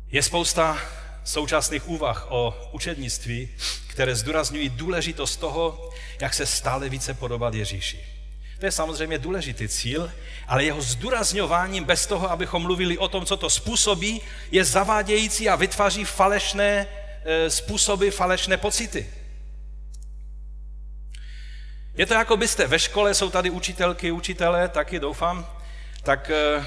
Je 0.08 0.24
spousta 0.24 0.78
současných 1.24 1.88
úvah 1.88 2.26
o 2.30 2.70
učednictví, 2.72 3.50
které 3.88 4.16
zdůrazňují 4.16 4.70
důležitost 4.70 5.38
toho, 5.38 5.92
jak 6.22 6.34
se 6.34 6.46
stále 6.46 6.90
více 6.90 7.14
podobat 7.14 7.54
Ježíši. 7.54 8.19
To 8.60 8.66
je 8.66 8.72
samozřejmě 8.72 9.18
důležitý 9.18 9.68
cíl, 9.68 10.12
ale 10.48 10.64
jeho 10.64 10.82
zdůrazňováním 10.82 11.84
bez 11.84 12.06
toho, 12.06 12.32
abychom 12.32 12.62
mluvili 12.62 12.98
o 12.98 13.08
tom, 13.08 13.26
co 13.26 13.38
to 13.38 13.50
způsobí, 13.50 14.22
je 14.52 14.66
zavádějící 14.66 15.50
a 15.50 15.56
vytváří 15.56 16.06
falešné 16.06 16.88
e, 17.24 17.50
způsoby, 17.50 18.10
falešné 18.10 18.58
pocity. 18.58 19.10
Je 21.96 22.06
to 22.06 22.14
jako 22.14 22.38
byste 22.38 22.68
ve 22.68 22.80
škole, 22.80 23.14
jsou 23.14 23.30
tady 23.30 23.50
učitelky, 23.50 24.12
učitelé, 24.12 24.68
taky 24.68 25.00
doufám, 25.00 25.48
tak 26.04 26.30
e, 26.30 26.66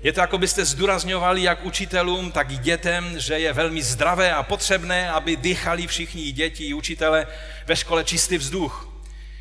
je 0.00 0.12
to 0.12 0.20
jako 0.20 0.38
byste 0.38 0.64
zdůrazňovali 0.64 1.42
jak 1.42 1.64
učitelům, 1.64 2.32
tak 2.32 2.50
i 2.50 2.56
dětem, 2.56 3.20
že 3.20 3.38
je 3.38 3.52
velmi 3.52 3.82
zdravé 3.82 4.34
a 4.34 4.42
potřebné, 4.42 5.10
aby 5.10 5.36
dýchali 5.36 5.86
všichni 5.86 6.32
děti 6.32 6.64
i 6.64 6.74
učitele 6.74 7.26
ve 7.66 7.76
škole 7.76 8.04
čistý 8.04 8.38
vzduch 8.38 8.89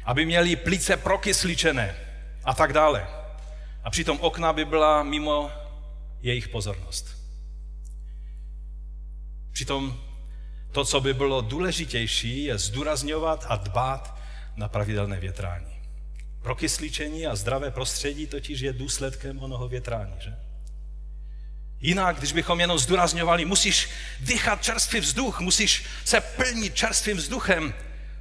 aby 0.09 0.25
měli 0.25 0.55
plíce 0.55 0.97
prokysličené 0.97 1.95
a 2.43 2.53
tak 2.53 2.73
dále. 2.73 3.07
A 3.83 3.89
přitom 3.89 4.17
okna 4.21 4.53
by 4.53 4.65
byla 4.65 5.03
mimo 5.03 5.51
jejich 6.21 6.47
pozornost. 6.47 7.17
Přitom 9.51 9.99
to, 10.71 10.85
co 10.85 11.01
by 11.01 11.13
bylo 11.13 11.41
důležitější, 11.41 12.43
je 12.43 12.57
zdůrazňovat 12.57 13.45
a 13.49 13.55
dbát 13.55 14.19
na 14.55 14.67
pravidelné 14.67 15.19
větrání. 15.19 15.81
Prokysličení 16.41 17.27
a 17.27 17.35
zdravé 17.35 17.71
prostředí 17.71 18.27
totiž 18.27 18.59
je 18.59 18.73
důsledkem 18.73 19.39
onoho 19.39 19.67
větrání, 19.67 20.15
že? 20.19 20.35
Jinak, 21.79 22.17
když 22.17 22.31
bychom 22.31 22.59
jenom 22.59 22.79
zdůrazňovali, 22.79 23.45
musíš 23.45 23.89
dýchat 24.19 24.63
čerstvý 24.63 24.99
vzduch, 24.99 25.39
musíš 25.39 25.85
se 26.05 26.21
plnit 26.21 26.75
čerstvým 26.75 27.17
vzduchem, 27.17 27.73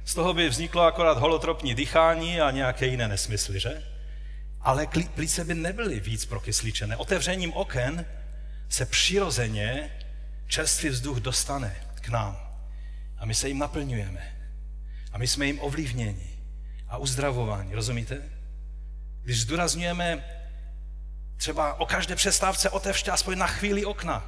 z 0.09 0.13
toho 0.13 0.33
by 0.33 0.49
vzniklo 0.49 0.81
akorát 0.81 1.17
holotropní 1.17 1.75
dýchání 1.75 2.41
a 2.41 2.51
nějaké 2.51 2.85
jiné 2.85 3.07
nesmysly, 3.07 3.59
že? 3.59 3.83
Ale 4.61 4.87
plíce 5.15 5.45
by 5.45 5.53
nebyly 5.53 5.99
víc 5.99 6.25
prokysličené. 6.25 6.97
Otevřením 6.97 7.53
oken 7.53 8.05
se 8.69 8.85
přirozeně 8.85 9.91
čerstvý 10.47 10.89
vzduch 10.89 11.17
dostane 11.17 11.75
k 12.01 12.09
nám. 12.09 12.37
A 13.17 13.25
my 13.25 13.35
se 13.35 13.47
jim 13.47 13.59
naplňujeme. 13.59 14.35
A 15.11 15.17
my 15.17 15.27
jsme 15.27 15.45
jim 15.45 15.59
ovlivněni 15.59 16.29
a 16.87 16.97
uzdravováni, 16.97 17.75
rozumíte? 17.75 18.17
Když 19.21 19.41
zdůrazňujeme 19.41 20.25
třeba 21.37 21.79
o 21.79 21.85
každé 21.85 22.15
přestávce 22.15 22.69
otevřte 22.69 23.11
aspoň 23.11 23.37
na 23.37 23.47
chvíli 23.47 23.85
okna, 23.85 24.25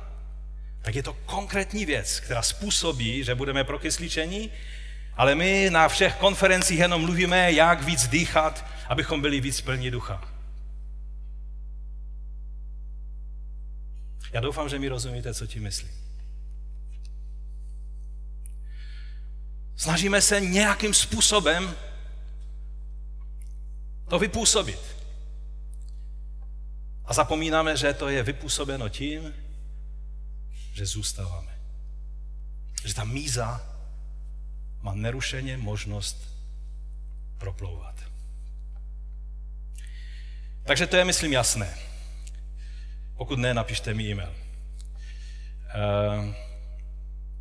tak 0.81 0.95
je 0.95 1.03
to 1.03 1.13
konkrétní 1.13 1.85
věc, 1.85 2.19
která 2.19 2.41
způsobí, 2.41 3.23
že 3.23 3.35
budeme 3.35 3.63
prokysličení 3.63 4.51
ale 5.21 5.35
my 5.35 5.69
na 5.69 5.87
všech 5.87 6.15
konferencích 6.15 6.79
jenom 6.79 7.01
mluvíme, 7.01 7.51
jak 7.51 7.83
víc 7.83 8.07
dýchat, 8.07 8.65
abychom 8.87 9.21
byli 9.21 9.41
víc 9.41 9.61
plní 9.61 9.91
ducha. 9.91 10.23
Já 14.33 14.41
doufám, 14.41 14.69
že 14.69 14.79
mi 14.79 14.87
rozumíte, 14.87 15.33
co 15.33 15.47
ti 15.47 15.59
myslím. 15.59 15.91
Snažíme 19.75 20.21
se 20.21 20.41
nějakým 20.41 20.93
způsobem 20.93 21.75
to 24.09 24.19
vypůsobit. 24.19 24.97
A 27.05 27.13
zapomínáme, 27.13 27.77
že 27.77 27.93
to 27.93 28.09
je 28.09 28.23
vypůsobeno 28.23 28.89
tím, 28.89 29.33
že 30.73 30.85
zůstáváme. 30.85 31.59
Že 32.85 32.93
ta 32.93 33.03
míza 33.03 33.70
má 34.81 34.93
nerušeně 34.93 35.57
možnost 35.57 36.31
proplouvat. 37.37 37.95
Takže 40.63 40.87
to 40.87 40.95
je, 40.95 41.05
myslím, 41.05 41.33
jasné. 41.33 41.77
Pokud 43.17 43.39
ne, 43.39 43.53
napište 43.53 43.93
mi 43.93 44.03
e-mail. 44.03 44.35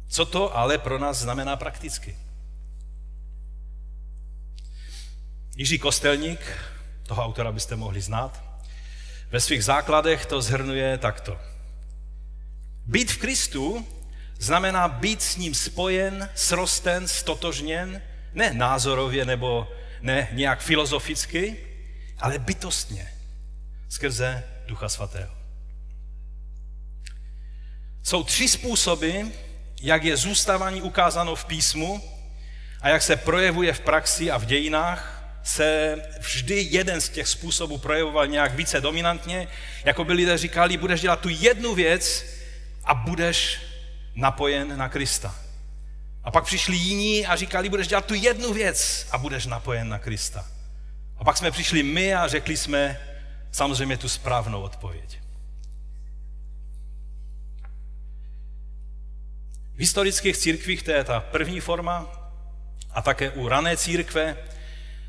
Co 0.09 0.27
to 0.27 0.57
ale 0.57 0.79
pro 0.79 0.99
nás 0.99 1.19
znamená 1.19 1.57
prakticky? 1.57 2.17
Jiří 5.57 5.79
Kostelník, 5.79 6.41
toho 7.03 7.25
autora 7.25 7.53
byste 7.53 7.77
mohli 7.77 8.01
znát, 8.01 8.45
ve 9.31 9.41
svých 9.41 9.65
základech 9.65 10.27
to 10.27 10.43
zhrnuje 10.43 10.99
takto. 10.99 11.41
Být 12.87 13.11
v 13.11 13.19
Kristu 13.19 13.87
znamená 14.41 14.89
být 14.89 15.23
s 15.23 15.37
ním 15.37 15.55
spojen, 15.55 16.29
srosten, 16.35 17.09
stotožněn, 17.09 18.03
ne 18.35 18.55
názorově 18.55 19.25
nebo 19.25 19.69
ne 20.01 20.29
nějak 20.33 20.61
filozoficky, 20.61 21.57
ale 22.19 22.39
bytostně, 22.39 23.09
skrze 23.89 24.45
Ducha 24.67 24.89
Svatého. 24.89 25.35
Jsou 28.03 28.25
tři 28.25 28.49
způsoby, 28.49 29.21
jak 29.83 30.05
je 30.05 30.17
zůstávání 30.17 30.83
ukázáno 30.83 31.35
v 31.35 31.45
písmu 31.45 32.03
a 32.81 32.89
jak 32.89 33.03
se 33.03 33.17
projevuje 33.17 33.73
v 33.73 33.81
praxi 33.81 34.31
a 34.31 34.39
v 34.39 34.45
dějinách, 34.45 35.17
se 35.43 35.97
vždy 36.21 36.69
jeden 36.71 37.01
z 37.01 37.09
těch 37.09 37.29
způsobů 37.29 37.79
projevoval 37.79 38.27
nějak 38.27 38.55
více 38.55 38.81
dominantně, 38.81 39.49
jako 39.85 40.05
by 40.05 40.13
lidé 40.13 40.39
říkali, 40.39 40.77
budeš 40.77 41.01
dělat 41.01 41.21
tu 41.21 41.29
jednu 41.29 41.75
věc 41.75 42.25
a 42.85 42.95
budeš 42.95 43.70
napojen 44.21 44.79
na 44.79 44.89
Krista. 44.89 45.35
A 46.25 46.31
pak 46.31 46.45
přišli 46.45 46.77
jiní 46.77 47.27
a 47.27 47.37
říkali, 47.37 47.69
budeš 47.69 47.89
dělat 47.89 48.07
tu 48.07 48.15
jednu 48.15 48.53
věc 48.53 49.07
a 49.11 49.19
budeš 49.19 49.47
napojen 49.47 49.89
na 49.89 49.99
Krista. 49.99 50.47
A 51.19 51.25
pak 51.25 51.37
jsme 51.37 51.51
přišli 51.51 51.83
my 51.83 52.15
a 52.15 52.29
řekli 52.29 52.57
jsme 52.57 53.01
samozřejmě 53.53 53.97
tu 53.97 54.09
správnou 54.09 54.63
odpověď. 54.63 55.21
V 59.75 59.79
historických 59.79 60.37
církvích 60.37 60.83
to 60.83 60.91
je 60.91 61.05
ta 61.05 61.21
první 61.21 61.61
forma 61.61 62.07
a 62.91 63.03
také 63.03 63.31
u 63.31 63.49
rané 63.49 63.77
církve, 63.77 64.37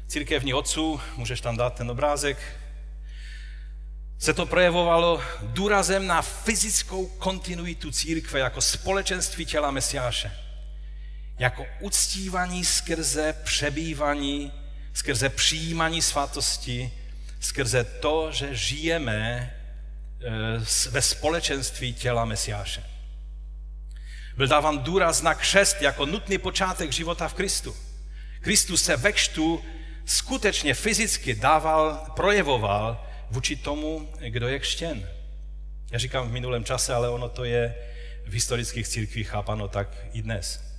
církevní 0.07 0.53
otců, 0.53 1.01
můžeš 1.17 1.41
tam 1.41 1.57
dát 1.57 1.75
ten 1.75 1.91
obrázek, 1.91 2.60
se 4.21 4.33
to 4.33 4.45
projevovalo 4.45 5.23
důrazem 5.41 6.07
na 6.07 6.21
fyzickou 6.21 7.07
kontinuitu 7.07 7.91
církve 7.91 8.39
jako 8.39 8.61
společenství 8.61 9.45
těla 9.45 9.71
Mesiáše. 9.71 10.31
Jako 11.39 11.65
uctívaní 11.79 12.65
skrze 12.65 13.33
přebývaní, 13.43 14.51
skrze 14.93 15.29
přijímaní 15.29 16.01
svatosti, 16.01 16.91
skrze 17.39 17.83
to, 17.83 18.31
že 18.31 18.55
žijeme 18.55 19.53
eh, 20.21 20.89
ve 20.89 21.01
společenství 21.01 21.93
těla 21.93 22.25
Mesiáše. 22.25 22.83
Byl 24.37 24.47
dáván 24.47 24.77
důraz 24.77 25.21
na 25.21 25.33
křest 25.33 25.81
jako 25.81 26.05
nutný 26.05 26.37
počátek 26.37 26.91
života 26.91 27.27
v 27.27 27.33
Kristu. 27.33 27.75
Kristus 28.41 28.83
se 28.83 28.97
ve 28.97 29.11
křtu 29.11 29.63
skutečně 30.05 30.73
fyzicky 30.73 31.35
dával, 31.35 32.11
projevoval 32.15 33.10
vůči 33.31 33.55
tomu, 33.55 34.09
kdo 34.19 34.47
je 34.47 34.59
křtěn. 34.59 35.09
Já 35.91 35.99
říkám 35.99 36.29
v 36.29 36.31
minulém 36.31 36.63
čase, 36.63 36.93
ale 36.93 37.09
ono 37.09 37.29
to 37.29 37.43
je 37.43 37.75
v 38.25 38.33
historických 38.33 38.87
církvích 38.87 39.27
chápano 39.27 39.67
tak 39.67 39.97
i 40.13 40.21
dnes. 40.21 40.71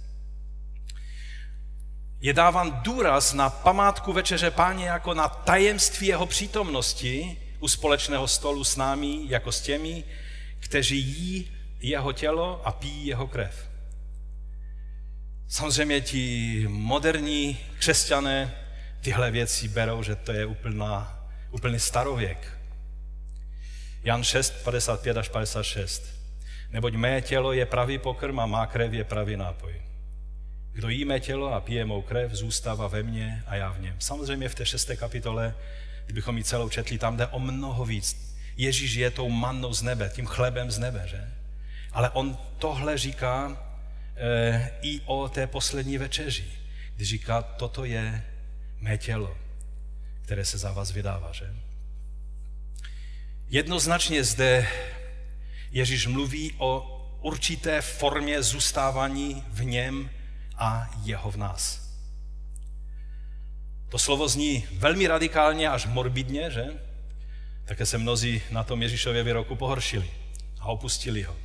Je 2.20 2.32
dáván 2.32 2.80
důraz 2.82 3.32
na 3.32 3.50
památku 3.50 4.12
Večeře 4.12 4.50
Páně 4.50 4.86
jako 4.86 5.14
na 5.14 5.28
tajemství 5.28 6.06
jeho 6.06 6.26
přítomnosti 6.26 7.36
u 7.60 7.68
společného 7.68 8.28
stolu 8.28 8.64
s 8.64 8.76
námi, 8.76 9.18
jako 9.28 9.52
s 9.52 9.60
těmi, 9.60 10.04
kteří 10.58 10.98
jí 11.00 11.52
jeho 11.80 12.12
tělo 12.12 12.62
a 12.64 12.72
pijí 12.72 13.06
jeho 13.06 13.26
krev. 13.26 13.68
Samozřejmě 15.48 16.00
ti 16.00 16.66
moderní 16.68 17.58
křesťané 17.78 18.54
tyhle 19.00 19.30
věci 19.30 19.68
berou, 19.68 20.02
že 20.02 20.16
to 20.16 20.32
je 20.32 20.46
úplná 20.46 21.21
úplný 21.52 21.78
starověk. 21.78 22.58
Jan 24.04 24.24
6, 24.24 24.64
55 24.64 25.16
až 25.16 25.28
56. 25.28 26.02
Neboť 26.70 26.94
mé 26.94 27.20
tělo 27.22 27.52
je 27.52 27.66
pravý 27.66 27.98
pokrm 27.98 28.40
a 28.40 28.46
má 28.46 28.66
krev 28.66 28.92
je 28.92 29.04
pravý 29.04 29.36
nápoj. 29.36 29.82
Kdo 30.72 30.88
jí 30.88 31.04
mé 31.04 31.20
tělo 31.20 31.54
a 31.54 31.60
pije 31.60 31.84
mou 31.84 32.02
krev, 32.02 32.32
zůstává 32.32 32.88
ve 32.88 33.02
mně 33.02 33.44
a 33.46 33.56
já 33.56 33.72
v 33.72 33.80
něm. 33.80 33.96
Samozřejmě 33.98 34.48
v 34.48 34.54
té 34.54 34.66
šesté 34.66 34.96
kapitole, 34.96 35.54
kdybychom 36.04 36.38
ji 36.38 36.44
celou 36.44 36.68
četli, 36.68 36.98
tam 36.98 37.16
jde 37.16 37.26
o 37.26 37.38
mnoho 37.38 37.84
víc. 37.84 38.36
Ježíš 38.56 38.94
je 38.94 39.10
tou 39.10 39.28
mannou 39.28 39.74
z 39.74 39.82
nebe, 39.82 40.10
tím 40.14 40.26
chlebem 40.26 40.70
z 40.70 40.78
nebe, 40.78 41.02
že? 41.06 41.28
Ale 41.92 42.10
on 42.10 42.38
tohle 42.58 42.98
říká 42.98 43.56
e, 44.16 44.70
i 44.82 45.00
o 45.04 45.28
té 45.28 45.46
poslední 45.46 45.98
večeři, 45.98 46.44
když 46.96 47.08
říká, 47.08 47.42
toto 47.42 47.84
je 47.84 48.24
mé 48.80 48.98
tělo, 48.98 49.36
které 50.32 50.44
se 50.44 50.58
za 50.58 50.72
vás 50.72 50.90
vydává, 50.90 51.32
že? 51.32 51.54
Jednoznačně 53.48 54.24
zde 54.24 54.68
Ježíš 55.70 56.06
mluví 56.06 56.54
o 56.58 57.00
určité 57.20 57.80
formě 57.80 58.42
zůstávání 58.42 59.44
v 59.48 59.64
něm 59.64 60.10
a 60.56 60.90
jeho 61.04 61.30
v 61.30 61.36
nás. 61.36 61.92
To 63.88 63.98
slovo 63.98 64.28
zní 64.28 64.64
velmi 64.72 65.06
radikálně 65.06 65.68
až 65.68 65.86
morbidně, 65.86 66.50
že? 66.50 66.64
Také 67.64 67.86
se 67.86 67.98
mnozí 67.98 68.42
na 68.50 68.64
tom 68.64 68.82
Ježíšově 68.82 69.22
výroku 69.24 69.56
pohoršili 69.56 70.10
a 70.60 70.66
opustili 70.66 71.22
ho. 71.22 71.36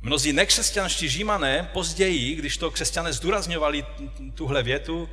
Mnozí 0.00 0.32
nekřesťanští 0.32 1.08
římané 1.08 1.70
později, 1.72 2.34
když 2.34 2.56
to 2.56 2.70
křesťané 2.70 3.12
zdůrazňovali 3.12 3.84
tuhle 4.34 4.62
větu, 4.62 5.08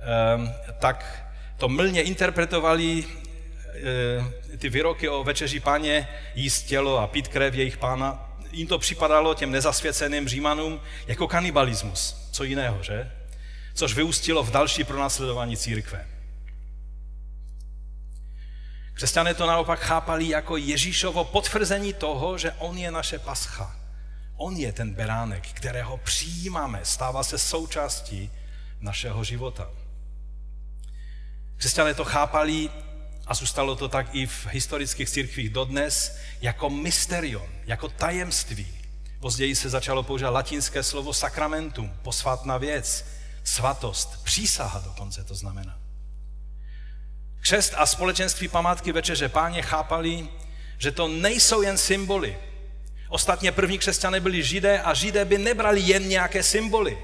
ehm, 0.00 0.52
tak 0.78 1.29
to 1.60 1.68
mlně 1.68 2.02
interpretovali 2.02 3.04
eh, 4.52 4.56
ty 4.56 4.68
výroky 4.68 5.08
o 5.08 5.24
večeři 5.24 5.60
páně, 5.60 6.08
jíst 6.34 6.62
tělo 6.62 6.98
a 6.98 7.06
pít 7.06 7.28
krev 7.28 7.54
jejich 7.54 7.76
pána. 7.76 8.36
Jim 8.52 8.66
to 8.66 8.78
připadalo 8.78 9.34
těm 9.34 9.50
nezasvěceným 9.50 10.28
římanům 10.28 10.80
jako 11.06 11.28
kanibalismus. 11.28 12.28
Co 12.32 12.44
jiného, 12.44 12.82
že? 12.82 13.12
Což 13.74 13.94
vyústilo 13.94 14.42
v 14.42 14.50
další 14.50 14.84
pronásledování 14.84 15.56
církve. 15.56 16.06
Křesťané 18.94 19.34
to 19.34 19.46
naopak 19.46 19.80
chápali 19.80 20.28
jako 20.28 20.56
Ježíšovo 20.56 21.24
potvrzení 21.24 21.92
toho, 21.92 22.38
že 22.38 22.52
on 22.52 22.78
je 22.78 22.90
naše 22.90 23.18
pascha. 23.18 23.76
On 24.36 24.56
je 24.56 24.72
ten 24.72 24.94
beránek, 24.94 25.46
kterého 25.46 25.96
přijímáme, 25.96 26.80
stává 26.82 27.22
se 27.22 27.38
součástí 27.38 28.30
našeho 28.80 29.24
života. 29.24 29.79
Křesťané 31.60 31.94
to 31.94 32.04
chápali 32.04 32.70
a 33.26 33.34
zůstalo 33.34 33.76
to 33.76 33.88
tak 33.88 34.14
i 34.14 34.26
v 34.26 34.46
historických 34.46 35.10
církvích 35.10 35.50
dodnes 35.50 36.16
jako 36.40 36.70
mysterium, 36.70 37.48
jako 37.66 37.88
tajemství. 37.88 38.66
Později 39.20 39.56
se 39.56 39.68
začalo 39.68 40.02
používat 40.02 40.30
latinské 40.30 40.82
slovo 40.82 41.14
sakramentum, 41.14 41.92
posvátná 42.02 42.58
věc, 42.58 43.04
svatost, 43.44 44.24
přísaha 44.24 44.80
dokonce 44.80 45.24
to 45.24 45.34
znamená. 45.34 45.78
Křest 47.40 47.74
a 47.76 47.86
společenství 47.86 48.48
památky 48.48 48.92
Večeře 48.92 49.28
Páně 49.28 49.62
chápali, 49.62 50.28
že 50.78 50.90
to 50.90 51.08
nejsou 51.08 51.62
jen 51.62 51.78
symboly. 51.78 52.38
Ostatně 53.08 53.52
první 53.52 53.78
křesťané 53.78 54.20
byli 54.20 54.42
židé 54.42 54.82
a 54.82 54.94
židé 54.94 55.24
by 55.24 55.38
nebrali 55.38 55.80
jen 55.80 56.08
nějaké 56.08 56.42
symboly. 56.42 56.98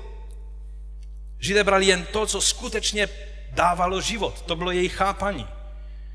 Židé 1.38 1.64
brali 1.64 1.86
jen 1.86 2.04
to, 2.04 2.26
co 2.26 2.40
skutečně 2.40 3.08
dávalo 3.56 4.00
život. 4.00 4.42
To 4.42 4.56
bylo 4.56 4.70
jejich 4.70 4.94
chápaní. 4.94 5.48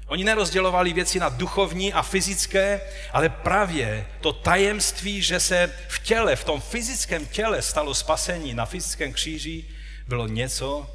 Oni 0.08 0.24
nerozdělovali 0.24 0.94
věci 0.94 1.20
na 1.20 1.30
duchovní 1.30 1.94
a 1.94 2.02
fyzické, 2.02 2.82
ale 3.12 3.30
právě 3.30 4.06
to 4.22 4.34
tajemství, 4.34 5.22
že 5.22 5.40
se 5.40 5.74
v 5.88 6.00
těle, 6.00 6.36
v 6.36 6.44
tom 6.44 6.62
fyzickém 6.62 7.26
těle 7.26 7.62
stalo 7.62 7.94
spasení 7.94 8.54
na 8.54 8.66
fyzickém 8.66 9.14
kříži, 9.14 9.66
bylo 10.08 10.28
něco, 10.28 10.90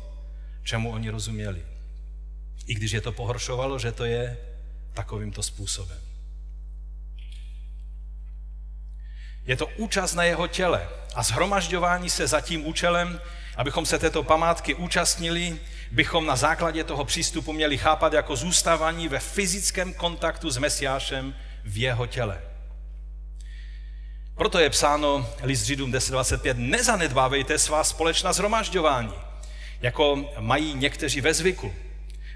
čemu 0.63 0.93
oni 0.93 1.11
rozuměli. 1.11 1.63
I 2.67 2.75
když 2.75 2.93
je 2.93 3.01
to 3.01 3.13
pohoršovalo, 3.13 3.79
že 3.79 3.93
to 3.93 4.05
je 4.05 4.37
takovýmto 4.95 5.43
způsobem. 5.43 5.99
Je 9.47 9.57
to 9.57 9.67
účast 9.67 10.15
na 10.15 10.25
jeho 10.25 10.47
těle 10.47 10.89
a 11.15 11.23
zhromažďování 11.23 12.11
se 12.11 12.27
za 12.27 12.41
tím 12.41 12.67
účelem, 12.67 13.21
abychom 13.57 13.87
se 13.87 13.99
této 13.99 14.23
památky 14.23 14.75
účastnili, 14.75 15.59
bychom 15.90 16.27
na 16.27 16.37
základě 16.37 16.85
toho 16.85 17.05
přístupu 17.05 17.53
měli 17.53 17.79
chápat 17.79 18.12
jako 18.12 18.37
zůstávání 18.37 19.09
ve 19.09 19.18
fyzickém 19.18 19.94
kontaktu 19.94 20.51
s 20.51 20.59
Mesiášem 20.59 21.35
v 21.64 21.79
jeho 21.79 22.07
těle. 22.07 22.42
Proto 24.35 24.59
je 24.59 24.70
psáno 24.70 25.31
list 25.42 25.62
Židům 25.62 25.92
10.25, 25.92 26.55
nezanedbávejte 26.57 27.59
svá 27.59 27.85
společná 27.85 28.33
zhromažďování, 28.33 29.14
jako 29.81 30.31
mají 30.38 30.75
někteří 30.75 31.20
ve 31.20 31.35
zvyku. 31.35 31.75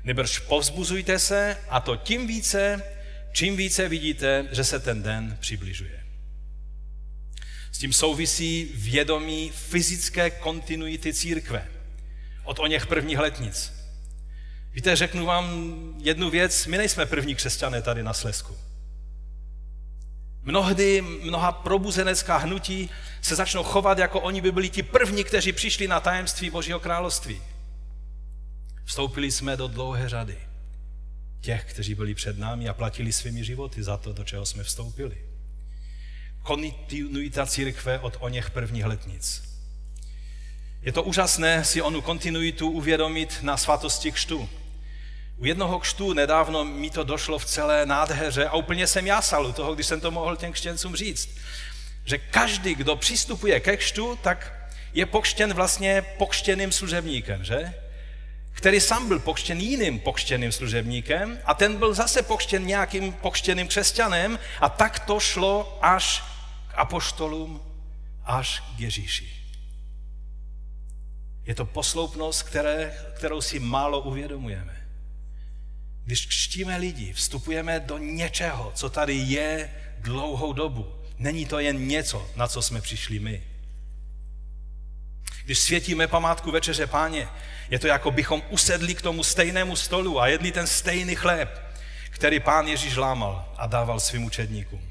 Nebrž 0.05 0.39
povzbuzujte 0.39 1.19
se 1.19 1.57
a 1.69 1.81
to 1.81 1.97
tím 1.97 2.27
více, 2.27 2.83
čím 3.33 3.57
více 3.57 3.89
vidíte, 3.89 4.49
že 4.53 4.65
se 4.65 4.81
ten 4.81 5.03
den 5.03 5.37
přibližuje. 5.41 6.05
S 7.73 7.79
tím 7.79 7.93
souvisí 7.93 8.71
vědomí 8.75 9.53
fyzické 9.55 10.31
kontinuity 10.31 11.13
církve 11.13 11.80
od 12.45 12.59
o 12.59 12.67
něch 12.67 12.87
prvních 12.87 13.19
letnic. 13.19 13.73
Víte, 14.73 14.97
řeknu 14.97 15.27
vám 15.27 15.75
jednu 15.99 16.31
věc, 16.31 16.67
my 16.67 16.79
nejsme 16.79 17.07
první 17.07 17.35
křesťané 17.35 17.83
tady 17.83 18.03
na 18.03 18.13
Slesku. 18.13 18.57
Mnohdy 20.43 21.01
mnoha 21.01 21.53
probuzenecká 21.53 22.37
hnutí 22.37 22.91
se 23.21 23.37
začnou 23.37 23.63
chovat, 23.63 23.99
jako 23.99 24.21
oni 24.21 24.41
by 24.41 24.53
byli 24.53 24.69
ti 24.69 24.83
první, 24.83 25.25
kteří 25.25 25.53
přišli 25.53 25.89
na 25.89 26.01
tajemství 26.01 26.51
Božího 26.51 26.81
království. 26.81 27.43
Vstoupili 28.85 29.31
jsme 29.31 29.57
do 29.57 29.69
dlouhé 29.69 30.09
řady 30.09 30.39
těch, 31.41 31.65
kteří 31.65 31.95
byli 31.95 32.15
před 32.15 32.39
námi 32.39 32.69
a 32.69 32.75
platili 32.75 33.13
svými 33.13 33.45
životy 33.45 33.83
za 33.83 33.97
to, 33.97 34.13
do 34.13 34.25
čeho 34.25 34.47
jsme 34.47 34.65
vstoupili. 34.65 35.17
Kontinuita 36.43 37.47
církve 37.47 37.99
od 37.99 38.17
o 38.21 38.29
něch 38.29 38.51
prvních 38.51 38.85
letnic. 38.85 39.50
Je 40.83 40.93
to 40.93 41.03
úžasné 41.03 41.65
si 41.65 41.83
onu 41.83 42.01
kontinuitu 42.01 42.71
uvědomit 42.71 43.39
na 43.43 43.57
svatosti 43.57 44.13
kštu. 44.13 44.49
U 45.39 45.47
jednoho 45.47 45.79
kštu 45.79 46.13
nedávno 46.13 46.65
mi 46.65 46.91
to 46.91 47.05
došlo 47.05 47.39
v 47.39 47.45
celé 47.45 47.87
nádheře 47.87 48.49
a 48.49 48.55
úplně 48.55 48.87
jsem 48.87 49.07
jásal 49.07 49.47
u 49.47 49.53
toho, 49.53 49.75
když 49.75 49.87
jsem 49.87 50.01
to 50.01 50.11
mohl 50.11 50.37
těm 50.37 50.53
kštěncům 50.53 50.97
říct. 50.97 51.29
Že 52.05 52.19
každý, 52.19 52.75
kdo 52.75 52.97
přistupuje 52.97 53.61
ke 53.61 53.77
kštu, 53.77 54.19
tak 54.23 54.71
je 54.95 55.07
pokštěn 55.07 55.55
vlastně 55.55 56.03
pokštěným 56.03 56.73
služebníkem, 56.73 57.45
že? 57.45 57.75
Který 58.53 58.81
sám 58.81 59.09
byl 59.09 59.19
pokštěn 59.19 59.61
jiným 59.61 59.99
pokštěným 59.99 60.53
služebníkem 60.53 61.39
a 61.45 61.55
ten 61.55 61.77
byl 61.77 61.95
zase 61.95 62.23
pokštěn 62.23 62.67
nějakým 62.67 63.13
pokštěným 63.13 63.69
křesťanem 63.69 64.39
a 64.61 64.69
tak 64.69 64.99
to 64.99 65.21
šlo 65.21 65.79
až 65.83 66.25
k 66.69 66.73
apoštolům, 66.75 67.63
až 68.25 68.61
k 68.61 68.81
Ježíši. 68.81 69.40
Je 71.45 71.55
to 71.55 71.65
posloupnost, 71.65 72.43
které, 72.43 72.95
kterou 73.17 73.41
si 73.41 73.59
málo 73.59 74.01
uvědomujeme. 74.01 74.87
Když 76.05 76.27
křtíme 76.27 76.77
lidi, 76.77 77.13
vstupujeme 77.13 77.81
do 77.81 77.99
něčeho, 77.99 78.73
co 78.75 78.91
tady 78.91 79.15
je 79.15 79.71
dlouhou 79.99 80.53
dobu. 80.53 80.95
Není 81.19 81.47
to 81.47 81.59
jen 81.59 81.89
něco, 81.89 82.31
na 82.37 82.49
co 82.49 82.63
jsme 82.63 82.81
přišli 82.81 83.19
my. 83.19 83.43
Když 85.45 85.59
světíme 85.59 86.07
památku 86.07 86.51
Večeře 86.51 86.87
Páně, 86.87 87.29
je 87.71 87.79
to 87.79 87.87
jako 87.87 88.11
bychom 88.11 88.43
usedli 88.51 88.95
k 88.95 89.03
tomu 89.03 89.25
stejnému 89.25 89.77
stolu 89.77 90.21
a 90.21 90.27
jedli 90.27 90.53
ten 90.53 90.67
stejný 90.67 91.15
chléb, 91.15 91.63
který 92.11 92.41
pán 92.41 92.67
Ježíš 92.67 92.97
lámal 92.97 93.53
a 93.57 93.67
dával 93.67 94.01
svým 94.01 94.25
učedníkům. 94.25 94.89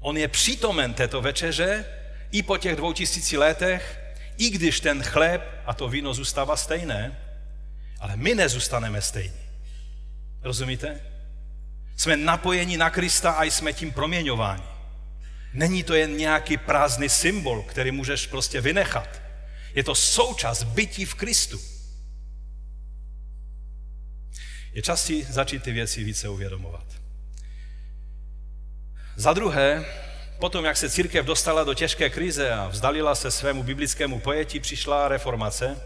On 0.00 0.16
je 0.16 0.28
přítomen 0.28 0.94
této 0.94 1.20
večeře 1.20 1.84
i 2.30 2.42
po 2.42 2.58
těch 2.58 2.76
dvou 2.76 2.92
tisíci 2.92 3.36
letech, 3.36 4.00
i 4.40 4.50
když 4.50 4.80
ten 4.80 5.02
chléb 5.02 5.42
a 5.66 5.74
to 5.74 5.88
víno 5.88 6.14
zůstává 6.14 6.56
stejné, 6.56 7.18
ale 8.00 8.16
my 8.16 8.34
nezůstaneme 8.34 9.02
stejní. 9.02 9.40
Rozumíte? 10.42 11.00
Jsme 11.96 12.16
napojeni 12.16 12.76
na 12.76 12.90
Krista 12.90 13.30
a 13.30 13.44
jsme 13.44 13.72
tím 13.72 13.92
proměňováni. 13.92 14.62
Není 15.52 15.82
to 15.82 15.94
jen 15.94 16.16
nějaký 16.16 16.56
prázdný 16.56 17.08
symbol, 17.08 17.62
který 17.62 17.90
můžeš 17.90 18.26
prostě 18.26 18.60
vynechat. 18.60 19.22
Je 19.74 19.84
to 19.84 19.94
součást 19.94 20.62
bytí 20.62 21.04
v 21.04 21.14
Kristu. 21.14 21.60
Je 24.72 24.82
čas 24.82 25.04
si 25.04 25.24
začít 25.24 25.62
ty 25.62 25.72
věci 25.72 26.04
více 26.04 26.28
uvědomovat. 26.28 26.86
Za 29.16 29.32
druhé, 29.32 29.84
potom, 30.40 30.64
jak 30.64 30.76
se 30.76 30.90
církev 30.90 31.26
dostala 31.26 31.64
do 31.64 31.74
těžké 31.74 32.10
krize 32.10 32.52
a 32.52 32.68
vzdalila 32.68 33.14
se 33.14 33.30
svému 33.30 33.62
biblickému 33.62 34.20
pojetí, 34.20 34.60
přišla 34.60 35.08
reformace 35.08 35.80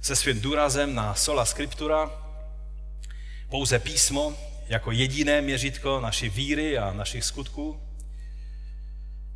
se 0.00 0.16
svým 0.16 0.40
důrazem 0.40 0.94
na 0.94 1.14
sola 1.14 1.44
scriptura, 1.44 2.10
pouze 3.48 3.78
písmo 3.78 4.34
jako 4.68 4.90
jediné 4.92 5.40
měřitko 5.40 6.00
naší 6.00 6.28
víry 6.28 6.78
a 6.78 6.92
našich 6.92 7.24
skutků. 7.24 7.80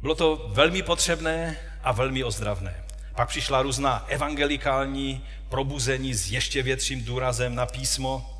Bylo 0.00 0.14
to 0.14 0.50
velmi 0.52 0.82
potřebné 0.82 1.56
a 1.82 1.92
velmi 1.92 2.24
ozdravné. 2.24 2.84
Pak 3.14 3.28
přišla 3.28 3.62
různá 3.62 4.04
evangelikální 4.08 5.24
probuzení 5.48 6.14
s 6.14 6.32
ještě 6.32 6.62
větším 6.62 7.04
důrazem 7.04 7.54
na 7.54 7.66
písmo. 7.66 8.30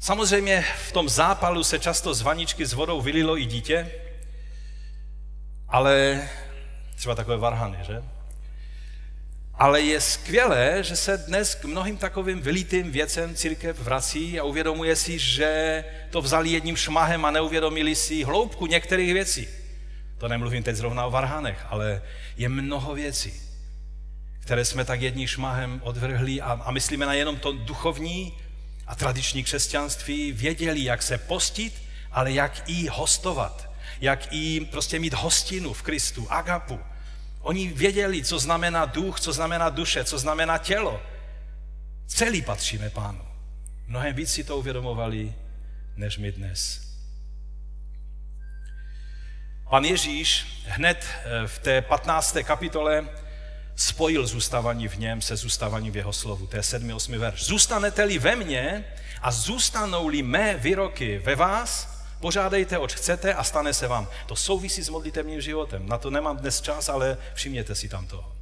Samozřejmě 0.00 0.64
v 0.88 0.92
tom 0.92 1.08
zápalu 1.08 1.64
se 1.64 1.78
často 1.78 2.14
z 2.14 2.22
vaničky 2.22 2.66
s 2.66 2.72
vodou 2.72 3.00
vylilo 3.00 3.38
i 3.38 3.44
dítě, 3.44 3.90
ale 5.68 6.28
třeba 6.96 7.14
takové 7.14 7.36
varhany, 7.36 7.78
že? 7.82 8.02
Ale 9.54 9.80
je 9.80 10.00
skvělé, 10.00 10.78
že 10.82 10.96
se 10.96 11.16
dnes 11.18 11.54
k 11.54 11.64
mnohým 11.64 11.96
takovým 11.96 12.40
vylitým 12.40 12.90
věcem 12.92 13.34
církev 13.34 13.78
vrací 13.78 14.40
a 14.40 14.44
uvědomuje 14.44 14.96
si, 14.96 15.18
že 15.18 15.84
to 16.10 16.22
vzali 16.22 16.50
jedním 16.50 16.76
šmahem 16.76 17.24
a 17.24 17.30
neuvědomili 17.30 17.94
si 17.94 18.24
hloubku 18.24 18.66
některých 18.66 19.12
věcí. 19.12 19.48
To 20.18 20.28
nemluvím 20.28 20.62
teď 20.62 20.76
zrovna 20.76 21.06
o 21.06 21.10
varhanech, 21.10 21.66
ale 21.68 22.02
je 22.36 22.48
mnoho 22.48 22.94
věcí, 22.94 23.40
které 24.40 24.64
jsme 24.64 24.84
tak 24.84 25.00
jedním 25.00 25.28
šmahem 25.28 25.80
odvrhli 25.84 26.40
a, 26.40 26.60
a 26.64 26.70
myslíme 26.70 27.06
na 27.06 27.14
jenom 27.14 27.36
to 27.36 27.52
duchovní 27.52 28.34
a 28.86 28.94
tradiční 28.94 29.44
křesťanství, 29.44 30.32
věděli, 30.32 30.84
jak 30.84 31.02
se 31.02 31.18
postit, 31.18 31.82
ale 32.12 32.32
jak 32.32 32.62
i 32.66 32.88
hostovat, 32.88 33.73
jak 34.00 34.32
i 34.32 34.60
prostě 34.60 34.98
mít 34.98 35.14
hostinu 35.14 35.72
v 35.72 35.82
Kristu, 35.82 36.32
agapu. 36.32 36.80
Oni 37.40 37.68
věděli, 37.68 38.24
co 38.24 38.38
znamená 38.38 38.84
duch, 38.84 39.20
co 39.20 39.32
znamená 39.32 39.68
duše, 39.68 40.04
co 40.04 40.18
znamená 40.18 40.58
tělo. 40.58 41.02
Celý 42.06 42.42
patříme 42.42 42.90
pánu. 42.90 43.24
Mnohem 43.86 44.14
víc 44.14 44.32
si 44.32 44.44
to 44.44 44.56
uvědomovali, 44.56 45.34
než 45.96 46.18
my 46.18 46.32
dnes. 46.32 46.84
Pan 49.70 49.84
Ježíš 49.84 50.46
hned 50.66 51.06
eh, 51.06 51.46
v 51.46 51.58
té 51.58 51.82
15. 51.82 52.36
kapitole 52.44 53.08
spojil 53.76 54.26
zůstávání 54.26 54.88
v 54.88 54.98
něm 54.98 55.22
se 55.22 55.36
zůstáváním 55.36 55.92
v 55.92 55.96
jeho 55.96 56.12
slovu. 56.12 56.46
To 56.46 56.56
je 56.56 56.62
7. 56.62 56.90
8. 56.90 57.18
verš. 57.18 57.44
Zůstanete-li 57.44 58.18
ve 58.18 58.36
mně 58.36 58.84
a 59.22 59.30
zůstanou-li 59.30 60.22
mé 60.22 60.54
výroky 60.54 61.18
ve 61.18 61.36
vás, 61.36 61.93
požádejte, 62.24 62.78
oč 62.78 62.94
chcete 62.94 63.34
a 63.34 63.44
stane 63.44 63.74
se 63.74 63.84
vám. 63.88 64.08
To 64.26 64.36
souvisí 64.36 64.82
s 64.82 64.88
modlitevním 64.88 65.40
životem. 65.40 65.84
Na 65.86 65.98
to 65.98 66.10
nemám 66.10 66.36
dnes 66.36 66.60
čas, 66.60 66.88
ale 66.88 67.18
všimněte 67.34 67.74
si 67.74 67.88
tam 67.88 68.06
toho. 68.06 68.32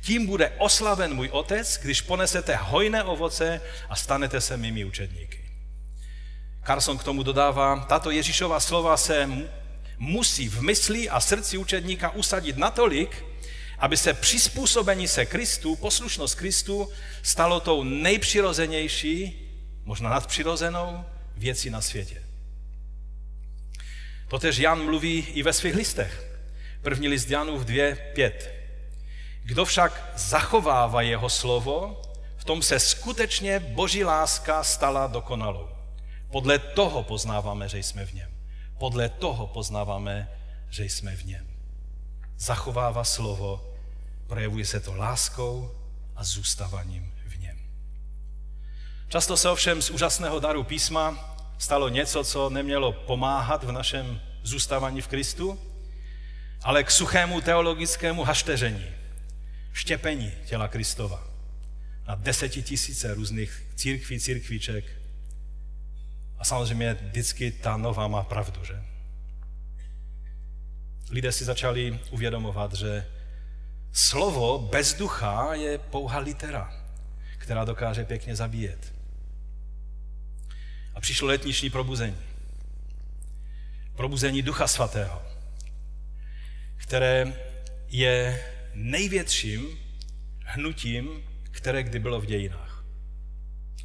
Tím 0.00 0.26
bude 0.26 0.52
oslaven 0.58 1.14
můj 1.14 1.28
otec, 1.32 1.78
když 1.82 2.00
ponesete 2.00 2.56
hojné 2.56 3.04
ovoce 3.04 3.60
a 3.88 3.96
stanete 3.96 4.40
se 4.40 4.56
mými 4.56 4.84
učedníky. 4.84 5.40
Carson 6.66 6.98
k 6.98 7.04
tomu 7.04 7.22
dodává, 7.22 7.86
tato 7.88 8.10
Ježíšova 8.10 8.60
slova 8.60 8.96
se 8.96 9.28
musí 9.98 10.48
v 10.48 10.60
mysli 10.60 11.08
a 11.08 11.20
srdci 11.20 11.56
učedníka 11.56 12.10
usadit 12.10 12.56
natolik, 12.56 13.24
aby 13.78 13.96
se 13.96 14.14
přizpůsobení 14.14 15.08
se 15.08 15.26
Kristu, 15.26 15.76
poslušnost 15.76 16.34
Kristu, 16.34 16.88
stalo 17.22 17.60
tou 17.60 17.84
nejpřirozenější, 17.84 19.16
možná 19.84 20.10
nadpřirozenou 20.10 21.04
věcí 21.36 21.70
na 21.70 21.80
světě. 21.80 22.23
Totež 24.34 24.58
Jan 24.58 24.84
mluví 24.84 25.18
i 25.18 25.42
ve 25.42 25.52
svých 25.52 25.74
listech. 25.74 26.40
První 26.82 27.08
list 27.08 27.30
Janův 27.30 27.64
2.5. 27.64 28.32
Kdo 29.42 29.64
však 29.64 30.12
zachovává 30.16 31.02
jeho 31.02 31.28
slovo, 31.28 32.02
v 32.36 32.44
tom 32.44 32.62
se 32.62 32.80
skutečně 32.80 33.60
boží 33.60 34.04
láska 34.04 34.64
stala 34.64 35.06
dokonalou. 35.06 35.68
Podle 36.30 36.58
toho 36.58 37.02
poznáváme, 37.02 37.68
že 37.68 37.78
jsme 37.78 38.06
v 38.06 38.14
něm. 38.14 38.30
Podle 38.78 39.08
toho 39.08 39.46
poznáváme, 39.46 40.30
že 40.70 40.84
jsme 40.84 41.16
v 41.16 41.24
něm. 41.24 41.46
Zachovává 42.38 43.04
slovo, 43.04 43.74
projevuje 44.26 44.66
se 44.66 44.80
to 44.80 44.94
láskou 44.94 45.70
a 46.16 46.24
zůstáváním 46.24 47.14
v 47.26 47.38
něm. 47.38 47.58
Často 49.08 49.36
se 49.36 49.50
ovšem 49.50 49.82
z 49.82 49.90
úžasného 49.90 50.40
daru 50.40 50.64
písma 50.64 51.33
stalo 51.64 51.88
něco, 51.88 52.24
co 52.24 52.50
nemělo 52.50 52.92
pomáhat 52.92 53.64
v 53.64 53.72
našem 53.72 54.20
zůstávání 54.42 55.00
v 55.00 55.08
Kristu, 55.08 55.58
ale 56.62 56.84
k 56.84 56.90
suchému 56.90 57.40
teologickému 57.40 58.24
hašteření, 58.24 58.84
štěpení 59.72 60.32
těla 60.44 60.68
Kristova 60.68 61.28
na 62.08 62.14
desetitisíce 62.14 63.14
různých 63.14 63.66
církví, 63.74 64.20
církvíček, 64.20 64.84
a 66.38 66.44
samozřejmě 66.44 66.94
vždycky 66.94 67.50
ta 67.50 67.76
nová 67.76 68.08
má 68.08 68.24
pravdu, 68.24 68.64
že? 68.64 68.82
Lidé 71.10 71.32
si 71.32 71.44
začali 71.44 72.00
uvědomovat, 72.10 72.72
že 72.74 73.06
slovo 73.92 74.58
bez 74.58 74.94
ducha 74.94 75.54
je 75.54 75.78
pouhá 75.78 76.18
litera, 76.18 76.84
která 77.38 77.64
dokáže 77.64 78.04
pěkně 78.04 78.36
zabíjet. 78.36 78.93
A 80.94 81.00
přišlo 81.00 81.28
letniční 81.28 81.70
probuzení. 81.70 82.16
Probuzení 83.96 84.42
Ducha 84.42 84.66
Svatého, 84.66 85.22
které 86.76 87.32
je 87.88 88.44
největším 88.74 89.78
hnutím, 90.44 91.24
které 91.50 91.82
kdy 91.82 91.98
bylo 91.98 92.20
v 92.20 92.26
dějinách. 92.26 92.84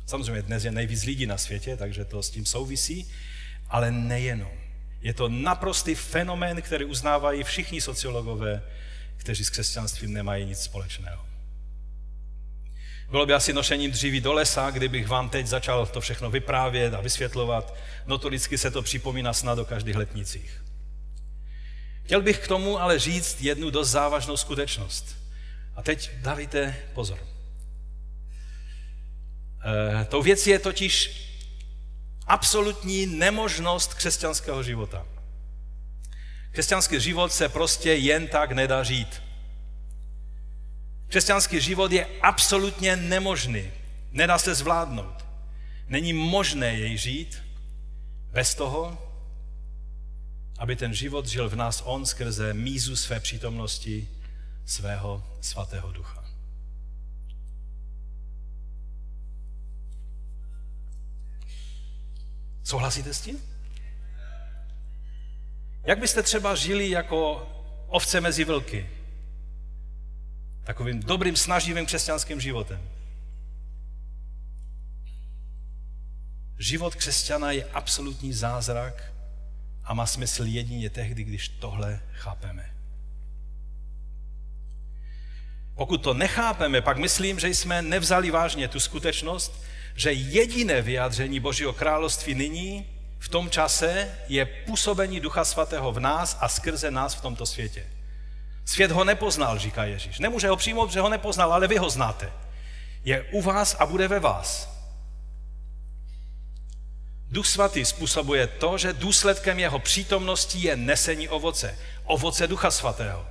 Samozřejmě 0.06 0.42
dnes 0.42 0.66
je 0.66 0.72
nejvíc 0.72 1.04
lidí 1.04 1.26
na 1.26 1.38
světě, 1.38 1.78
takže 1.78 2.06
to 2.06 2.24
s 2.24 2.30
tím 2.30 2.46
souvisí, 2.46 3.12
ale 3.68 3.92
nejenom. 3.92 4.52
Je 5.02 5.14
to 5.14 5.30
naprostý 5.30 5.96
fenomén, 5.96 6.62
který 6.62 6.86
uznávají 6.86 7.44
všichni 7.44 7.82
sociologové, 7.82 8.62
kteří 9.18 9.46
s 9.46 9.50
křesťanstvím 9.50 10.14
nemají 10.14 10.46
nic 10.46 10.60
společného. 10.60 11.29
Bylo 13.10 13.26
by 13.26 13.34
asi 13.34 13.54
nošením 13.54 13.92
dříví 13.92 14.22
do 14.22 14.34
lesa, 14.34 14.70
kdybych 14.70 15.08
vám 15.08 15.30
teď 15.30 15.48
začal 15.48 15.86
to 15.86 16.02
všechno 16.02 16.32
vyprávět 16.32 16.94
a 16.94 17.02
vysvětlovat. 17.02 17.76
Notoricky 18.06 18.58
se 18.58 18.72
to 18.72 18.82
připomíná 18.82 19.34
snad 19.34 19.60
o 19.60 19.66
každých 19.66 19.96
letnicích. 19.96 20.64
Chtěl 22.04 22.22
bych 22.22 22.40
k 22.40 22.48
tomu 22.48 22.82
ale 22.82 23.00
říct 23.00 23.42
jednu 23.42 23.70
dost 23.70 23.90
závažnou 23.90 24.38
skutečnost. 24.38 25.18
A 25.76 25.82
teď 25.82 26.12
dávejte 26.22 26.76
pozor. 26.94 27.20
Eh, 29.66 30.06
tou 30.06 30.22
věcí 30.22 30.50
je 30.50 30.60
totiž 30.60 31.26
absolutní 32.28 33.06
nemožnost 33.06 33.94
křesťanského 33.94 34.64
života. 34.64 35.06
Křesťanský 36.52 37.00
život 37.00 37.34
se 37.34 37.50
prostě 37.50 37.94
jen 37.94 38.28
tak 38.28 38.52
nedá 38.52 38.84
žít. 38.84 39.29
Křesťanský 41.10 41.62
život 41.62 41.92
je 41.92 42.08
absolutně 42.22 42.96
nemožný. 42.96 43.72
Nedá 44.12 44.38
se 44.38 44.56
zvládnout. 44.56 45.26
Není 45.88 46.14
možné 46.14 46.74
jej 46.74 46.98
žít 46.98 47.44
bez 48.32 48.56
toho, 48.56 49.06
aby 50.58 50.76
ten 50.76 50.94
život 50.94 51.26
žil 51.26 51.50
v 51.50 51.56
nás 51.56 51.82
on 51.86 52.06
skrze 52.06 52.54
mízu 52.54 52.96
své 52.96 53.20
přítomnosti 53.20 54.08
svého 54.66 55.38
svatého 55.42 55.92
ducha. 55.92 56.26
Souhlasíte 62.64 63.14
s 63.14 63.22
tím? 63.22 63.42
Jak 65.84 66.00
byste 66.00 66.24
třeba 66.24 66.56
žili 66.56 66.90
jako 66.90 67.50
ovce 67.88 68.22
mezi 68.22 68.44
vlky? 68.44 68.99
Takovým 70.64 71.00
dobrým, 71.00 71.36
snaživým 71.36 71.86
křesťanským 71.86 72.42
životem. 72.42 72.82
Život 76.60 76.96
křesťana 76.96 77.52
je 77.52 77.66
absolutní 77.66 78.34
zázrak 78.34 79.14
a 79.84 79.94
má 79.94 80.06
smysl 80.06 80.44
jedině 80.44 80.90
tehdy, 80.90 81.24
když 81.24 81.50
tohle 81.50 82.00
chápeme. 82.14 82.70
Pokud 85.76 85.98
to 85.98 86.14
nechápeme, 86.14 86.82
pak 86.82 86.98
myslím, 86.98 87.40
že 87.40 87.48
jsme 87.48 87.82
nevzali 87.82 88.32
vážně 88.32 88.68
tu 88.68 88.80
skutečnost, 88.80 89.64
že 89.96 90.12
jediné 90.12 90.82
vyjádření 90.82 91.40
Božího 91.40 91.74
království 91.74 92.36
nyní, 92.36 92.86
v 93.20 93.30
tom 93.30 93.50
čase, 93.50 94.12
je 94.28 94.46
působení 94.46 95.20
Ducha 95.20 95.46
Svatého 95.46 95.92
v 95.92 96.00
nás 96.00 96.38
a 96.42 96.50
skrze 96.50 96.92
nás 96.92 97.16
v 97.16 97.22
tomto 97.22 97.46
světě. 97.46 97.86
Svět 98.66 98.92
ho 98.92 99.04
nepoznal, 99.04 99.60
říká 99.60 99.84
Ježíš. 99.84 100.20
Nemůže 100.20 100.50
ho 100.50 100.56
přijmout, 100.56 100.92
že 100.92 101.00
ho 101.00 101.10
nepoznal, 101.10 101.54
ale 101.54 101.68
vy 101.68 101.78
ho 101.78 101.90
znáte. 101.90 102.32
Je 103.04 103.22
u 103.32 103.42
vás 103.42 103.76
a 103.80 103.86
bude 103.86 104.08
ve 104.08 104.20
vás. 104.20 104.80
Duch 107.32 107.48
svatý 107.48 107.86
způsobuje 107.86 108.48
to, 108.48 108.78
že 108.78 108.94
důsledkem 108.94 109.60
jeho 109.60 109.80
přítomnosti 109.80 110.60
je 110.60 110.76
nesení 110.76 111.30
ovoce. 111.30 111.78
Ovoce 112.04 112.48
Ducha 112.48 112.72
svatého. 112.72 113.28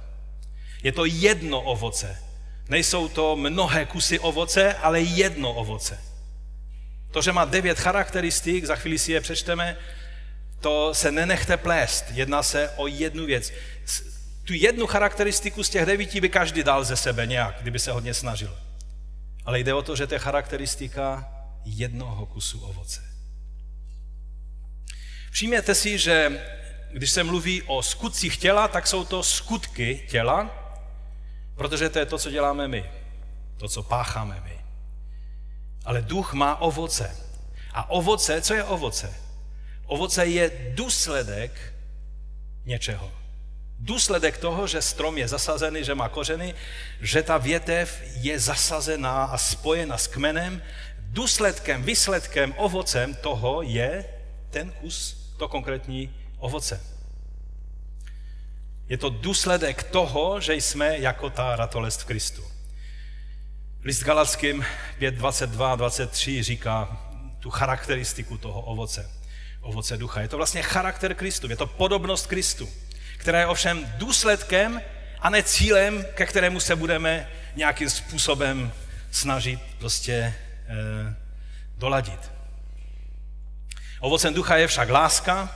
Je 0.83 0.93
to 0.93 1.05
jedno 1.05 1.61
ovoce. 1.61 2.23
Nejsou 2.69 3.09
to 3.09 3.37
mnohé 3.37 3.85
kusy 3.85 4.19
ovoce, 4.19 4.75
ale 4.75 5.01
jedno 5.01 5.53
ovoce. 5.53 6.01
To, 7.11 7.23
že 7.23 7.33
má 7.33 7.45
devět 7.45 7.79
charakteristik, 7.79 8.65
za 8.65 8.77
chvíli 8.77 8.99
si 8.99 9.13
je 9.13 9.21
přečteme, 9.21 9.77
to 10.61 10.95
se 10.95 11.13
nenechte 11.13 11.57
plést. 11.57 12.05
Jedná 12.11 12.43
se 12.43 12.71
o 12.77 12.87
jednu 12.87 13.27
věc. 13.27 13.53
Tu 14.49 14.55
jednu 14.55 14.87
charakteristiku 14.87 15.65
z 15.65 15.69
těch 15.69 15.87
devíti 15.87 16.21
by 16.21 16.29
každý 16.29 16.63
dal 16.63 16.85
ze 16.85 16.97
sebe 16.97 17.27
nějak, 17.27 17.57
kdyby 17.61 17.79
se 17.79 17.93
hodně 17.93 18.15
snažil. 18.15 18.59
Ale 19.45 19.61
jde 19.61 19.75
o 19.75 19.83
to, 19.83 19.97
že 19.97 20.07
to 20.07 20.15
je 20.15 20.19
charakteristika 20.19 21.33
jednoho 21.65 22.27
kusu 22.27 22.61
ovoce. 22.61 23.01
Všimněte 25.31 25.75
si, 25.75 25.99
že 25.99 26.41
když 26.93 27.11
se 27.11 27.25
mluví 27.25 27.63
o 27.63 27.83
skutcích 27.83 28.37
těla, 28.37 28.69
tak 28.69 28.87
jsou 28.87 29.05
to 29.05 29.23
skutky 29.23 30.07
těla, 30.11 30.51
protože 31.55 31.89
to 31.89 31.99
je 31.99 32.07
to, 32.07 32.19
co 32.19 32.31
děláme 32.31 32.69
my, 32.69 32.91
to, 33.57 33.69
co 33.69 33.83
pácháme 33.83 34.41
my. 34.45 34.61
Ale 35.85 36.03
duch 36.03 36.33
má 36.33 36.57
ovoce. 36.57 37.17
A 37.73 37.91
ovoce, 37.91 38.43
co 38.43 38.55
je 38.55 38.65
ovoce? 38.65 39.15
Ovoce 39.87 40.27
je 40.27 40.73
důsledek 40.75 41.75
něčeho. 42.65 43.18
Důsledek 43.79 44.39
toho, 44.39 44.67
že 44.67 44.83
strom 44.83 45.19
je 45.19 45.29
zasazený, 45.29 45.85
že 45.85 45.95
má 45.95 46.09
kořeny, 46.09 46.55
že 47.01 47.23
ta 47.23 47.39
větev 47.39 48.03
je 48.15 48.41
zasazená 48.41 49.25
a 49.25 49.39
spojena 49.39 49.99
s 49.99 50.07
kmenem, 50.07 50.63
důsledkem, 50.99 51.83
výsledkem, 51.83 52.55
ovocem 52.57 53.15
toho 53.15 53.63
je 53.63 54.05
ten 54.51 54.73
kus, 54.73 55.17
to 55.37 55.49
konkrétní 55.49 56.15
ovoce. 56.39 56.81
Je 58.89 58.99
to 58.99 59.11
důsledek 59.11 59.83
toho, 59.83 60.41
že 60.41 60.55
jsme 60.55 60.99
jako 60.99 61.31
ta 61.31 61.57
ratolest 61.57 62.01
v 62.01 62.05
Kristu. 62.05 62.43
List 63.85 64.03
Galackým 64.03 64.65
5, 64.99 65.15
22 65.15 65.77
23 65.77 66.43
říká 66.43 67.05
tu 67.39 67.51
charakteristiku 67.51 68.39
toho 68.39 68.61
ovoce, 68.61 69.11
ovoce 69.61 69.97
ducha. 69.97 70.21
Je 70.21 70.29
to 70.29 70.37
vlastně 70.37 70.63
charakter 70.63 71.15
Kristu, 71.15 71.51
je 71.51 71.57
to 71.57 71.67
podobnost 71.67 72.27
Kristu, 72.27 72.69
která 73.29 73.41
je 73.41 73.47
ovšem 73.47 73.93
důsledkem 73.97 74.83
a 75.21 75.31
ne 75.31 75.43
cílem, 75.43 76.05
ke 76.15 76.27
kterému 76.27 76.61
se 76.61 76.77
budeme 76.77 77.29
nějakým 77.57 77.91
způsobem 77.91 78.73
snažit 79.11 79.61
prostě 79.79 80.13
eh, 80.13 81.15
doladit. 81.79 82.33
Ovocem 84.01 84.35
ducha 84.35 84.57
je 84.57 84.67
však 84.67 84.89
láska, 84.89 85.55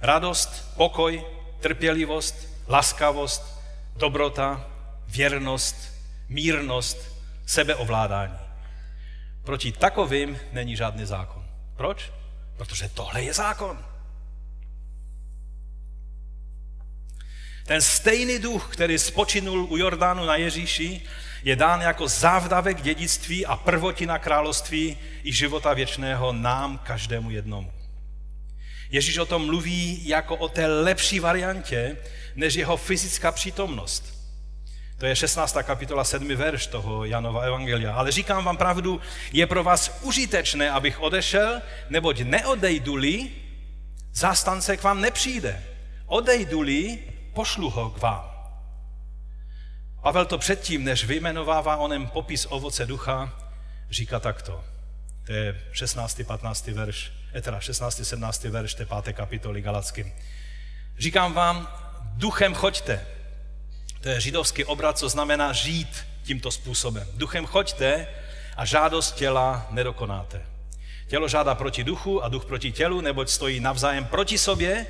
radost, 0.00 0.74
pokoj, 0.76 1.24
trpělivost, 1.60 2.48
laskavost, 2.68 3.42
dobrota, 3.96 4.66
věrnost, 5.08 5.92
mírnost, 6.28 6.98
sebeovládání. 7.46 8.38
Proti 9.44 9.72
takovým 9.72 10.38
není 10.52 10.76
žádný 10.76 11.06
zákon. 11.06 11.46
Proč? 11.76 12.12
Protože 12.56 12.88
tohle 12.88 13.22
je 13.22 13.34
zákon. 13.34 13.91
Ten 17.66 17.82
stejný 17.82 18.38
duch, 18.38 18.68
který 18.72 18.98
spočinul 18.98 19.66
u 19.70 19.76
Jordánu 19.76 20.26
na 20.26 20.36
Ježíši, 20.36 21.02
je 21.44 21.56
dán 21.56 21.80
jako 21.80 22.08
závdavek 22.08 22.82
dědictví 22.82 23.46
a 23.46 23.56
prvotina 23.56 24.18
království 24.18 24.98
i 25.24 25.32
života 25.32 25.74
věčného 25.74 26.32
nám, 26.32 26.78
každému 26.78 27.30
jednomu. 27.30 27.72
Ježíš 28.90 29.18
o 29.18 29.26
tom 29.26 29.46
mluví 29.46 30.08
jako 30.08 30.36
o 30.36 30.48
té 30.48 30.66
lepší 30.66 31.20
variantě, 31.20 31.96
než 32.36 32.54
jeho 32.54 32.76
fyzická 32.76 33.32
přítomnost. 33.32 34.22
To 34.98 35.06
je 35.06 35.16
16. 35.16 35.56
kapitola 35.62 36.04
7. 36.04 36.28
verš 36.28 36.66
toho 36.66 37.04
Janova 37.04 37.40
Evangelia. 37.40 37.94
Ale 37.94 38.12
říkám 38.12 38.44
vám 38.44 38.56
pravdu, 38.56 39.00
je 39.32 39.46
pro 39.46 39.64
vás 39.64 39.98
užitečné, 40.02 40.70
abych 40.70 41.00
odešel, 41.00 41.62
neboť 41.90 42.20
neodejdu-li, 42.20 43.30
zástance 44.12 44.76
k 44.76 44.82
vám 44.82 45.00
nepřijde. 45.00 45.64
Odejdu-li, 46.06 46.98
pošlu 47.34 47.70
ho 47.70 47.90
k 47.90 47.98
vám. 47.98 48.32
Pavel 50.02 50.26
to 50.26 50.38
předtím, 50.38 50.84
než 50.84 51.04
vyjmenovává 51.04 51.76
onem 51.76 52.06
popis 52.06 52.46
ovoce 52.50 52.86
ducha, 52.86 53.38
říká 53.90 54.20
takto. 54.20 54.64
To 55.26 55.32
je 55.32 55.60
16. 55.72 56.24
15. 56.24 56.72
verš, 56.72 57.12
eh, 57.34 57.42
teda 57.42 57.60
16. 57.60 58.04
17. 58.04 58.50
verš 58.50 58.74
té 58.74 58.86
páté 58.86 59.12
kapitoly 59.12 59.62
Galackým. 59.62 60.12
Říkám 60.98 61.32
vám, 61.32 61.68
duchem 62.16 62.54
choďte. 62.54 63.06
To 64.00 64.08
je 64.08 64.20
židovský 64.20 64.64
obrat, 64.64 64.98
co 64.98 65.08
znamená 65.08 65.52
žít 65.52 66.06
tímto 66.22 66.50
způsobem. 66.50 67.06
Duchem 67.14 67.46
choďte 67.46 68.06
a 68.56 68.64
žádost 68.64 69.12
těla 69.12 69.66
nedokonáte. 69.70 70.42
Tělo 71.06 71.28
žádá 71.28 71.54
proti 71.54 71.84
duchu 71.84 72.24
a 72.24 72.28
duch 72.28 72.44
proti 72.44 72.72
tělu, 72.72 73.00
neboť 73.00 73.28
stojí 73.28 73.60
navzájem 73.60 74.04
proti 74.04 74.38
sobě, 74.38 74.86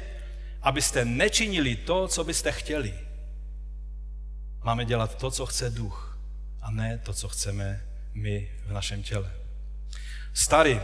abyste 0.63 1.05
nečinili 1.05 1.77
to, 1.77 2.09
co 2.09 2.25
byste 2.25 2.53
chtěli. 2.53 2.95
Máme 4.65 4.85
dělat 4.85 5.19
to, 5.19 5.31
co 5.31 5.47
chce 5.47 5.71
duch, 5.71 6.19
a 6.63 6.71
ne 6.71 6.99
to, 6.99 7.13
co 7.13 7.29
chceme 7.29 7.81
my 8.15 8.51
v 8.67 8.73
našem 8.73 9.03
těle. 9.03 9.33
Starý, 10.35 10.81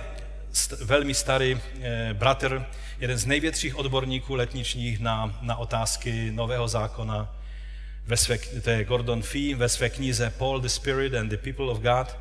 st- 0.52 0.84
velmi 0.84 1.14
starý 1.14 1.60
eh, 1.80 2.14
bratr, 2.14 2.66
jeden 2.98 3.18
z 3.18 3.26
největších 3.26 3.76
odborníků 3.76 4.34
letničních 4.34 5.00
na, 5.00 5.38
na 5.42 5.56
otázky 5.56 6.30
Nového 6.30 6.68
zákona, 6.68 7.34
ve 8.04 8.16
své, 8.16 8.38
to 8.38 8.70
je 8.70 8.84
Gordon 8.84 9.22
Fee, 9.22 9.54
ve 9.54 9.68
své 9.68 9.90
knize 9.90 10.30
Paul 10.30 10.60
the 10.60 10.68
Spirit 10.68 11.14
and 11.14 11.28
the 11.28 11.36
People 11.36 11.66
of 11.66 11.78
God, 11.78 12.16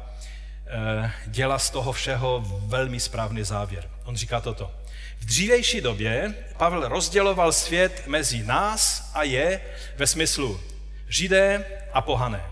eh, 0.65 1.11
dělá 1.27 1.59
z 1.59 1.69
toho 1.69 1.91
všeho 1.91 2.61
velmi 2.65 2.99
správný 2.99 3.43
závěr. 3.43 3.89
On 4.03 4.15
říká 4.15 4.41
toto. 4.41 4.71
V 5.19 5.25
dřívější 5.25 5.81
době 5.81 6.33
Pavel 6.57 6.87
rozděloval 6.87 7.51
svět 7.51 8.03
mezi 8.07 8.43
nás 8.43 9.11
a 9.13 9.23
je 9.23 9.61
ve 9.97 10.07
smyslu 10.07 10.61
židé 11.07 11.65
a 11.93 12.01
pohané. 12.01 12.43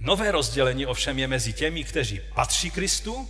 Nové 0.00 0.32
rozdělení 0.32 0.86
ovšem 0.86 1.18
je 1.18 1.28
mezi 1.28 1.52
těmi, 1.52 1.84
kteří 1.84 2.20
patří 2.34 2.70
Kristu 2.70 3.28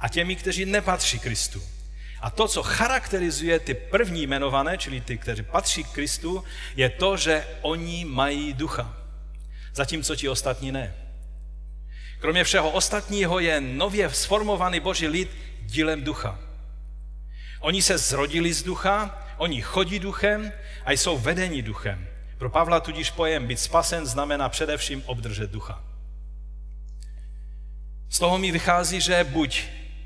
a 0.00 0.08
těmi, 0.08 0.36
kteří 0.36 0.64
nepatří 0.64 1.18
Kristu. 1.18 1.62
A 2.20 2.30
to, 2.30 2.48
co 2.48 2.62
charakterizuje 2.62 3.58
ty 3.58 3.74
první 3.74 4.22
jmenované, 4.22 4.78
čili 4.78 5.00
ty, 5.00 5.18
kteří 5.18 5.42
patří 5.42 5.84
k 5.84 5.88
Kristu, 5.88 6.44
je 6.76 6.90
to, 6.90 7.16
že 7.16 7.46
oni 7.62 8.04
mají 8.04 8.52
ducha, 8.52 8.96
zatímco 9.74 10.16
ti 10.16 10.28
ostatní 10.28 10.72
ne. 10.72 10.94
Kromě 12.20 12.44
všeho 12.44 12.70
ostatního 12.70 13.38
je 13.38 13.60
nově 13.60 14.10
sformovaný 14.10 14.80
boží 14.80 15.06
lid 15.06 15.30
dílem 15.62 16.04
ducha. 16.04 16.47
Oni 17.60 17.82
se 17.82 17.98
zrodili 17.98 18.52
z 18.52 18.62
ducha, 18.62 19.26
oni 19.36 19.62
chodí 19.62 19.98
duchem 19.98 20.52
a 20.84 20.92
jsou 20.92 21.18
vedeni 21.18 21.62
duchem. 21.62 22.06
Pro 22.38 22.50
Pavla 22.50 22.80
tudíž 22.80 23.10
pojem 23.10 23.46
být 23.46 23.60
spasen 23.60 24.06
znamená 24.06 24.48
především 24.48 25.02
obdržet 25.06 25.50
ducha. 25.50 25.84
Z 28.08 28.18
toho 28.18 28.38
mi 28.38 28.50
vychází, 28.50 29.00
že 29.00 29.24
buď 29.24 29.64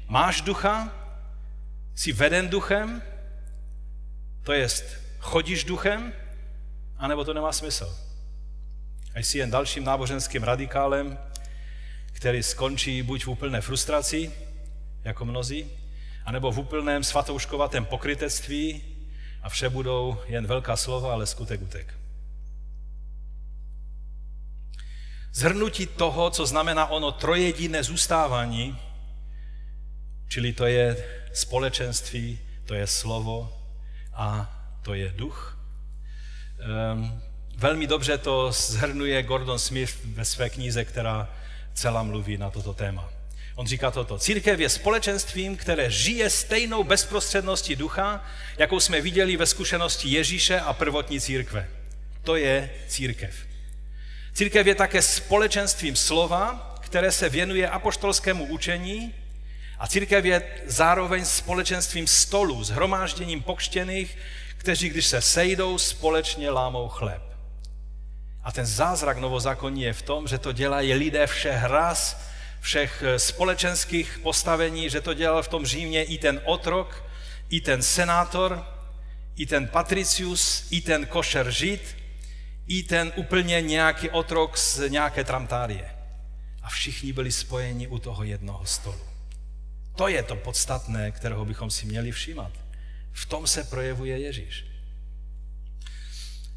máš 0.08 0.40
ducha, 0.40 0.92
jsi 1.94 2.12
veden 2.12 2.48
duchem, 2.48 3.02
to 4.42 4.52
jest 4.52 4.84
chodíš 5.18 5.64
duchem, 5.64 6.12
anebo 6.98 7.24
to 7.24 7.34
nemá 7.34 7.52
smysl. 7.52 7.98
A 9.14 9.18
jsi 9.18 9.38
jen 9.38 9.50
dalším 9.50 9.84
náboženským 9.84 10.42
radikálem, 10.42 11.18
který 12.12 12.42
skončí 12.42 13.02
buď 13.02 13.24
v 13.24 13.28
úplné 13.28 13.60
frustraci, 13.60 14.32
jako 15.04 15.24
mnozí, 15.24 15.70
anebo 16.24 16.52
v 16.52 16.58
úplném 16.58 17.04
svatouškovatém 17.04 17.84
pokrytectví 17.84 18.82
a 19.42 19.48
vše 19.48 19.68
budou 19.68 20.16
jen 20.26 20.46
velká 20.46 20.76
slova, 20.76 21.12
ale 21.12 21.26
skutek 21.26 21.62
utek. 21.62 21.94
Zhrnutí 25.32 25.86
toho, 25.86 26.30
co 26.30 26.46
znamená 26.46 26.86
ono 26.86 27.12
trojediné 27.12 27.82
zůstávání, 27.82 28.78
čili 30.28 30.52
to 30.52 30.66
je 30.66 31.04
společenství, 31.32 32.38
to 32.64 32.74
je 32.74 32.86
slovo 32.86 33.52
a 34.12 34.58
to 34.82 34.94
je 34.94 35.12
duch. 35.16 35.58
Um, 36.92 37.22
velmi 37.56 37.86
dobře 37.86 38.18
to 38.18 38.52
zhrnuje 38.52 39.22
Gordon 39.22 39.58
Smith 39.58 40.04
ve 40.04 40.24
své 40.24 40.50
knize, 40.50 40.84
která 40.84 41.28
celá 41.74 42.02
mluví 42.02 42.36
na 42.36 42.50
toto 42.50 42.74
téma. 42.74 43.21
On 43.54 43.66
říká 43.66 43.90
toto. 43.90 44.18
Církev 44.18 44.60
je 44.60 44.68
společenstvím, 44.68 45.56
které 45.56 45.90
žije 45.90 46.30
stejnou 46.30 46.84
bezprostředností 46.84 47.76
ducha, 47.76 48.24
jakou 48.58 48.80
jsme 48.80 49.00
viděli 49.00 49.36
ve 49.36 49.46
zkušenosti 49.46 50.08
Ježíše 50.08 50.60
a 50.60 50.72
prvotní 50.72 51.20
církve. 51.20 51.68
To 52.22 52.36
je 52.36 52.70
církev. 52.88 53.34
Církev 54.32 54.66
je 54.66 54.74
také 54.74 55.02
společenstvím 55.02 55.96
slova, 55.96 56.74
které 56.80 57.12
se 57.12 57.28
věnuje 57.28 57.68
apoštolskému 57.68 58.44
učení 58.44 59.14
a 59.78 59.86
církev 59.86 60.24
je 60.24 60.42
zároveň 60.66 61.24
společenstvím 61.24 62.06
stolů, 62.06 62.64
hromážděním 62.64 63.42
pokštěných, 63.42 64.18
kteří, 64.56 64.88
když 64.88 65.06
se 65.06 65.20
sejdou, 65.20 65.78
společně 65.78 66.50
lámou 66.50 66.88
chléb. 66.88 67.22
A 68.44 68.52
ten 68.52 68.66
zázrak 68.66 69.18
novozákonní 69.18 69.82
je 69.82 69.92
v 69.92 70.02
tom, 70.02 70.28
že 70.28 70.38
to 70.38 70.52
dělají 70.52 70.94
lidé 70.94 71.26
všech 71.26 71.64
ras, 71.64 72.31
všech 72.62 73.02
eh, 73.06 73.18
společenských 73.18 74.18
postavení, 74.22 74.90
že 74.90 75.00
to 75.00 75.14
dělal 75.14 75.42
v 75.42 75.48
tom 75.48 75.66
Římě 75.66 76.04
i 76.04 76.18
ten 76.18 76.40
otrok, 76.44 77.04
i 77.48 77.60
ten 77.60 77.82
senátor, 77.82 78.66
i 79.36 79.46
ten 79.46 79.68
patricius, 79.68 80.66
i 80.70 80.80
ten 80.80 81.06
košer 81.06 81.50
žid, 81.50 81.96
i 82.66 82.82
ten 82.82 83.12
úplně 83.16 83.60
nějaký 83.60 84.10
otrok 84.10 84.58
z 84.58 84.88
nějaké 84.88 85.24
tramtárie. 85.24 85.90
A 86.62 86.68
všichni 86.68 87.12
byli 87.12 87.32
spojeni 87.32 87.88
u 87.88 87.98
toho 87.98 88.24
jednoho 88.24 88.66
stolu. 88.66 89.00
To 89.96 90.08
je 90.08 90.22
to 90.22 90.36
podstatné, 90.36 91.10
kterého 91.10 91.44
bychom 91.44 91.70
si 91.70 91.86
měli 91.86 92.12
všímat. 92.12 92.52
V 93.12 93.26
tom 93.26 93.46
se 93.46 93.64
projevuje 93.64 94.18
Ježíš. 94.18 94.71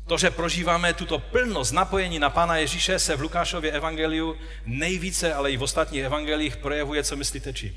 To, 0.08 0.18
že 0.18 0.32
prožíváme 0.32 0.94
tuto 0.94 1.20
plnost 1.20 1.74
napojení 1.74 2.20
na 2.20 2.30
Pána 2.30 2.58
Ježíše, 2.58 3.00
se 3.00 3.16
v 3.16 3.22
Lukášově 3.22 3.72
evangeliu 3.72 4.38
nejvíce, 4.66 5.34
ale 5.34 5.52
i 5.52 5.58
v 5.58 5.64
ostatních 5.64 6.04
evangelích 6.04 6.58
projevuje, 6.58 7.04
co 7.04 7.16
myslíte 7.16 7.54
čím. 7.54 7.76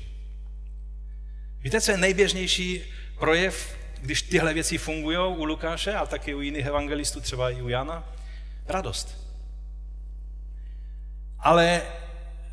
Víte, 1.59 1.81
co 1.81 1.91
je 1.91 1.97
nejběžnější 1.97 2.83
projev 3.19 3.79
když 4.01 4.21
tyhle 4.21 4.53
věci 4.53 4.77
fungují 4.77 5.17
u 5.17 5.45
Lukáše, 5.45 5.93
a 5.93 6.05
taky 6.05 6.33
u 6.33 6.41
jiných 6.41 6.65
evangelistů, 6.65 7.21
třeba 7.21 7.49
i 7.49 7.61
u 7.61 7.69
Jana? 7.69 8.03
Radost. 8.67 9.17
Ale 11.39 11.81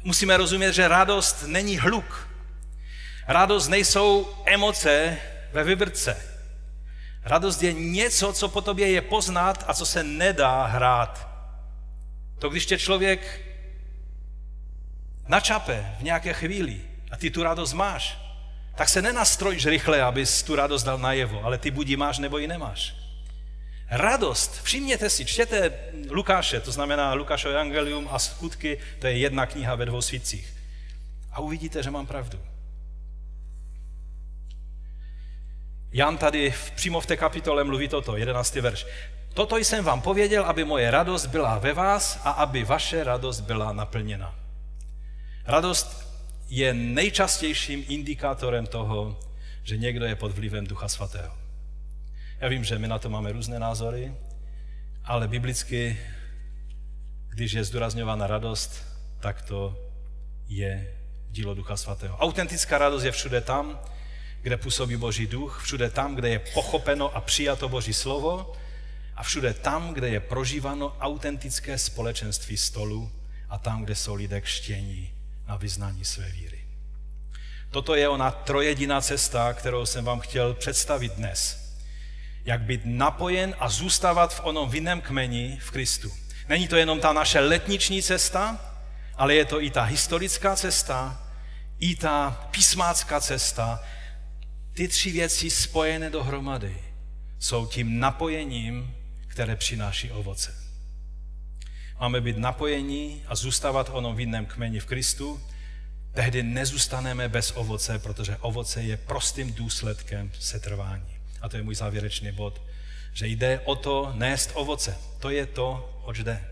musíme 0.03 0.37
rozumět, 0.37 0.72
že 0.72 0.89
radost 0.89 1.43
není 1.47 1.79
hluk. 1.79 2.29
Radost 3.29 3.68
nejsou 3.68 4.35
emoce 4.45 5.18
ve 5.53 5.64
vybrce. 5.64 6.36
Radost 7.27 7.62
je 7.62 7.72
něco, 7.72 8.33
co 8.33 8.49
po 8.49 8.61
tobě 8.61 8.91
je 8.91 9.01
poznat 9.01 9.64
a 9.66 9.74
co 9.74 9.87
se 9.87 10.03
nedá 10.03 10.66
hrát. 10.66 11.29
To, 12.39 12.49
když 12.49 12.66
tě 12.66 12.79
člověk 12.79 13.41
načape 15.29 15.97
v 15.99 16.03
nějaké 16.03 16.33
chvíli 16.33 16.81
a 17.11 17.16
ty 17.16 17.31
tu 17.31 17.43
radost 17.43 17.72
máš, 17.72 18.18
tak 18.74 18.89
se 18.89 19.03
nenastrojíš 19.03 19.66
rychle, 19.66 20.03
abys 20.03 20.43
tu 20.43 20.57
radost 20.57 20.83
dal 20.83 20.99
najevo, 20.99 21.45
ale 21.45 21.59
ty 21.59 21.70
buď 21.70 21.97
máš, 21.97 22.18
nebo 22.18 22.39
ji 22.39 22.47
nemáš. 22.47 22.95
Radost, 23.91 24.62
všimněte 24.62 25.11
si, 25.11 25.24
čtěte 25.24 25.72
Lukáše, 26.11 26.61
to 26.61 26.72
znamená 26.72 27.12
Lukášové 27.12 27.55
evangelium 27.55 28.09
a 28.11 28.18
skutky, 28.18 28.79
to 28.99 29.07
je 29.07 29.18
jedna 29.18 29.47
kniha 29.47 29.74
ve 29.74 29.87
dvou 29.87 30.03
svících. 30.03 30.55
A 31.33 31.41
uvidíte, 31.41 31.83
že 31.83 31.91
mám 31.91 32.07
pravdu. 32.07 32.56
Jan 35.97 36.19
tady 36.19 36.55
přímo 36.75 37.01
v 37.01 37.07
té 37.07 37.17
kapitole 37.17 37.65
mluví 37.65 37.89
toto, 37.89 38.17
11. 38.17 38.55
verš. 38.55 38.87
Toto 39.35 39.57
jsem 39.57 39.85
vám 39.85 40.01
pověděl, 40.01 40.45
aby 40.45 40.65
moje 40.65 40.91
radost 40.91 41.27
byla 41.27 41.59
ve 41.59 41.73
vás 41.73 42.21
a 42.25 42.31
aby 42.31 42.65
vaše 42.65 43.05
radost 43.05 43.41
byla 43.41 43.73
naplněna. 43.73 44.35
Radost 45.45 46.13
je 46.49 46.75
nejčastějším 46.75 47.85
indikátorem 47.89 48.67
toho, 48.67 49.21
že 49.63 49.77
někdo 49.77 50.05
je 50.05 50.17
pod 50.17 50.33
vlivem 50.33 50.67
Ducha 50.67 50.89
Svatého. 50.89 51.35
Já 52.41 52.49
vím, 52.49 52.65
že 52.65 52.79
my 52.79 52.89
na 52.89 52.99
to 52.99 53.11
máme 53.11 53.33
různé 53.33 53.59
názory, 53.59 54.15
ale 55.05 55.29
biblicky, 55.29 56.01
když 57.29 57.53
je 57.53 57.65
zdůrazňována 57.65 58.27
radost, 58.27 58.85
tak 59.21 59.43
to 59.43 59.77
je 60.49 60.97
dílo 61.31 61.55
Ducha 61.55 61.77
Svatého. 61.77 62.17
Autentická 62.17 62.79
radost 62.79 63.05
je 63.05 63.13
všude 63.13 63.41
tam, 63.41 63.81
kde 64.43 64.57
působí 64.57 64.97
Boží 64.97 65.26
duch, 65.26 65.62
všude 65.64 65.91
tam, 65.91 66.14
kde 66.14 66.28
je 66.28 66.39
pochopeno 66.39 67.16
a 67.16 67.20
přijato 67.20 67.68
Boží 67.68 67.93
slovo 67.93 68.53
a 69.16 69.22
všude 69.22 69.55
tam, 69.55 69.95
kde 69.95 70.09
je 70.09 70.20
prožíváno 70.20 70.97
autentické 71.01 71.78
společenství 71.78 72.57
stolu 72.57 73.11
a 73.49 73.59
tam, 73.59 73.84
kde 73.84 73.95
jsou 73.95 74.14
lidé 74.14 74.41
kštění 74.41 75.12
na 75.49 75.57
vyznání 75.57 76.05
své 76.05 76.30
víry. 76.30 76.64
Toto 77.70 77.95
je 77.95 78.09
ona 78.09 78.30
trojediná 78.30 79.01
cesta, 79.01 79.53
kterou 79.53 79.87
jsem 79.87 80.05
vám 80.05 80.20
chtěl 80.20 80.55
představit 80.55 81.12
dnes. 81.12 81.66
Jak 82.45 82.61
být 82.61 82.80
napojen 82.84 83.55
a 83.59 83.68
zůstávat 83.68 84.34
v 84.34 84.41
onom 84.45 84.70
vinném 84.70 85.01
kmeni 85.01 85.59
v 85.62 85.70
Kristu. 85.70 86.12
Není 86.49 86.68
to 86.68 86.76
jenom 86.76 87.01
ta 87.01 87.12
naše 87.12 87.41
letniční 87.41 88.03
cesta, 88.03 88.59
ale 89.16 89.34
je 89.34 89.45
to 89.45 89.62
i 89.62 89.70
ta 89.70 89.82
historická 89.82 90.57
cesta, 90.57 91.22
i 91.78 91.97
ta 91.97 92.49
písmácká 92.51 93.20
cesta. 93.20 93.82
Ty 94.77 94.89
tři 94.89 95.11
věci 95.11 95.51
spojené 95.51 96.11
dohromady 96.11 96.77
jsou 97.39 97.66
tím 97.66 98.01
napojením, 98.01 98.95
které 99.29 99.57
přináší 99.57 100.11
ovoce. 100.11 100.55
Máme 102.01 102.20
být 102.20 102.37
napojení 102.37 103.22
a 103.27 103.35
zůstávat 103.35 103.91
onom 103.93 104.16
vinném 104.16 104.47
kmeni 104.47 104.81
v 104.81 104.87
Kristu, 104.87 105.41
tehdy 106.14 106.43
nezůstaneme 106.43 107.29
bez 107.29 107.53
ovoce, 107.57 107.99
protože 107.99 108.37
ovoce 108.37 108.83
je 108.83 108.97
prostým 108.97 109.53
důsledkem 109.53 110.31
setrvání. 110.41 111.16
A 111.41 111.49
to 111.49 111.57
je 111.57 111.62
můj 111.62 111.74
závěrečný 111.74 112.33
bod, 112.33 112.62
že 113.12 113.27
jde 113.27 113.61
o 113.64 113.77
to 113.77 114.12
nést 114.14 114.51
ovoce. 114.55 114.99
To 115.20 115.31
je 115.31 115.47
to, 115.47 116.01
oč 116.05 116.18
jde. 116.18 116.49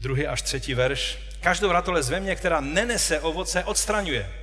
Druhý 0.00 0.26
až 0.26 0.42
třetí 0.42 0.74
verš. 0.74 1.18
Každou 1.40 1.72
ratole 1.72 2.02
z 2.02 2.20
mě, 2.20 2.36
která 2.36 2.60
nenese 2.60 3.20
ovoce, 3.20 3.64
odstraňuje. 3.64 4.41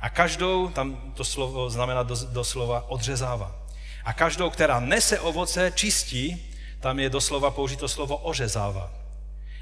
A 0.00 0.08
každou, 0.08 0.68
tam 0.68 1.12
to 1.16 1.24
slovo 1.24 1.70
znamená 1.70 2.02
doslova 2.32 2.90
odřezává. 2.90 3.56
A 4.04 4.12
každou, 4.12 4.50
která 4.50 4.80
nese 4.80 5.20
ovoce, 5.20 5.72
čistí, 5.74 6.50
tam 6.80 6.98
je 6.98 7.10
doslova 7.10 7.50
použito 7.50 7.88
slovo 7.88 8.16
ořezává, 8.16 8.92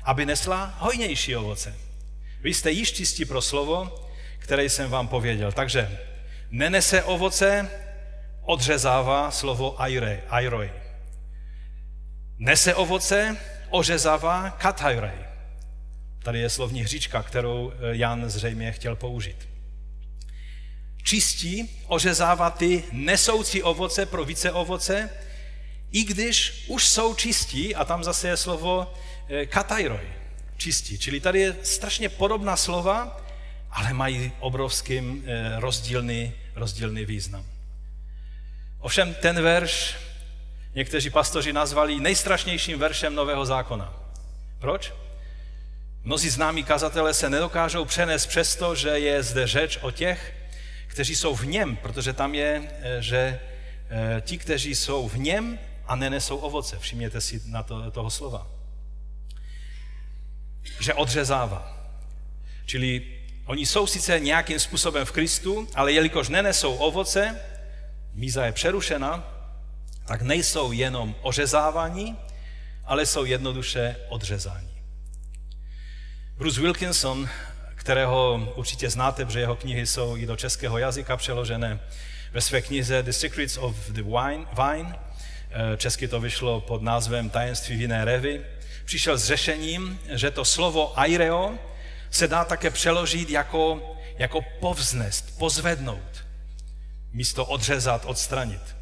aby 0.04 0.26
nesla 0.26 0.74
hojnější 0.78 1.36
ovoce. 1.36 1.74
Vy 2.40 2.54
jste 2.54 2.70
již 2.70 2.92
čistí 2.92 3.24
pro 3.24 3.42
slovo, 3.42 4.08
které 4.38 4.64
jsem 4.64 4.90
vám 4.90 5.08
pověděl. 5.08 5.52
Takže 5.52 5.98
nenese 6.50 7.02
ovoce, 7.02 7.70
odřezává 8.42 9.30
slovo 9.30 9.82
aire, 9.82 10.22
airoi. 10.28 10.72
Nese 12.38 12.74
ovoce, 12.74 13.36
ořezává 13.70 14.50
katajrej. 14.50 15.18
Tady 16.22 16.40
je 16.40 16.50
slovní 16.50 16.80
hříčka, 16.80 17.22
kterou 17.22 17.72
eh, 17.72 17.96
Jan 17.96 18.30
zřejmě 18.30 18.72
chtěl 18.72 18.96
použít. 18.96 19.48
Čistí, 21.08 21.70
ořezává 21.86 22.50
ty 22.50 22.84
nesoucí 22.92 23.62
ovoce 23.62 24.06
pro 24.06 24.24
více 24.24 24.52
ovoce, 24.52 25.10
i 25.92 26.04
když 26.04 26.64
už 26.66 26.88
jsou 26.88 27.14
čistí, 27.14 27.74
a 27.74 27.84
tam 27.84 28.04
zase 28.04 28.28
je 28.28 28.36
slovo 28.36 28.94
eh, 29.28 29.46
katajroj, 29.46 30.08
čistí. 30.56 30.98
Čili 30.98 31.20
tady 31.20 31.40
je 31.40 31.56
strašně 31.62 32.08
podobná 32.08 32.56
slova, 32.56 33.20
ale 33.70 33.92
mají 33.92 34.32
obrovským 34.40 35.24
eh, 35.26 35.60
rozdílný, 35.60 36.32
rozdílný 36.54 37.04
význam. 37.04 37.46
Ovšem 38.78 39.14
ten 39.14 39.42
verš 39.42 39.96
někteří 40.74 41.10
pastoři 41.10 41.52
nazvali 41.52 42.00
nejstrašnějším 42.00 42.78
veršem 42.78 43.14
Nového 43.14 43.46
zákona. 43.46 43.94
Proč? 44.58 44.92
Mnozí 46.04 46.28
známí 46.28 46.64
kazatelé 46.64 47.14
se 47.14 47.30
nedokážou 47.30 47.84
přenést 47.84 48.26
přesto, 48.26 48.74
že 48.74 48.88
je 48.88 49.22
zde 49.22 49.46
řeč 49.46 49.78
o 49.82 49.90
těch, 49.90 50.37
kteří 50.88 51.16
jsou 51.16 51.34
v 51.34 51.46
něm, 51.46 51.76
protože 51.76 52.12
tam 52.12 52.34
je, 52.34 52.62
eh, 52.80 53.02
že 53.02 53.40
ti, 54.20 54.38
kteří 54.38 54.74
jsou 54.74 55.08
v 55.08 55.18
něm, 55.18 55.58
a 55.88 55.96
nenesou 55.96 56.36
ovoce. 56.36 56.78
Všimněte 56.78 57.20
si 57.20 57.42
na 57.46 57.62
to, 57.62 57.90
toho 57.90 58.10
slova. 58.10 58.46
Že 60.80 60.94
odřezává. 60.94 61.88
Čili 62.66 63.18
oni 63.44 63.66
jsou 63.66 63.86
sice 63.86 64.20
nějakým 64.20 64.58
způsobem 64.58 65.06
v 65.06 65.12
Kristu, 65.12 65.68
ale 65.74 65.92
jelikož 65.92 66.28
nenesou 66.28 66.74
ovoce, 66.74 67.40
míza 68.12 68.46
je 68.46 68.52
přerušena, 68.52 69.34
tak 70.06 70.22
nejsou 70.22 70.72
jenom 70.72 71.14
ořezávaní, 71.22 72.16
ale 72.84 73.06
jsou 73.06 73.24
jednoduše 73.24 73.96
odřezání. 74.08 74.82
Bruce 76.36 76.60
Wilkinson, 76.60 77.28
kterého 77.88 78.52
určitě 78.56 78.90
znáte, 78.90 79.24
protože 79.24 79.40
jeho 79.40 79.56
knihy 79.56 79.86
jsou 79.86 80.16
i 80.16 80.26
do 80.26 80.36
českého 80.36 80.78
jazyka 80.78 81.16
přeložené, 81.16 81.80
ve 82.32 82.40
své 82.40 82.62
knize 82.62 83.02
The 83.02 83.10
Secrets 83.10 83.56
of 83.56 83.90
the 83.90 84.02
Wine, 84.02 84.46
Vine 84.52 84.98
Eh, 85.50 85.76
česky 85.76 86.08
to 86.08 86.20
vyšlo 86.20 86.60
pod 86.60 86.82
názvem 86.82 87.30
Tajemství 87.30 87.76
vinné 87.76 88.04
revy, 88.04 88.44
přišel 88.84 89.18
s 89.18 89.24
řešením, 89.24 90.00
že 90.08 90.30
to 90.30 90.44
slovo 90.44 91.00
aireo 91.00 91.58
se 92.10 92.28
dá 92.28 92.44
také 92.44 92.70
přeložit 92.70 93.30
jako, 93.30 93.96
jako 94.18 94.40
povznést, 94.60 95.38
pozvednout, 95.38 96.24
místo 97.12 97.46
odřezat, 97.46 98.04
odstranit. 98.04 98.76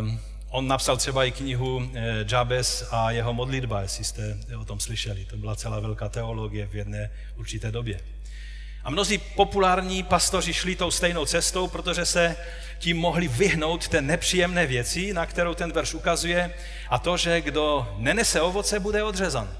Um, 0.00 0.20
on 0.50 0.68
napsal 0.68 0.96
třeba 0.96 1.24
i 1.24 1.30
knihu 1.30 1.90
eh, 1.94 2.24
Jabez 2.30 2.88
a 2.90 3.10
jeho 3.10 3.34
modlitba, 3.34 3.82
jestli 3.82 4.04
jste 4.04 4.38
o 4.58 4.64
tom 4.64 4.80
slyšeli. 4.80 5.24
To 5.24 5.36
byla 5.36 5.56
celá 5.56 5.80
velká 5.80 6.08
teologie 6.08 6.66
v 6.66 6.74
jedné 6.74 7.10
určité 7.36 7.70
době. 7.70 8.00
A 8.84 8.90
mnozí 8.90 9.18
populární 9.18 10.02
pastoři 10.02 10.52
šli 10.52 10.76
tou 10.76 10.90
stejnou 10.90 11.26
cestou, 11.26 11.68
protože 11.68 12.06
se 12.06 12.36
tím 12.78 12.96
mohli 12.96 13.28
vyhnout 13.28 13.88
té 13.88 14.02
nepříjemné 14.02 14.66
věci, 14.66 15.12
na 15.12 15.26
kterou 15.26 15.54
ten 15.54 15.72
verš 15.72 15.94
ukazuje, 15.94 16.54
a 16.88 16.98
to, 16.98 17.16
že 17.16 17.40
kdo 17.40 17.94
nenese 17.98 18.40
ovoce, 18.40 18.80
bude 18.80 19.02
odřezan. 19.02 19.56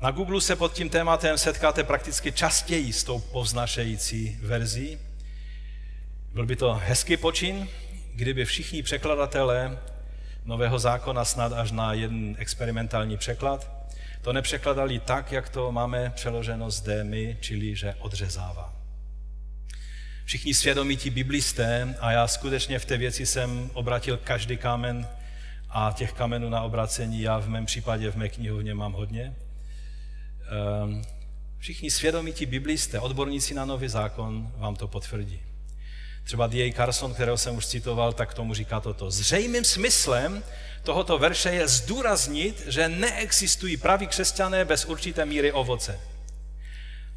Na 0.00 0.10
Google 0.10 0.40
se 0.40 0.56
pod 0.56 0.72
tím 0.72 0.88
tématem 0.88 1.38
setkáte 1.38 1.84
prakticky 1.84 2.32
častěji 2.32 2.92
s 2.92 3.04
tou 3.04 3.18
povznašející 3.18 4.38
verzí. 4.40 4.98
Byl 6.34 6.46
by 6.46 6.56
to 6.56 6.74
hezký 6.74 7.16
počin, 7.16 7.68
kdyby 8.14 8.44
všichni 8.44 8.82
překladatelé 8.82 9.78
Nového 10.44 10.78
zákona 10.78 11.24
snad 11.24 11.52
až 11.52 11.70
na 11.70 11.92
jeden 11.92 12.36
experimentální 12.38 13.16
překlad 13.16 13.88
to 14.22 14.32
nepřekladali 14.32 14.98
tak, 14.98 15.32
jak 15.32 15.48
to 15.48 15.72
máme 15.72 16.12
přeloženo 16.14 16.70
zde 16.70 17.04
my, 17.04 17.36
čili 17.40 17.76
že 17.76 17.94
odřezává. 17.98 18.72
Všichni 20.24 20.54
svědomití 20.54 21.10
biblisté 21.10 21.96
a 22.00 22.12
já 22.12 22.26
skutečně 22.26 22.78
v 22.78 22.84
té 22.84 22.96
věci 22.96 23.26
jsem 23.26 23.70
obratil 23.74 24.16
každý 24.16 24.56
kámen 24.56 25.08
a 25.70 25.92
těch 25.96 26.12
kamenů 26.12 26.48
na 26.48 26.62
obracení 26.62 27.20
já 27.20 27.38
v 27.38 27.48
mém 27.48 27.66
případě 27.66 28.10
v 28.10 28.16
mé 28.16 28.28
knihovně 28.28 28.74
mám 28.74 28.92
hodně. 28.92 29.34
Ehm, 30.84 31.02
všichni 31.58 31.90
svědomití 31.90 32.46
biblisté, 32.46 33.00
odborníci 33.00 33.54
na 33.54 33.64
nový 33.64 33.88
zákon 33.88 34.52
vám 34.56 34.76
to 34.76 34.88
potvrdí. 34.88 35.53
Třeba 36.24 36.46
D.A. 36.46 36.72
Carson, 36.72 37.14
kterého 37.14 37.38
jsem 37.38 37.56
už 37.56 37.66
citoval, 37.66 38.12
tak 38.12 38.34
tomu 38.34 38.54
říká 38.54 38.80
toto. 38.80 39.10
Zřejmým 39.10 39.64
smyslem 39.64 40.42
tohoto 40.82 41.18
verše 41.18 41.50
je 41.50 41.68
zdůraznit, 41.68 42.64
že 42.66 42.88
neexistují 42.88 43.76
praví 43.76 44.06
křesťané 44.06 44.64
bez 44.64 44.84
určité 44.84 45.24
míry 45.24 45.52
ovoce. 45.52 46.00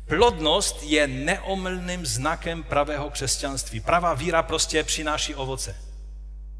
Plodnost 0.08 0.84
je 0.84 1.08
neomylným 1.08 2.06
znakem 2.06 2.64
pravého 2.64 3.10
křesťanství. 3.10 3.80
Pravá 3.80 4.14
víra 4.14 4.44
prostě 4.44 4.84
přináší 4.84 5.36
ovoce. 5.36 5.76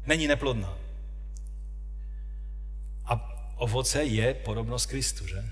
Není 0.06 0.28
neplodná. 0.28 0.78
A 3.04 3.20
ovoce 3.56 4.04
je 4.04 4.34
podobnost 4.34 4.86
Kristu, 4.86 5.26
že? 5.26 5.44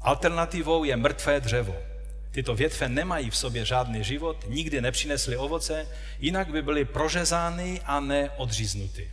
Alternativou 0.00 0.84
je 0.84 0.96
mrtvé 0.96 1.40
dřevo. 1.40 1.93
Tyto 2.34 2.54
větve 2.54 2.88
nemají 2.88 3.30
v 3.30 3.36
sobě 3.36 3.64
žádný 3.64 4.04
život, 4.04 4.44
nikdy 4.48 4.80
nepřinesly 4.80 5.36
ovoce, 5.36 5.88
jinak 6.18 6.50
by 6.50 6.62
byly 6.62 6.84
prořezány 6.84 7.80
a 7.84 8.00
ne 8.00 8.30
odříznuty. 8.30 9.10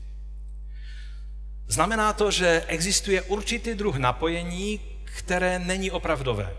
Znamená 1.68 2.14
to, 2.14 2.32
že 2.32 2.64
existuje 2.68 3.22
určitý 3.22 3.74
druh 3.74 3.96
napojení, 3.96 4.80
které 5.04 5.60
není 5.60 5.92
opravdové. 5.92 6.54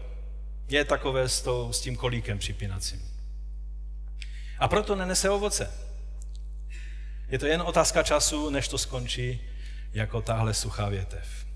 Je 0.69 0.85
takové 0.85 1.29
s, 1.29 1.43
to, 1.43 1.73
s 1.73 1.81
tím 1.81 1.97
kolíkem 1.97 2.39
připínacím. 2.39 3.03
A 4.59 4.69
proto 4.69 4.97
nenese 4.97 5.31
ovoce. 5.31 5.71
Je 7.29 7.39
to 7.39 7.47
jen 7.47 7.63
otázka 7.63 8.03
času, 8.03 8.51
než 8.51 8.69
to 8.69 8.79
skončí 8.79 9.41
jako 9.93 10.23
tahle 10.23 10.55
suchá 10.55 10.89
větev. 10.89 11.47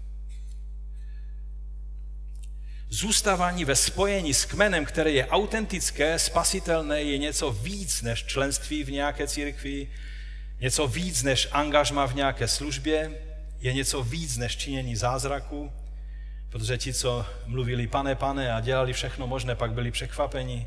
Zůstávání 2.88 3.64
ve 3.64 3.76
spojení 3.76 4.34
s 4.34 4.44
kmenem, 4.44 4.84
které 4.84 5.10
je 5.10 5.26
autentické, 5.26 6.18
spasitelné, 6.18 7.02
je 7.02 7.18
něco 7.18 7.50
víc 7.50 8.02
než 8.02 8.24
členství 8.24 8.84
v 8.84 8.90
nějaké 8.90 9.26
církvi, 9.26 9.88
něco 10.60 10.88
víc 10.88 11.22
než 11.22 11.48
angažma 11.52 12.06
v 12.06 12.14
nějaké 12.14 12.48
službě, 12.48 13.10
je 13.60 13.72
něco 13.72 14.02
víc 14.02 14.36
než 14.36 14.56
činění 14.56 14.96
zázraku, 14.96 15.72
protože 16.48 16.78
ti, 16.78 16.92
co 16.92 17.26
mluvili 17.46 17.86
pane, 17.86 18.14
pane 18.14 18.52
a 18.52 18.60
dělali 18.60 18.92
všechno 18.92 19.26
možné, 19.26 19.54
pak 19.54 19.72
byli 19.72 19.90
překvapeni. 19.90 20.66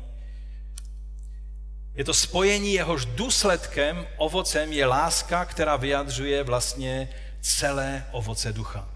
Je 1.94 2.04
to 2.04 2.14
spojení, 2.14 2.72
jehož 2.72 3.04
důsledkem, 3.04 4.06
ovocem 4.16 4.72
je 4.72 4.86
láska, 4.86 5.44
která 5.44 5.76
vyjadřuje 5.76 6.42
vlastně 6.42 7.08
celé 7.40 8.06
ovoce 8.10 8.52
ducha. 8.52 8.89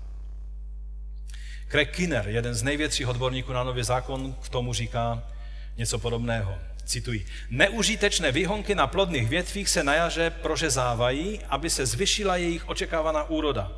Craig 1.75 1.91
Kinner, 1.91 2.29
jeden 2.29 2.55
z 2.55 2.63
největších 2.63 3.09
odborníků 3.09 3.53
na 3.53 3.65
nový 3.65 3.83
zákon, 3.83 4.35
k 4.43 4.49
tomu 4.49 4.73
říká 4.73 5.23
něco 5.77 5.99
podobného. 5.99 6.59
Cituji. 6.85 7.27
Neužitečné 7.51 8.33
výhonky 8.33 8.75
na 8.75 8.87
plodných 8.87 9.29
větvích 9.29 9.69
se 9.69 9.85
na 9.85 9.95
jaře 9.95 10.31
prořezávají, 10.31 11.41
aby 11.49 11.71
se 11.71 11.87
zvyšila 11.87 12.37
jejich 12.37 12.69
očekávaná 12.69 13.25
úroda. 13.25 13.73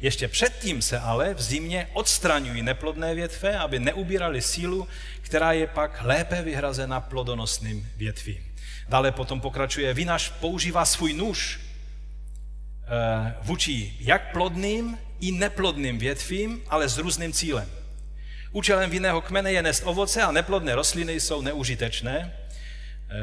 Ještě 0.00 0.28
předtím 0.28 0.82
se 0.82 0.98
ale 0.98 1.34
v 1.34 1.42
zimě 1.42 1.88
odstraňují 1.92 2.62
neplodné 2.62 3.14
větve, 3.14 3.58
aby 3.58 3.78
neubírali 3.78 4.42
sílu, 4.42 4.88
která 5.20 5.52
je 5.52 5.66
pak 5.66 6.00
lépe 6.04 6.42
vyhrazena 6.42 7.00
plodonosným 7.00 7.88
větvím. 7.96 8.44
Dále 8.88 9.12
potom 9.12 9.40
pokračuje, 9.40 9.94
vinaš 9.94 10.28
používá 10.28 10.84
svůj 10.84 11.12
nůž 11.12 11.60
eh, 12.84 13.34
vůči 13.42 13.96
jak 14.00 14.32
plodným 14.32 14.98
i 15.22 15.32
neplodným 15.32 15.98
větvím, 15.98 16.62
ale 16.68 16.88
s 16.88 16.98
různým 16.98 17.32
cílem. 17.32 17.70
Účelem 18.52 18.90
vinného 18.90 19.20
kmene 19.20 19.52
je 19.52 19.62
nést 19.62 19.82
ovoce 19.86 20.22
a 20.22 20.32
neplodné 20.32 20.74
rostliny 20.74 21.20
jsou 21.20 21.42
neužitečné. 21.42 22.32
Eh, 22.32 23.14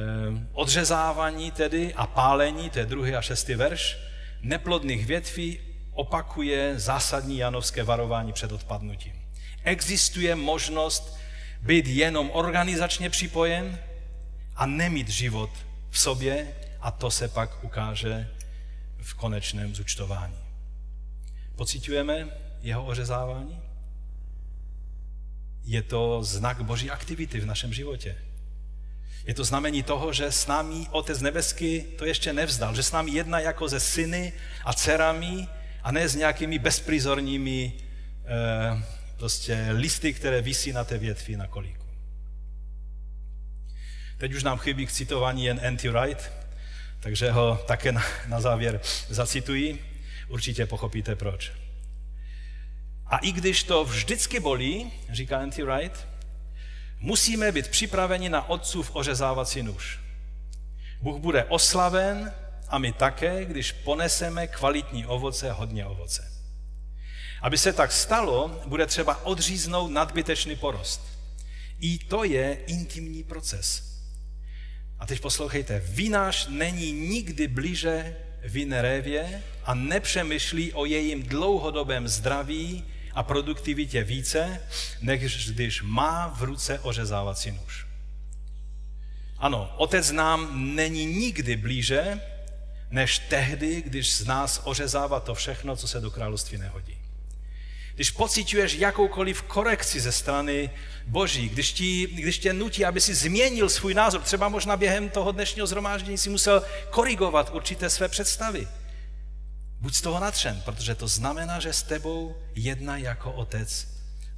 odřezávání 0.54 1.52
tedy 1.52 1.94
a 1.94 2.08
pálení, 2.08 2.70
to 2.70 2.80
je 2.80 2.86
druhý 2.86 3.16
a 3.16 3.22
šestý 3.22 3.56
verš, 3.56 3.98
neplodných 4.42 5.06
větví 5.06 5.60
opakuje 5.92 6.80
zásadní 6.80 7.38
janovské 7.38 7.84
varování 7.84 8.34
před 8.34 8.52
odpadnutím. 8.52 9.14
Existuje 9.64 10.36
možnost 10.36 11.18
být 11.62 11.88
jenom 11.88 12.30
organizačně 12.34 13.10
připojen 13.10 13.80
a 14.56 14.66
nemít 14.66 15.10
život 15.10 15.50
v 15.90 16.00
sobě 16.00 16.48
a 16.82 16.92
to 16.92 17.12
se 17.12 17.28
pak 17.28 17.64
ukáže 17.64 18.30
v 19.02 19.14
konečném 19.14 19.76
zúčtování. 19.76 20.49
Pocitujeme 21.60 22.28
jeho 22.62 22.86
ořezávání? 22.86 23.62
Je 25.64 25.82
to 25.82 26.24
znak 26.24 26.62
boží 26.62 26.92
aktivity 26.92 27.40
v 27.40 27.46
našem 27.46 27.74
životě. 27.74 28.16
Je 29.26 29.34
to 29.34 29.44
znamení 29.44 29.84
toho, 29.84 30.14
že 30.14 30.32
s 30.32 30.48
námi 30.48 30.88
Otec 30.92 31.22
nebeský 31.22 31.82
to 31.82 32.06
ještě 32.06 32.34
nevzdal, 32.34 32.76
že 32.76 32.84
s 32.84 32.92
námi 32.92 33.12
jedná 33.12 33.40
jako 33.40 33.68
ze 33.68 33.80
syny 33.80 34.34
a 34.66 34.74
dcerami 34.74 35.48
a 35.84 35.92
ne 35.92 36.10
s 36.10 36.16
nějakými 36.16 36.60
bezprizorními 36.60 37.74
eh, 38.26 38.84
prostě 39.18 39.68
listy, 39.72 40.14
které 40.14 40.42
visí 40.42 40.72
na 40.74 40.84
té 40.84 40.98
větvi 40.98 41.38
na 41.38 41.48
kolíku. 41.48 41.86
Teď 44.18 44.34
už 44.34 44.44
nám 44.44 44.58
chybí 44.58 44.86
k 44.86 44.92
citování 44.92 45.46
jen 45.46 45.60
N.T. 45.62 45.90
Wright, 45.90 46.32
takže 47.00 47.32
ho 47.32 47.64
také 47.68 47.92
na, 47.92 48.04
na 48.28 48.42
závěr 48.42 48.82
zacituji. 49.10 49.89
Určitě 50.30 50.66
pochopíte 50.66 51.16
proč. 51.16 51.52
A 53.06 53.18
i 53.18 53.32
když 53.32 53.64
to 53.64 53.86
vždycky 53.86 54.40
bolí, 54.40 54.92
říká 55.12 55.42
N.T. 55.42 55.64
Wright, 55.64 56.08
musíme 57.00 57.52
být 57.52 57.68
připraveni 57.68 58.30
na 58.30 58.50
otcův 58.50 58.92
ořezávací 58.94 59.64
nůž. 59.64 60.00
Bůh 61.02 61.22
bude 61.22 61.44
oslaven 61.44 62.34
a 62.68 62.78
my 62.78 62.94
také, 62.94 63.46
když 63.46 63.72
poneseme 63.72 64.48
kvalitní 64.48 65.06
ovoce, 65.06 65.52
hodně 65.52 65.86
ovoce. 65.86 66.32
Aby 67.42 67.58
se 67.58 67.74
tak 67.74 67.92
stalo, 67.92 68.62
bude 68.66 68.86
třeba 68.86 69.26
odříznout 69.26 69.92
nadbytečný 69.92 70.56
porost. 70.56 71.02
I 71.80 71.98
to 71.98 72.24
je 72.24 72.54
intimní 72.54 73.24
proces. 73.24 73.84
A 75.00 75.06
teď 75.06 75.22
poslouchejte, 75.22 75.80
vinář 75.80 76.48
není 76.48 76.92
nikdy 76.92 77.48
blíže 77.48 78.16
vinerévě 78.44 79.44
a 79.66 79.74
nepřemýšlí 79.74 80.74
o 80.74 80.86
jejím 80.86 81.24
dlouhodobém 81.24 82.08
zdraví 82.08 82.84
a 83.14 83.24
produktivitě 83.24 84.04
více, 84.04 84.62
než 85.02 85.50
když 85.50 85.82
má 85.82 86.28
v 86.28 86.44
ruce 86.44 86.80
ořezávací 86.80 87.52
nůž. 87.52 87.86
Ano, 89.38 89.74
otec 89.78 90.12
nám 90.12 90.50
není 90.76 91.06
nikdy 91.06 91.58
blíže, 91.58 92.22
než 92.92 93.20
tehdy, 93.20 93.82
když 93.82 94.16
z 94.16 94.26
nás 94.26 94.62
ořezává 94.64 95.20
to 95.20 95.36
všechno, 95.36 95.76
co 95.76 95.88
se 95.88 96.02
do 96.02 96.12
království 96.12 96.58
nehodí. 96.58 96.99
Když 98.00 98.12
pocituješ 98.12 98.74
jakoukoliv 98.74 99.42
korekci 99.42 100.00
ze 100.00 100.12
strany 100.12 100.70
Boží, 101.08 101.50
když, 101.50 101.74
ti, 101.74 102.08
když 102.08 102.40
tě 102.40 102.54
nutí, 102.54 102.86
aby 102.86 103.02
si 103.02 103.16
změnil 103.16 103.70
svůj 103.70 103.94
názor, 103.94 104.22
třeba 104.22 104.50
možná 104.50 104.78
během 104.78 105.10
toho 105.10 105.32
dnešního 105.32 105.68
zhromáždění 105.68 106.18
si 106.18 106.30
musel 106.30 106.64
korigovat 106.90 107.52
určité 107.54 107.90
své 107.90 108.08
představy, 108.08 108.68
Buď 109.82 109.96
z 109.96 110.02
toho 110.02 110.20
natřen, 110.20 110.62
protože 110.66 110.96
to 110.96 111.08
znamená, 111.08 111.60
že 111.60 111.74
s 111.74 111.84
tebou 111.84 112.36
jedná 112.56 112.98
jako 112.98 113.32
otec 113.32 113.88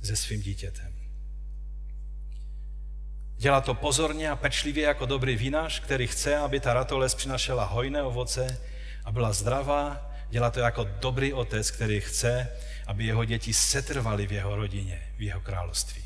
se 0.03 0.15
svým 0.15 0.41
dítětem. 0.41 0.93
Dělá 3.37 3.61
to 3.61 3.73
pozorně 3.73 4.29
a 4.29 4.35
pečlivě 4.35 4.83
jako 4.83 5.05
dobrý 5.05 5.35
vinař, 5.35 5.79
který 5.79 6.07
chce, 6.07 6.37
aby 6.37 6.59
ta 6.59 6.73
ratoles 6.73 7.15
přinašela 7.15 7.65
hojné 7.65 8.03
ovoce 8.03 8.61
a 9.05 9.11
byla 9.11 9.33
zdravá. 9.33 10.11
Dělá 10.29 10.51
to 10.51 10.59
jako 10.59 10.83
dobrý 10.83 11.33
otec, 11.33 11.71
který 11.71 12.01
chce, 12.01 12.49
aby 12.91 13.05
jeho 13.05 13.25
děti 13.25 13.53
setrvaly 13.53 14.27
v 14.27 14.31
jeho 14.31 14.55
rodině, 14.55 15.01
v 15.17 15.21
jeho 15.21 15.41
království. 15.41 16.03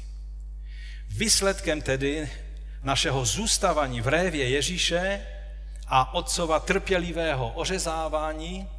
Výsledkem 1.09 1.81
tedy 1.81 2.29
našeho 2.83 3.25
zůstávání 3.25 4.01
v 4.01 4.07
révě 4.07 4.49
Ježíše 4.49 5.25
a 5.87 6.13
otcova 6.13 6.59
trpělivého 6.59 7.49
ořezávání 7.49 8.69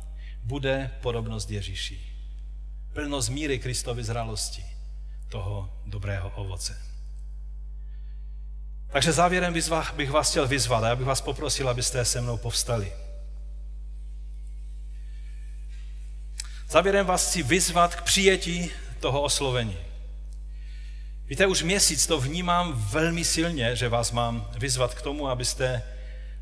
bude 0.42 0.90
podobnost 1.02 1.50
Ježíši. 1.50 2.00
Plnost 2.92 3.28
míry 3.28 3.58
Kristovy 3.58 4.04
zralosti, 4.04 4.64
toho 5.28 5.82
dobrého 5.86 6.30
ovoce. 6.30 6.82
Takže 8.92 9.12
závěrem 9.12 9.54
bych 9.96 10.10
vás 10.10 10.30
chtěl 10.30 10.48
vyzvat 10.48 10.84
a 10.84 10.88
já 10.88 10.96
bych 10.96 11.06
vás 11.06 11.20
poprosil, 11.20 11.68
abyste 11.68 12.04
se 12.04 12.20
mnou 12.20 12.36
povstali. 12.36 12.92
Závěrem 16.68 17.06
vás 17.06 17.28
chci 17.28 17.42
vyzvat 17.42 17.94
k 17.94 18.02
přijetí 18.02 18.70
toho 19.00 19.22
oslovení. 19.22 19.76
Víte, 21.26 21.46
už 21.46 21.62
měsíc 21.62 22.06
to 22.06 22.20
vnímám 22.20 22.72
velmi 22.72 23.24
silně, 23.24 23.76
že 23.76 23.88
vás 23.88 24.12
mám 24.12 24.50
vyzvat 24.58 24.94
k 24.94 25.02
tomu, 25.02 25.28
abyste 25.28 25.82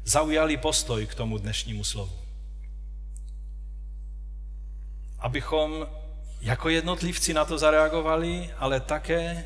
zaujali 0.05 0.57
postoj 0.57 1.07
k 1.07 1.15
tomu 1.15 1.39
dnešnímu 1.39 1.85
slovu 1.85 2.25
abychom 5.25 5.87
jako 6.41 6.69
jednotlivci 6.69 7.35
na 7.35 7.45
to 7.45 7.59
zareagovali, 7.59 8.51
ale 8.59 8.81
také 8.81 9.45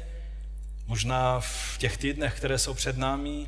možná 0.87 1.41
v 1.41 1.79
těch 1.79 1.97
týdnech, 1.97 2.35
které 2.37 2.59
jsou 2.59 2.75
před 2.75 2.97
námi, 2.97 3.47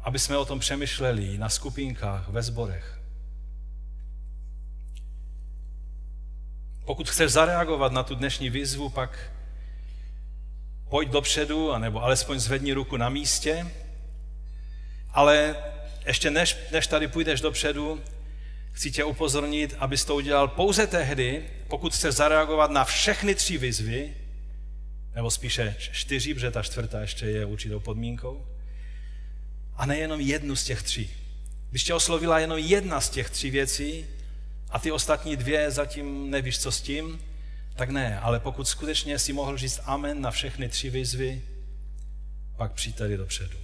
aby 0.00 0.18
jsme 0.18 0.36
o 0.36 0.44
tom 0.44 0.58
přemýšleli 0.58 1.38
na 1.38 1.48
skupinkách, 1.48 2.28
ve 2.28 2.42
sborech. 2.42 2.97
Pokud 6.88 7.10
chceš 7.10 7.32
zareagovat 7.32 7.92
na 7.92 8.02
tu 8.02 8.14
dnešní 8.14 8.50
výzvu, 8.50 8.88
pak 8.88 9.32
pojď 10.88 11.08
dopředu, 11.08 11.72
anebo 11.72 12.02
alespoň 12.02 12.38
zvedni 12.38 12.72
ruku 12.72 12.96
na 12.96 13.08
místě, 13.08 13.66
ale 15.10 15.56
ještě 16.06 16.30
než, 16.30 16.56
než 16.72 16.86
tady 16.86 17.08
půjdeš 17.08 17.40
dopředu, 17.40 18.00
chci 18.72 18.90
tě 18.90 19.04
upozornit, 19.04 19.76
abys 19.78 20.04
to 20.04 20.14
udělal 20.14 20.48
pouze 20.48 20.86
tehdy, 20.86 21.44
pokud 21.68 21.94
chceš 21.94 22.14
zareagovat 22.14 22.70
na 22.70 22.84
všechny 22.84 23.34
tři 23.34 23.58
výzvy, 23.58 24.14
nebo 25.14 25.30
spíše 25.30 25.76
čtyři, 25.78 26.34
protože 26.34 26.50
ta 26.50 26.62
čtvrtá 26.62 27.00
ještě 27.00 27.26
je 27.26 27.44
určitou 27.44 27.80
podmínkou, 27.80 28.46
a 29.76 29.86
nejenom 29.86 30.20
jednu 30.20 30.56
z 30.56 30.64
těch 30.64 30.82
tří. 30.82 31.10
Když 31.70 31.84
tě 31.84 31.94
oslovila 31.94 32.38
jenom 32.38 32.58
jedna 32.58 33.00
z 33.00 33.10
těch 33.10 33.30
tří 33.30 33.50
věcí 33.50 34.06
a 34.70 34.78
ty 34.78 34.92
ostatní 34.92 35.36
dvě 35.36 35.70
zatím 35.70 36.30
nevíš, 36.30 36.58
co 36.58 36.72
s 36.72 36.80
tím, 36.80 37.20
tak 37.76 37.90
ne, 37.90 38.20
ale 38.20 38.40
pokud 38.40 38.68
skutečně 38.68 39.18
si 39.18 39.32
mohl 39.32 39.56
říct 39.56 39.80
amen 39.84 40.20
na 40.20 40.30
všechny 40.30 40.68
tři 40.68 40.90
výzvy, 40.90 41.42
pak 42.56 42.72
přijď 42.72 42.96
tady 42.96 43.16
dopředu. 43.16 43.58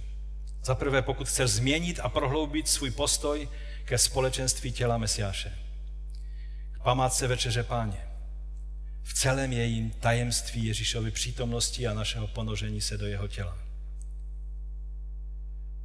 Za 0.63 0.75
prvé, 0.75 1.01
pokud 1.01 1.27
chceš 1.27 1.49
změnit 1.51 1.99
a 1.99 2.09
prohloubit 2.09 2.67
svůj 2.67 2.91
postoj 2.91 3.49
ke 3.85 3.97
společenství 3.97 4.71
těla 4.71 4.97
Mesiáše, 4.97 5.57
k 6.71 6.83
památce 6.83 7.27
Večeře 7.27 7.63
Páně, 7.63 8.05
v 9.03 9.13
celém 9.13 9.53
jejím 9.53 9.91
tajemství 9.91 10.65
Ježíšovy 10.65 11.11
přítomnosti 11.11 11.87
a 11.87 11.93
našeho 11.93 12.27
ponožení 12.27 12.81
se 12.81 12.97
do 12.97 13.05
jeho 13.05 13.27
těla. 13.27 13.57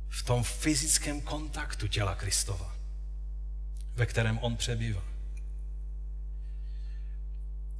V 0.08 0.22
tom 0.22 0.42
fyzickém 0.42 1.20
kontaktu 1.20 1.88
těla 1.88 2.14
Kristova, 2.14 2.76
ve 3.94 4.06
kterém 4.06 4.38
on 4.38 4.56
přebývá. 4.56 5.09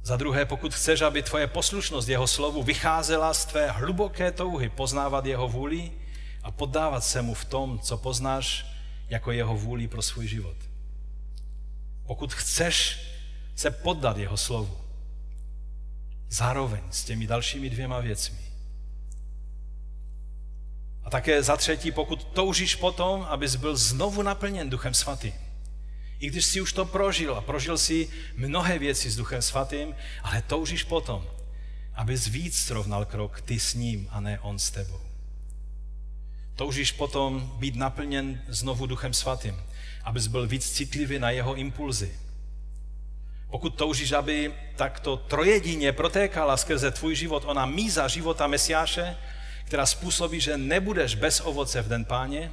Za 0.03 0.17
druhé, 0.17 0.45
pokud 0.45 0.73
chceš, 0.73 1.01
aby 1.01 1.23
tvoje 1.23 1.47
poslušnost 1.47 2.09
jeho 2.09 2.27
slovu 2.27 2.63
vycházela 2.63 3.33
z 3.33 3.45
tvé 3.45 3.71
hluboké 3.71 4.31
touhy 4.31 4.69
poznávat 4.69 5.25
jeho 5.25 5.47
vůli 5.47 5.91
a 6.43 6.51
poddávat 6.51 7.03
se 7.03 7.21
mu 7.21 7.33
v 7.33 7.45
tom, 7.45 7.79
co 7.79 7.97
poznáš 7.97 8.65
jako 9.09 9.31
jeho 9.31 9.57
vůli 9.57 9.87
pro 9.87 10.01
svůj 10.01 10.27
život. 10.27 10.57
Pokud 12.07 12.33
chceš 12.33 13.07
se 13.55 13.71
poddat 13.71 14.17
jeho 14.17 14.37
slovu, 14.37 14.77
zároveň 16.29 16.81
s 16.89 17.03
těmi 17.03 17.27
dalšími 17.27 17.69
dvěma 17.69 17.99
věcmi. 17.99 18.39
A 21.03 21.09
také 21.09 21.43
za 21.43 21.57
třetí, 21.57 21.91
pokud 21.91 22.23
toužíš 22.23 22.75
potom, 22.75 23.23
abys 23.29 23.55
byl 23.55 23.77
znovu 23.77 24.21
naplněn 24.21 24.69
Duchem 24.69 24.93
Svatým. 24.93 25.33
I 26.21 26.29
když 26.29 26.45
jsi 26.45 26.61
už 26.61 26.73
to 26.73 26.85
prožil 26.85 27.35
a 27.35 27.41
prožil 27.41 27.77
si 27.77 28.09
mnohé 28.35 28.79
věci 28.79 29.09
s 29.09 29.15
Duchem 29.15 29.41
Svatým, 29.41 29.95
ale 30.23 30.41
toužíš 30.41 30.83
potom, 30.83 31.27
abys 31.95 32.27
víc 32.27 32.57
srovnal 32.57 33.05
krok 33.05 33.41
ty 33.41 33.59
s 33.59 33.73
ním 33.73 34.07
a 34.11 34.19
ne 34.19 34.39
on 34.39 34.59
s 34.59 34.71
tebou. 34.71 35.01
Toužíš 36.55 36.91
potom 36.91 37.51
být 37.59 37.75
naplněn 37.75 38.41
znovu 38.47 38.85
Duchem 38.85 39.13
Svatým, 39.13 39.55
abys 40.03 40.27
byl 40.27 40.47
víc 40.47 40.71
citlivý 40.71 41.19
na 41.19 41.29
jeho 41.29 41.55
impulzy. 41.55 42.19
Pokud 43.49 43.69
toužíš, 43.69 44.11
aby 44.11 44.53
takto 44.75 45.17
trojedině 45.17 45.91
protékala 45.91 46.57
skrze 46.57 46.91
tvůj 46.91 47.15
život 47.15 47.43
ona 47.45 47.65
míza 47.65 48.07
života 48.07 48.47
Mesiáše, 48.47 49.17
která 49.65 49.85
způsobí, 49.85 50.39
že 50.39 50.57
nebudeš 50.57 51.15
bez 51.15 51.41
ovoce 51.41 51.81
v 51.81 51.87
den 51.87 52.05
páně, 52.05 52.51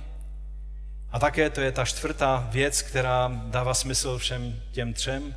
a 1.11 1.19
také 1.19 1.51
to 1.51 1.61
je 1.61 1.73
ta 1.73 1.85
čtvrtá 1.85 2.49
věc, 2.53 2.83
která 2.83 3.43
dává 3.47 3.75
smysl 3.75 4.19
všem 4.19 4.63
těm 4.73 4.95
třem, 4.95 5.35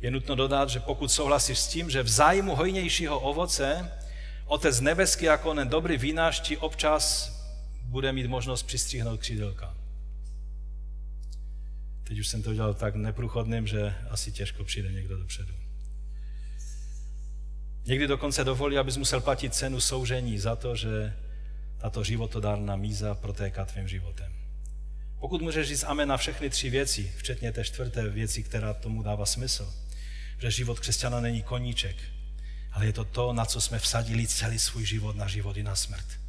je 0.00 0.10
nutno 0.10 0.34
dodat, 0.34 0.70
že 0.70 0.80
pokud 0.80 1.12
souhlasíš 1.12 1.58
s 1.58 1.68
tím, 1.68 1.90
že 1.90 2.02
v 2.02 2.08
zájmu 2.08 2.56
hojnějšího 2.56 3.20
ovoce 3.20 3.90
Otec 4.48 4.80
nebeský 4.80 5.24
jako 5.24 5.50
onen 5.50 5.68
dobrý 5.68 5.96
vínář 5.96 6.40
ti 6.40 6.56
občas 6.56 7.32
bude 7.84 8.12
mít 8.12 8.26
možnost 8.26 8.62
přistříhnout 8.62 9.20
křídelka. 9.20 9.74
Teď 12.04 12.18
už 12.18 12.28
jsem 12.28 12.42
to 12.42 12.50
udělal 12.50 12.74
tak 12.74 12.94
neprůchodným, 12.94 13.66
že 13.66 13.94
asi 14.10 14.32
těžko 14.32 14.64
přijde 14.64 14.92
někdo 14.92 15.18
dopředu. 15.18 15.54
Někdy 17.84 18.06
dokonce 18.06 18.44
dovolí, 18.44 18.78
abys 18.78 18.96
musel 18.96 19.20
platit 19.20 19.54
cenu 19.54 19.80
soužení 19.80 20.38
za 20.38 20.56
to, 20.56 20.76
že 20.76 21.16
tato 21.78 22.04
životodárná 22.04 22.76
míza 22.76 23.14
protéká 23.14 23.64
tvým 23.64 23.88
životem. 23.88 24.37
Pokud 25.20 25.42
můžeš 25.42 25.68
říct 25.68 25.84
amen 25.84 26.08
na 26.08 26.16
všechny 26.16 26.50
tři 26.50 26.70
věci, 26.70 27.12
včetně 27.16 27.52
té 27.52 27.64
čtvrté 27.64 28.08
věci, 28.08 28.42
která 28.42 28.74
tomu 28.74 29.02
dává 29.02 29.26
smysl, 29.26 29.74
že 30.38 30.50
život 30.50 30.80
křesťana 30.80 31.20
není 31.20 31.42
koníček, 31.42 31.96
ale 32.72 32.86
je 32.86 32.92
to 32.92 33.04
to, 33.04 33.32
na 33.32 33.44
co 33.44 33.60
jsme 33.60 33.78
vsadili 33.78 34.26
celý 34.26 34.58
svůj 34.58 34.84
život, 34.84 35.16
na 35.16 35.28
život 35.28 35.56
i 35.56 35.62
na 35.62 35.76
smrt 35.76 36.28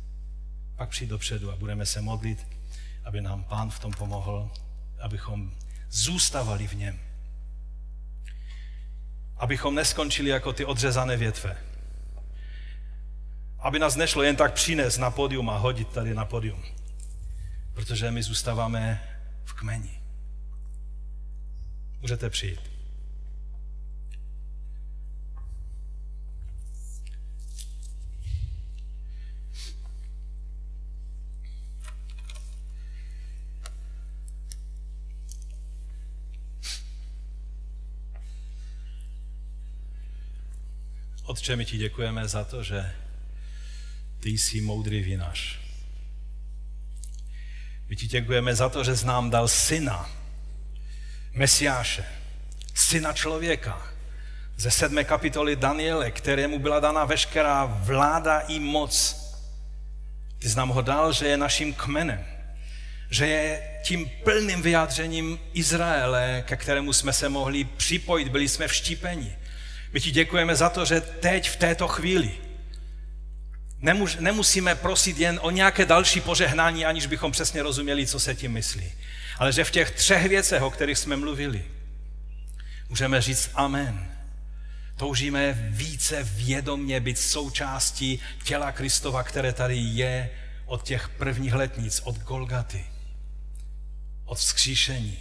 pak 0.80 0.90
přijď 0.90 1.10
dopředu 1.10 1.52
a 1.52 1.56
budeme 1.56 1.86
se 1.86 2.02
modlit, 2.02 2.48
aby 3.06 3.22
nám 3.22 3.44
Pán 3.44 3.70
v 3.70 3.80
tom 3.80 3.92
pomohl, 3.92 4.52
abychom 5.02 5.52
zůstavali 5.90 6.68
v 6.68 6.74
něm. 6.74 7.00
Abychom 9.38 9.76
neskončili 9.76 10.30
jako 10.30 10.54
ty 10.54 10.66
odřezané 10.66 11.18
větve. 11.18 11.58
Aby 13.60 13.80
nás 13.80 13.96
nešlo 13.96 14.24
jen 14.24 14.36
tak 14.36 14.54
přines 14.54 14.98
na 14.98 15.12
podium 15.12 15.50
a 15.50 15.58
hodit 15.58 15.88
tady 15.88 16.14
na 16.14 16.26
podium. 16.26 16.64
Protože 17.74 18.12
my 18.12 18.24
zůstáváme 18.24 19.04
v 19.46 19.54
kmeni. 19.54 20.02
Můžete 22.02 22.30
přijít. 22.30 22.60
Otče, 41.30 41.56
my 41.56 41.66
ti 41.66 41.78
děkujeme 41.78 42.28
za 42.28 42.44
to, 42.44 42.64
že 42.64 42.96
ty 44.20 44.30
jsi 44.30 44.62
moudrý 44.62 45.02
vinař. 45.04 45.69
My 47.90 47.96
ti 47.96 48.08
děkujeme 48.08 48.56
za 48.56 48.70
to, 48.70 48.84
že 48.84 48.98
jsi 48.98 49.06
nám 49.06 49.30
dal 49.30 49.48
syna, 49.48 50.10
Mesiáše, 51.34 52.06
syna 52.76 53.14
člověka, 53.14 53.88
ze 54.58 54.72
sedmé 54.72 55.04
kapitoly 55.04 55.56
Daniele, 55.56 56.12
kterému 56.12 56.60
byla 56.60 56.80
dana 56.80 57.06
veškerá 57.06 57.66
vláda 57.66 58.40
i 58.40 58.60
moc. 58.60 59.16
Ty 60.40 60.50
jsi 60.50 60.58
nám 60.58 60.70
ho 60.70 60.82
dal, 60.82 61.14
že 61.14 61.28
je 61.28 61.38
naším 61.38 61.74
kmenem, 61.74 62.26
že 63.10 63.28
je 63.28 63.62
tím 63.84 64.10
plným 64.24 64.62
vyjádřením 64.62 65.40
Izraele, 65.54 66.44
ke 66.48 66.58
kterému 66.58 66.94
jsme 66.94 67.14
se 67.14 67.30
mohli 67.30 67.64
připojit, 67.64 68.28
byli 68.28 68.50
jsme 68.50 68.68
vštípeni. 68.68 69.36
My 69.94 70.00
ti 70.00 70.12
děkujeme 70.12 70.56
za 70.56 70.70
to, 70.70 70.86
že 70.86 71.02
teď 71.02 71.50
v 71.50 71.56
této 71.56 71.88
chvíli 71.88 72.32
nemusíme 74.20 74.76
prosit 74.76 75.18
jen 75.20 75.40
o 75.44 75.52
nějaké 75.52 75.86
další 75.86 76.22
požehnání, 76.22 76.86
aniž 76.86 77.06
bychom 77.06 77.32
přesně 77.32 77.64
rozuměli, 77.64 78.08
co 78.08 78.20
se 78.20 78.36
tím 78.36 78.52
myslí. 78.52 78.92
Ale 79.38 79.52
že 79.52 79.64
v 79.64 79.72
těch 79.72 79.92
třech 79.92 80.30
věcech, 80.30 80.62
o 80.62 80.70
kterých 80.70 80.98
jsme 80.98 81.16
mluvili, 81.16 81.66
můžeme 82.90 83.22
říct 83.22 83.50
amen. 83.54 84.16
Toužíme 84.96 85.54
více 85.70 86.24
vědomně 86.24 87.00
být 87.00 87.18
součástí 87.20 88.20
těla 88.44 88.72
Kristova, 88.72 89.24
které 89.24 89.54
tady 89.54 89.76
je 89.78 90.30
od 90.66 90.84
těch 90.84 91.10
prvních 91.10 91.54
letnic, 91.54 92.02
od 92.04 92.18
Golgaty, 92.18 92.86
od 94.26 94.38
vzkříšení. 94.38 95.20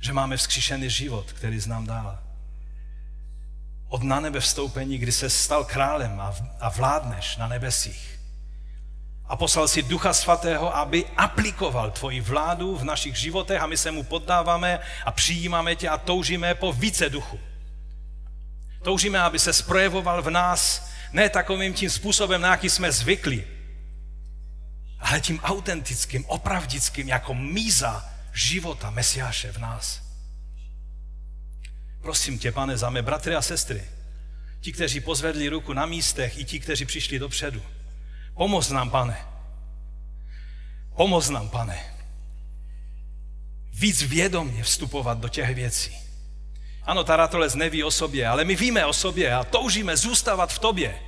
Že 0.00 0.12
máme 0.12 0.36
vzkříšený 0.36 0.90
život, 0.90 1.32
který 1.32 1.60
znám 1.60 1.86
dál 1.86 2.23
od 3.88 4.02
na 4.02 4.20
nebe 4.20 4.40
vstoupení, 4.40 4.98
kdy 4.98 5.12
se 5.12 5.30
stal 5.30 5.64
králem 5.64 6.20
a, 6.60 6.68
vládneš 6.68 7.36
na 7.36 7.48
nebesích. 7.48 8.20
A 9.26 9.36
poslal 9.36 9.68
si 9.68 9.82
Ducha 9.82 10.12
Svatého, 10.12 10.76
aby 10.76 11.04
aplikoval 11.16 11.90
tvoji 11.90 12.20
vládu 12.20 12.76
v 12.76 12.84
našich 12.84 13.16
životech 13.16 13.62
a 13.62 13.66
my 13.66 13.76
se 13.76 13.90
mu 13.90 14.02
poddáváme 14.02 14.80
a 15.04 15.10
přijímáme 15.12 15.76
tě 15.76 15.88
a 15.88 15.98
toužíme 15.98 16.54
po 16.54 16.72
více 16.72 17.10
duchu. 17.10 17.40
Toužíme, 18.82 19.20
aby 19.20 19.38
se 19.38 19.52
sprojevoval 19.52 20.22
v 20.22 20.30
nás 20.30 20.90
ne 21.12 21.28
takovým 21.28 21.74
tím 21.74 21.90
způsobem, 21.90 22.40
na 22.40 22.48
jaký 22.48 22.70
jsme 22.70 22.92
zvykli, 22.92 23.46
ale 24.98 25.20
tím 25.20 25.40
autentickým, 25.40 26.24
opravdickým, 26.26 27.08
jako 27.08 27.34
míza 27.34 28.04
života 28.32 28.90
Mesiáše 28.90 29.52
v 29.52 29.58
nás. 29.58 30.00
Prosím 32.04 32.38
tě, 32.38 32.52
pane, 32.52 32.76
za 32.76 32.90
mé 32.90 33.02
bratry 33.02 33.34
a 33.34 33.42
sestry, 33.42 33.84
ti, 34.60 34.72
kteří 34.72 35.00
pozvedli 35.00 35.48
ruku 35.48 35.72
na 35.72 35.86
místech, 35.86 36.38
i 36.38 36.44
ti, 36.44 36.60
kteří 36.60 36.84
přišli 36.84 37.18
dopředu. 37.18 37.62
Pomoz 38.34 38.70
nám, 38.70 38.90
pane. 38.90 39.16
Pomoz 40.96 41.30
nám, 41.30 41.48
pane, 41.48 41.84
víc 43.72 44.02
vědomně 44.02 44.62
vstupovat 44.62 45.18
do 45.18 45.28
těch 45.28 45.54
věcí. 45.54 45.96
Ano, 46.82 47.04
ta 47.04 47.16
ratolec 47.16 47.54
neví 47.54 47.84
o 47.84 47.90
sobě, 47.90 48.28
ale 48.28 48.44
my 48.44 48.56
víme 48.56 48.86
o 48.86 48.92
sobě 48.92 49.34
a 49.34 49.44
toužíme 49.44 49.96
zůstávat 49.96 50.52
v 50.52 50.58
tobě. 50.58 51.00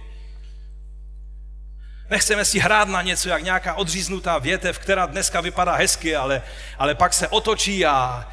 Nechceme 2.10 2.44
si 2.44 2.58
hrát 2.58 2.88
na 2.88 3.02
něco, 3.02 3.28
jak 3.28 3.42
nějaká 3.42 3.74
odříznutá 3.74 4.38
větev, 4.38 4.78
která 4.78 5.06
dneska 5.06 5.40
vypadá 5.40 5.74
hezky, 5.74 6.16
ale, 6.16 6.42
ale 6.78 6.94
pak 6.94 7.14
se 7.14 7.28
otočí 7.28 7.86
a, 7.86 8.28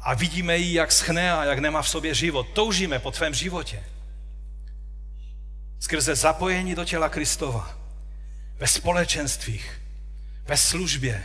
a 0.00 0.14
vidíme 0.14 0.58
ji, 0.58 0.74
jak 0.74 0.92
schne 0.92 1.32
a 1.32 1.44
jak 1.44 1.58
nemá 1.58 1.82
v 1.82 1.88
sobě 1.88 2.14
život. 2.14 2.48
Toužíme 2.52 2.98
po 2.98 3.10
tvém 3.10 3.34
životě. 3.34 3.84
Skrze 5.80 6.14
zapojení 6.14 6.74
do 6.74 6.84
těla 6.84 7.08
Kristova, 7.08 7.78
ve 8.58 8.66
společenstvích, 8.66 9.80
ve 10.44 10.56
službě, 10.56 11.24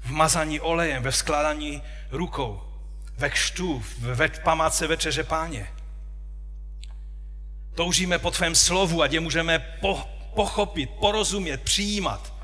v 0.00 0.10
mazaní 0.10 0.60
olejem, 0.60 1.02
ve 1.02 1.10
vzkládání 1.10 1.82
rukou, 2.10 2.62
ve 3.18 3.30
kštu, 3.30 3.84
ve 3.98 4.28
památce 4.28 4.86
večeře 4.86 5.24
páně. 5.24 5.66
Toužíme 7.74 8.18
po 8.18 8.30
tvém 8.30 8.54
slovu, 8.54 9.02
ať 9.02 9.12
je 9.12 9.20
můžeme 9.20 9.58
po, 9.58 10.08
pochopit, 10.34 10.90
porozumět, 10.90 11.62
přijímat. 11.62 12.34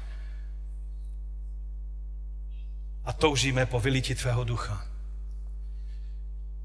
A 3.04 3.12
toužíme 3.12 3.66
po 3.66 3.80
vylití 3.80 4.14
tvého 4.14 4.44
ducha. 4.44 4.91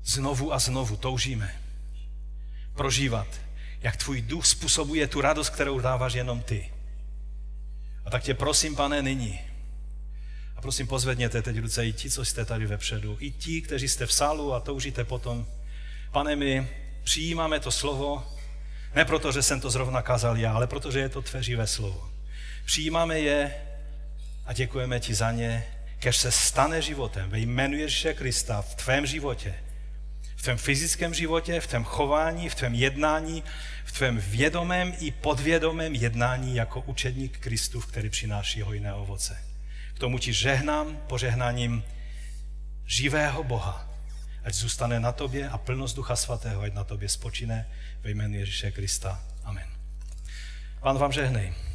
Znovu 0.08 0.53
a 0.53 0.60
znovu 0.60 0.95
toužíme 0.97 1.55
prožívat, 2.76 3.28
jak 3.82 3.97
tvůj 3.97 4.22
duch 4.22 4.45
způsobuje 4.45 5.08
tu 5.08 5.22
radost, 5.22 5.49
kterou 5.49 5.80
dáváš 5.80 6.14
jenom 6.14 6.41
ty. 6.41 6.72
A 8.05 8.10
tak 8.10 8.24
tě 8.24 8.34
prosím, 8.34 8.76
pane, 8.76 9.01
nyní, 9.01 9.39
a 10.55 10.62
prosím, 10.62 10.88
pozvedněte 10.88 11.41
teď 11.41 11.58
ruce 11.58 11.86
i 11.86 11.93
ti, 11.93 12.10
co 12.10 12.26
jste 12.26 12.45
tady 12.45 12.66
vepředu, 12.66 13.18
i 13.20 13.32
ti, 13.32 13.62
kteří 13.62 13.88
jste 13.88 14.05
v 14.05 14.14
sálu 14.14 14.53
a 14.53 14.60
toužíte 14.60 15.03
potom. 15.03 15.47
Pane, 16.12 16.36
my 16.36 16.68
přijímáme 17.03 17.60
to 17.60 17.72
slovo, 17.72 18.34
ne 18.95 19.05
proto, 19.05 19.32
že 19.32 19.43
jsem 19.43 19.62
to 19.62 19.70
zrovna 19.70 20.01
kázal 20.01 20.38
já, 20.38 20.53
ale 20.53 20.68
protože 20.68 20.99
je 20.99 21.10
to 21.10 21.22
tvé 21.22 21.43
živé 21.43 21.68
slovo. 21.68 22.10
Přijímáme 22.66 23.20
je 23.20 23.55
a 24.45 24.53
děkujeme 24.53 24.99
ti 24.99 25.14
za 25.14 25.32
ně, 25.32 25.68
kež 25.99 26.18
se 26.18 26.32
stane 26.32 26.82
životem 26.82 27.30
ve 27.30 27.39
jménu 27.39 27.78
Ježíše 27.78 28.14
Krista 28.14 28.62
v 28.62 28.76
tvém 28.76 29.05
životě, 29.05 29.55
tvém 30.48 30.58
fyzickém 30.58 31.14
životě, 31.14 31.60
v 31.60 31.68
tvém 31.68 31.84
chování, 31.84 32.50
v 32.50 32.56
tvém 32.56 32.74
jednání, 32.74 33.43
v 33.86 33.91
tvém 33.91 34.18
vědomém 34.18 34.93
i 35.00 35.12
podvědomém 35.12 35.95
jednání 35.95 36.56
jako 36.56 36.82
učedník 36.82 37.38
Kristův, 37.38 37.88
který 37.88 38.10
přináší 38.10 38.62
hojné 38.62 38.93
ovoce. 38.93 39.38
K 39.93 40.00
tomu 40.00 40.20
ti 40.20 40.34
žehnám 40.34 40.98
požehnáním 41.08 41.84
živého 42.86 43.43
Boha, 43.43 43.89
ať 44.43 44.54
zůstane 44.54 45.00
na 45.00 45.12
tobě 45.12 45.50
a 45.50 45.58
plnost 45.58 45.95
Ducha 45.95 46.16
Svatého, 46.16 46.62
ať 46.62 46.74
na 46.74 46.84
tobě 46.84 47.10
spočine 47.10 47.68
ve 48.02 48.12
jménu 48.12 48.36
Ježíše 48.36 48.72
Krista. 48.72 49.24
Amen. 49.43 49.68
Pán 50.80 50.98
vám 50.98 51.12
žehnej. 51.12 51.66